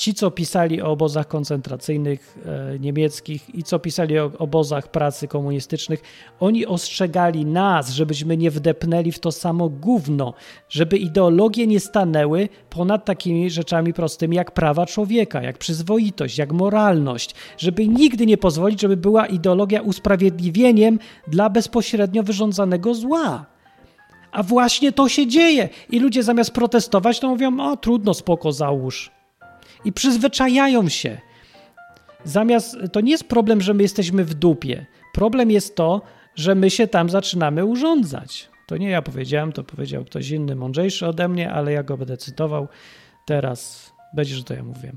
[0.00, 6.02] ci, co pisali o obozach koncentracyjnych e, niemieckich i co pisali o obozach pracy komunistycznych,
[6.40, 10.34] oni ostrzegali nas, żebyśmy nie wdepnęli w to samo gówno,
[10.68, 17.34] żeby ideologie nie stanęły ponad takimi rzeczami prostymi jak prawa człowieka, jak przyzwoitość, jak moralność,
[17.58, 20.98] żeby nigdy nie pozwolić, żeby była ideologia usprawiedliwieniem
[21.28, 23.46] dla bezpośrednio wyrządzanego zła.
[24.32, 25.68] A właśnie to się dzieje.
[25.90, 29.19] I ludzie zamiast protestować, to mówią: O, trudno, spoko, załóż
[29.84, 31.20] i przyzwyczajają się.
[32.24, 34.86] Zamiast, to nie jest problem, że my jesteśmy w dupie.
[35.12, 36.02] Problem jest to,
[36.34, 38.48] że my się tam zaczynamy urządzać.
[38.66, 42.16] To nie ja powiedziałem, to powiedział ktoś inny, mądrzejszy ode mnie, ale ja go będę
[42.16, 42.68] cytował.
[43.26, 44.96] Teraz będzie, że to ja mówiłem.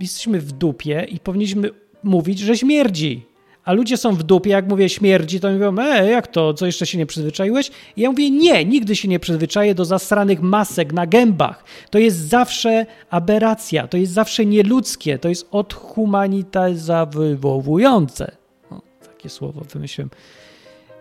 [0.00, 1.70] Jesteśmy w dupie i powinniśmy
[2.02, 3.31] mówić, że śmierdzi.
[3.64, 6.86] A ludzie są w dupie, jak mówię śmierdzi, to mówią, e, jak to, co jeszcze
[6.86, 7.70] się nie przyzwyczaiłeś?
[7.96, 11.64] I ja mówię, nie, nigdy się nie przyzwyczaję do zasranych masek na gębach.
[11.90, 18.32] To jest zawsze aberracja, to jest zawsze nieludzkie, to jest odhumanitazowujące.
[18.70, 20.10] O, takie słowo wymyśliłem.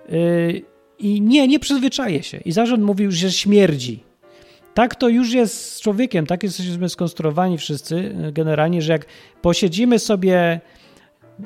[0.09, 0.61] Yy,
[0.99, 2.37] I nie, nie przyzwyczaję się.
[2.37, 4.03] I zarząd mówił, że śmierdzi.
[4.73, 9.05] Tak to już jest z człowiekiem, tak jesteśmy skonstruowani wszyscy y, generalnie, że jak
[9.41, 10.61] posiedzimy sobie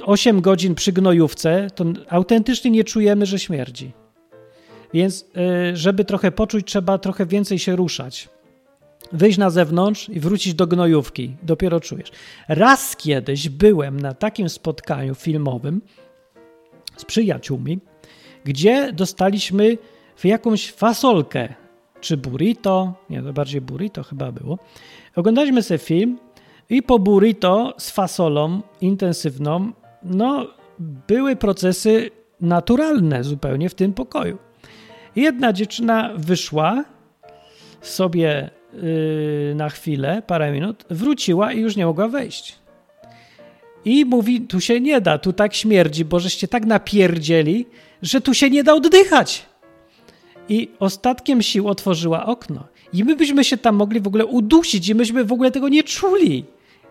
[0.06, 3.92] 8 godzin przy gnojówce, to autentycznie nie czujemy, że śmierdzi.
[4.94, 5.26] Więc,
[5.72, 8.30] y, żeby trochę poczuć, trzeba trochę więcej się ruszać.
[9.12, 11.36] Wyjść na zewnątrz i wrócić do gnojówki.
[11.44, 12.12] Dopiero czujesz.
[12.48, 15.82] Raz kiedyś byłem na takim spotkaniu filmowym
[16.98, 17.80] z przyjaciółmi,
[18.44, 19.78] gdzie dostaliśmy
[20.16, 21.54] w jakąś fasolkę,
[22.02, 24.60] czy burrito, nie, to bardziej burrito chyba było.
[25.16, 26.20] Oglądaliśmy sobie film
[26.70, 29.72] i po burrito z fasolą intensywną
[30.04, 30.48] no,
[31.08, 32.12] były procesy
[32.42, 34.38] naturalne zupełnie w tym pokoju.
[35.16, 36.86] Jedna dziewczyna wyszła
[37.82, 42.56] sobie yy, na chwilę, parę minut, wróciła i już nie mogła wejść.
[43.86, 47.66] I mówi, tu się nie da, tu tak śmierdzi, bo żeście tak napierdzieli,
[48.02, 49.46] że tu się nie da oddychać.
[50.50, 52.64] I ostatkiem sił otworzyła okno.
[52.94, 55.84] I my byśmy się tam mogli w ogóle udusić i myśmy w ogóle tego nie
[55.84, 56.46] czuli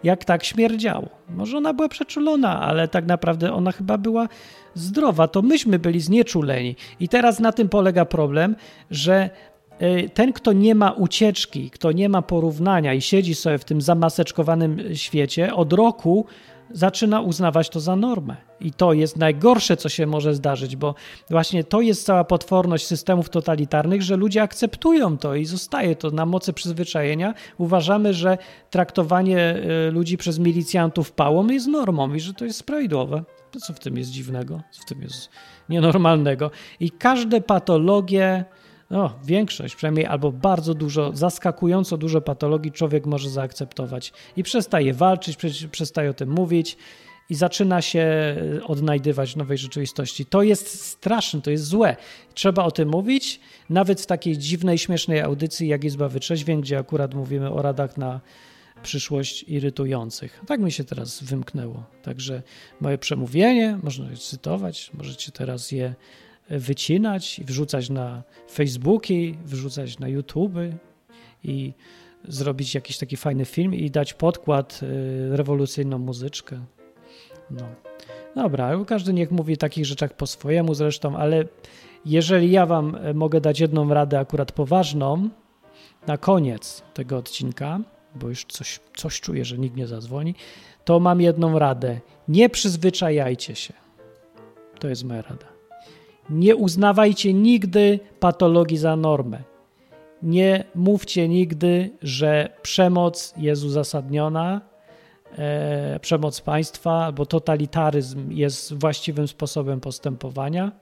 [0.04, 1.08] jak tak śmierdziało.
[1.28, 4.28] Może ona była przeczulona, ale tak naprawdę ona chyba była
[4.74, 5.28] zdrowa.
[5.28, 6.76] To myśmy byli znieczuleni.
[7.00, 8.56] I teraz na tym polega problem,
[8.90, 9.30] że
[9.78, 13.80] e, ten, kto nie ma ucieczki, kto nie ma porównania i siedzi sobie w tym
[13.80, 16.26] zamaseczkowanym świecie, od roku
[16.70, 18.36] zaczyna uznawać to za normę.
[18.60, 20.94] I to jest najgorsze, co się może zdarzyć, bo
[21.30, 26.26] właśnie to jest cała potworność systemów totalitarnych, że ludzie akceptują to i zostaje to na
[26.26, 27.34] mocy przyzwyczajenia.
[27.58, 28.38] Uważamy, że
[28.70, 33.24] traktowanie e, ludzi przez milicjantów pałą jest normą i że to jest sprawiedliwe.
[33.50, 34.62] To co w tym jest dziwnego?
[34.70, 35.30] Co w tym jest
[35.68, 36.50] nienormalnego?
[36.80, 38.44] I każde patologie
[38.90, 45.36] no, większość przynajmniej, albo bardzo dużo, zaskakująco dużo patologii człowiek może zaakceptować i przestaje walczyć,
[45.70, 46.76] przestaje o tym mówić
[47.30, 50.26] i zaczyna się e, odnajdywać nowej rzeczywistości.
[50.26, 51.96] To jest straszne, to jest złe.
[52.34, 53.40] Trzeba o tym mówić,
[53.70, 58.20] nawet w takiej dziwnej, śmiesznej audycji jak Izba Wytrzeźwień, gdzie akurat mówimy o radach na
[58.82, 60.40] przyszłość irytujących.
[60.46, 61.84] Tak mi się teraz wymknęło.
[62.02, 62.42] Także
[62.80, 65.94] moje przemówienie, można je cytować, możecie teraz je
[66.50, 70.54] wycinać i wrzucać na Facebooki, wrzucać na YouTube
[71.44, 71.72] i
[72.28, 76.64] zrobić jakiś taki fajny film i dać podkład, y, rewolucyjną muzyczkę.
[77.50, 77.66] No.
[78.36, 81.44] Dobra, każdy niech mówi takich rzeczach po swojemu zresztą, ale
[82.04, 85.28] jeżeli ja wam e, mogę dać jedną radę akurat poważną
[86.06, 87.80] na koniec tego odcinka,
[88.14, 90.34] bo już coś, coś czuję, że nikt nie zadzwoni,
[90.84, 92.00] to mam jedną radę.
[92.28, 93.74] Nie przyzwyczajajcie się
[94.78, 95.53] To jest moja rada.
[96.30, 99.42] Nie uznawajcie nigdy patologii za normę.
[100.22, 104.60] Nie mówcie nigdy, że przemoc jest uzasadniona,
[105.38, 110.72] e, przemoc państwa albo totalitaryzm jest właściwym sposobem postępowania.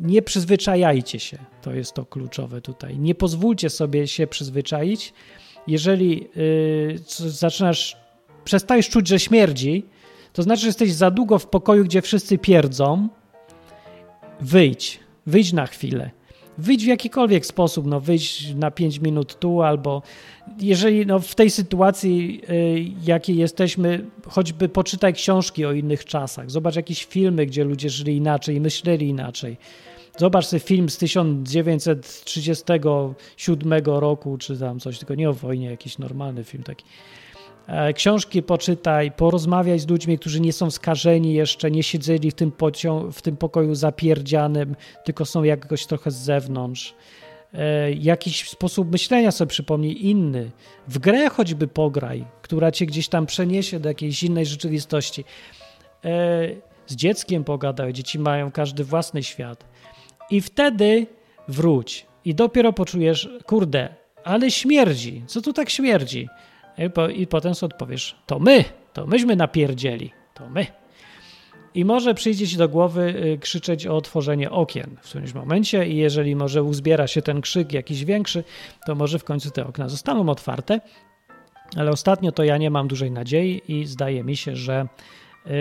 [0.00, 2.98] Nie przyzwyczajajcie się, to jest to kluczowe tutaj.
[2.98, 5.12] Nie pozwólcie sobie się przyzwyczaić.
[5.66, 6.98] Jeżeli y,
[7.28, 7.96] zaczynasz,
[8.44, 9.84] przestajesz czuć, że śmierdzi,
[10.32, 13.08] to znaczy, że jesteś za długo w pokoju, gdzie wszyscy pierdzą.
[14.40, 16.10] Wyjdź, wyjdź na chwilę.
[16.58, 20.02] Wyjdź w jakikolwiek sposób, no wyjdź na 5 minut tu, albo
[20.60, 26.76] jeżeli no, w tej sytuacji, y, jakiej jesteśmy, choćby poczytaj książki o innych czasach, zobacz
[26.76, 29.56] jakieś filmy, gdzie ludzie żyli inaczej, myśleli inaczej.
[30.18, 36.44] Zobacz sobie film z 1937 roku, czy tam coś, tylko nie o wojnie, jakiś normalny
[36.44, 36.84] film taki.
[37.66, 42.52] E, książki poczytaj, porozmawiaj z ludźmi, którzy nie są skażeni jeszcze, nie siedzieli w tym,
[42.52, 46.94] pocią- w tym pokoju zapierdzianym, tylko są jakoś trochę z zewnątrz.
[47.54, 50.50] E, jakiś sposób myślenia sobie przypomnij inny.
[50.88, 55.24] W grę choćby pograj, która cię gdzieś tam przeniesie do jakiejś innej rzeczywistości.
[56.04, 56.48] E,
[56.86, 59.64] z dzieckiem pogadaj, dzieci mają każdy własny świat.
[60.30, 61.06] I wtedy
[61.48, 62.06] wróć.
[62.24, 63.94] I dopiero poczujesz, kurde,
[64.24, 65.24] ale śmierdzi.
[65.26, 66.28] Co tu tak śmierdzi?
[66.78, 70.66] I, po, I potem odpowiesz, to my, to myśmy napierdzieli, to my.
[71.76, 75.96] I może przyjdzie ci do głowy y, krzyczeć o otworzenie okien w którymś momencie i
[75.96, 78.44] jeżeli może uzbiera się ten krzyk jakiś większy,
[78.86, 80.80] to może w końcu te okna zostaną otwarte.
[81.76, 84.86] Ale ostatnio to ja nie mam dużej nadziei i zdaje mi się, że
[85.46, 85.52] yy,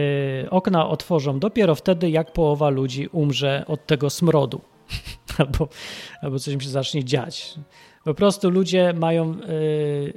[0.49, 4.61] okna otworzą dopiero wtedy, jak połowa ludzi umrze od tego smrodu
[5.37, 5.67] albo,
[6.21, 7.55] albo coś im się zacznie dziać.
[8.03, 10.13] Po prostu ludzie mają yy,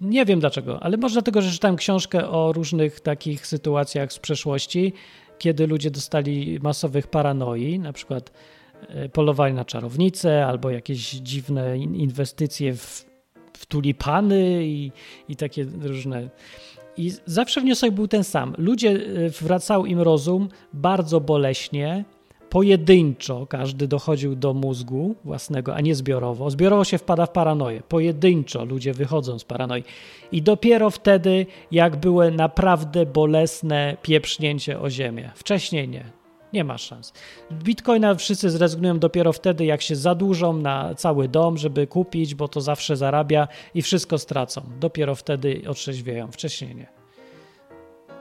[0.00, 4.92] nie wiem dlaczego, ale może dlatego, że czytałem książkę o różnych takich sytuacjach z przeszłości,
[5.38, 8.32] kiedy ludzie dostali masowych paranoi, na przykład
[8.88, 13.06] e, polowali na czarownice albo jakieś dziwne inwestycje w,
[13.56, 14.92] w tulipany i,
[15.28, 16.28] i takie różne.
[16.96, 18.54] I zawsze wniosek był ten sam.
[18.58, 22.04] Ludzie e, wracał im rozum bardzo boleśnie,
[22.54, 26.50] pojedynczo każdy dochodził do mózgu własnego, a nie zbiorowo.
[26.50, 27.82] Zbiorowo się wpada w paranoję.
[27.88, 29.84] Pojedynczo ludzie wychodzą z paranoi.
[30.32, 35.30] I dopiero wtedy, jak były naprawdę bolesne pieprznięcie o ziemię.
[35.34, 36.04] Wcześniej nie.
[36.52, 37.12] Nie ma szans.
[37.52, 42.60] Bitcoina wszyscy zrezygnują dopiero wtedy, jak się zadłużą na cały dom, żeby kupić, bo to
[42.60, 44.62] zawsze zarabia i wszystko stracą.
[44.80, 46.32] Dopiero wtedy otrzeźwieją.
[46.32, 46.93] Wcześniej nie.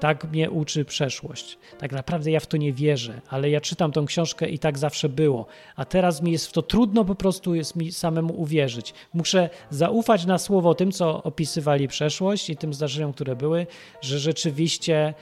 [0.03, 1.57] Tak mnie uczy przeszłość.
[1.80, 5.09] Tak naprawdę ja w to nie wierzę, ale ja czytam tą książkę i tak zawsze
[5.09, 5.45] było.
[5.75, 8.93] A teraz mi jest w to trudno po prostu jest mi samemu uwierzyć.
[9.13, 13.67] Muszę zaufać na słowo tym, co opisywali przeszłość i tym zdarzeniom, które były,
[14.01, 15.13] że rzeczywiście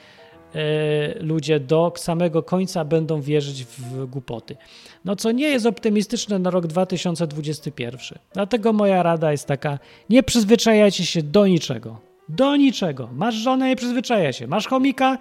[0.54, 4.56] e, ludzie do samego końca będą wierzyć w głupoty.
[5.04, 8.18] No co nie jest optymistyczne na rok 2021.
[8.32, 9.78] Dlatego moja rada jest taka:
[10.10, 12.11] nie przyzwyczajajcie się do niczego.
[12.32, 13.08] Do niczego.
[13.12, 14.46] Masz żonę, nie przyzwyczaja się.
[14.46, 15.18] Masz chomika,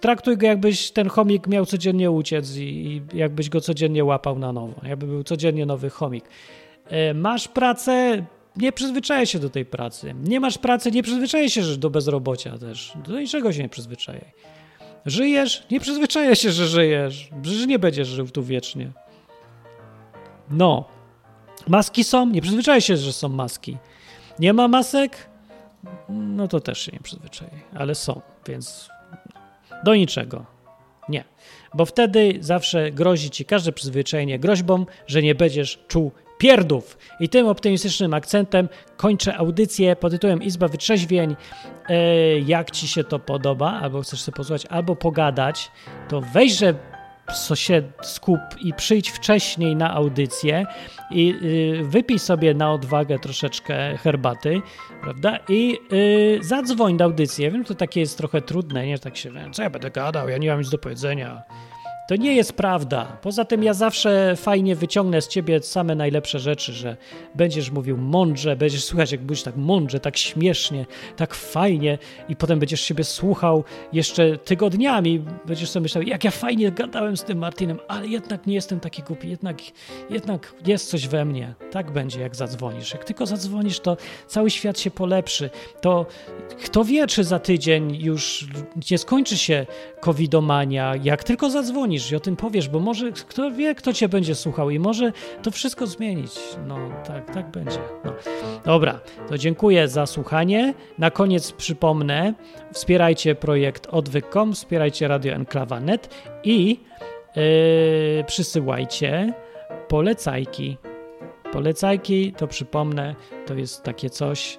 [0.00, 4.52] traktuj go jakbyś ten chomik miał codziennie uciec i, i jakbyś go codziennie łapał na
[4.52, 4.80] nowo.
[4.82, 6.24] Jakby był codziennie nowy chomik.
[6.86, 8.24] E, masz pracę,
[8.56, 10.14] nie przyzwyczaja się do tej pracy.
[10.24, 12.92] Nie masz pracy, nie przyzwyczaja się do bezrobocia też.
[13.06, 14.32] Do niczego się nie przyzwyczajaj.
[15.06, 17.30] Żyjesz, nie przyzwyczaja się, że żyjesz.
[17.42, 18.90] Że nie będziesz żył tu wiecznie.
[20.50, 20.84] No.
[21.68, 23.76] Maski są, nie przyzwyczaja się, że są maski.
[24.38, 25.29] Nie ma masek,
[26.08, 28.88] no to też się nie przyzwyczaję, ale są, więc
[29.84, 30.44] do niczego.
[31.08, 31.24] Nie,
[31.74, 36.98] bo wtedy zawsze grozi ci każde przyzwyczajenie groźbą, że nie będziesz czuł pierdów.
[37.20, 41.36] I tym optymistycznym akcentem kończę audycję pod tytułem Izba Wytrzeźwień.
[41.88, 45.70] E, jak ci się to podoba, albo chcesz sobie posłuchać, albo pogadać,
[46.08, 46.74] to weźże
[47.34, 50.66] co się skup i przyjdź wcześniej na audycję
[51.10, 51.34] i
[51.80, 54.62] y, wypij sobie na odwagę troszeczkę herbaty,
[55.02, 55.38] prawda?
[55.48, 57.50] I y, zadzwoń na audycję.
[57.50, 58.98] Wiem, to takie jest trochę trudne, nie?
[58.98, 61.42] Tak się, co ja będę gadał, ja nie mam nic do powiedzenia.
[62.10, 63.18] To nie jest prawda.
[63.22, 66.96] Poza tym ja zawsze fajnie wyciągnę z ciebie same najlepsze rzeczy, że
[67.34, 72.58] będziesz mówił mądrze, będziesz słuchać, jak będziesz tak mądrze, tak śmiesznie, tak fajnie i potem
[72.58, 75.24] będziesz siebie słuchał jeszcze tygodniami.
[75.46, 79.02] Będziesz sobie myślał, jak ja fajnie gadałem z tym Martinem, ale jednak nie jestem taki
[79.02, 79.56] głupi, jednak,
[80.10, 81.54] jednak jest coś we mnie.
[81.70, 82.92] Tak będzie, jak zadzwonisz.
[82.92, 83.96] Jak tylko zadzwonisz, to
[84.26, 85.50] cały świat się polepszy.
[85.80, 86.06] To
[86.64, 88.46] kto wie, czy za tydzień już
[88.90, 89.66] nie skończy się
[90.00, 94.34] covidomania, jak tylko zadzwonisz i o tym powiesz, bo może kto wie, kto cię będzie
[94.34, 95.12] słuchał i może
[95.42, 96.32] to wszystko zmienić.
[96.66, 97.78] No tak, tak będzie.
[98.04, 98.12] No.
[98.64, 100.74] Dobra, to dziękuję za słuchanie.
[100.98, 102.34] Na koniec przypomnę,
[102.72, 106.14] wspierajcie projekt odwyk.com, wspierajcie Radio Enklawa.net
[106.44, 106.80] i
[107.36, 109.32] Yy, przysyłajcie
[109.88, 110.76] polecajki.
[111.52, 113.14] Polecajki, to przypomnę,
[113.46, 114.58] to jest takie coś,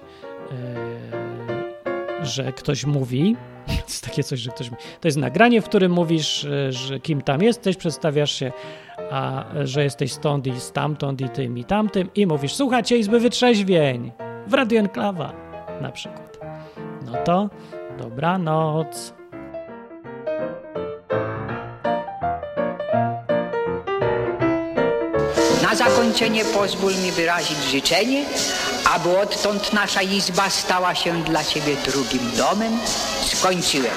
[0.50, 3.36] yy, że ktoś mówi.
[3.68, 4.70] Jest takie coś, że ktoś.
[5.00, 8.52] To jest nagranie, w którym mówisz, yy, że kim tam jesteś, przedstawiasz się,
[9.10, 14.12] a że jesteś stąd i stamtąd i tym i tamtym i mówisz, słuchajcie Izby Wytrzeźwień
[14.46, 15.32] w Radio Enklawa
[15.80, 16.38] na przykład.
[17.06, 17.50] No to
[17.98, 19.14] dobranoc.
[25.62, 28.24] Na zakończenie pozwól mi wyrazić życzenie,
[28.92, 32.78] aby odtąd nasza izba stała się dla Ciebie drugim domem.
[33.24, 33.94] Skończyłem.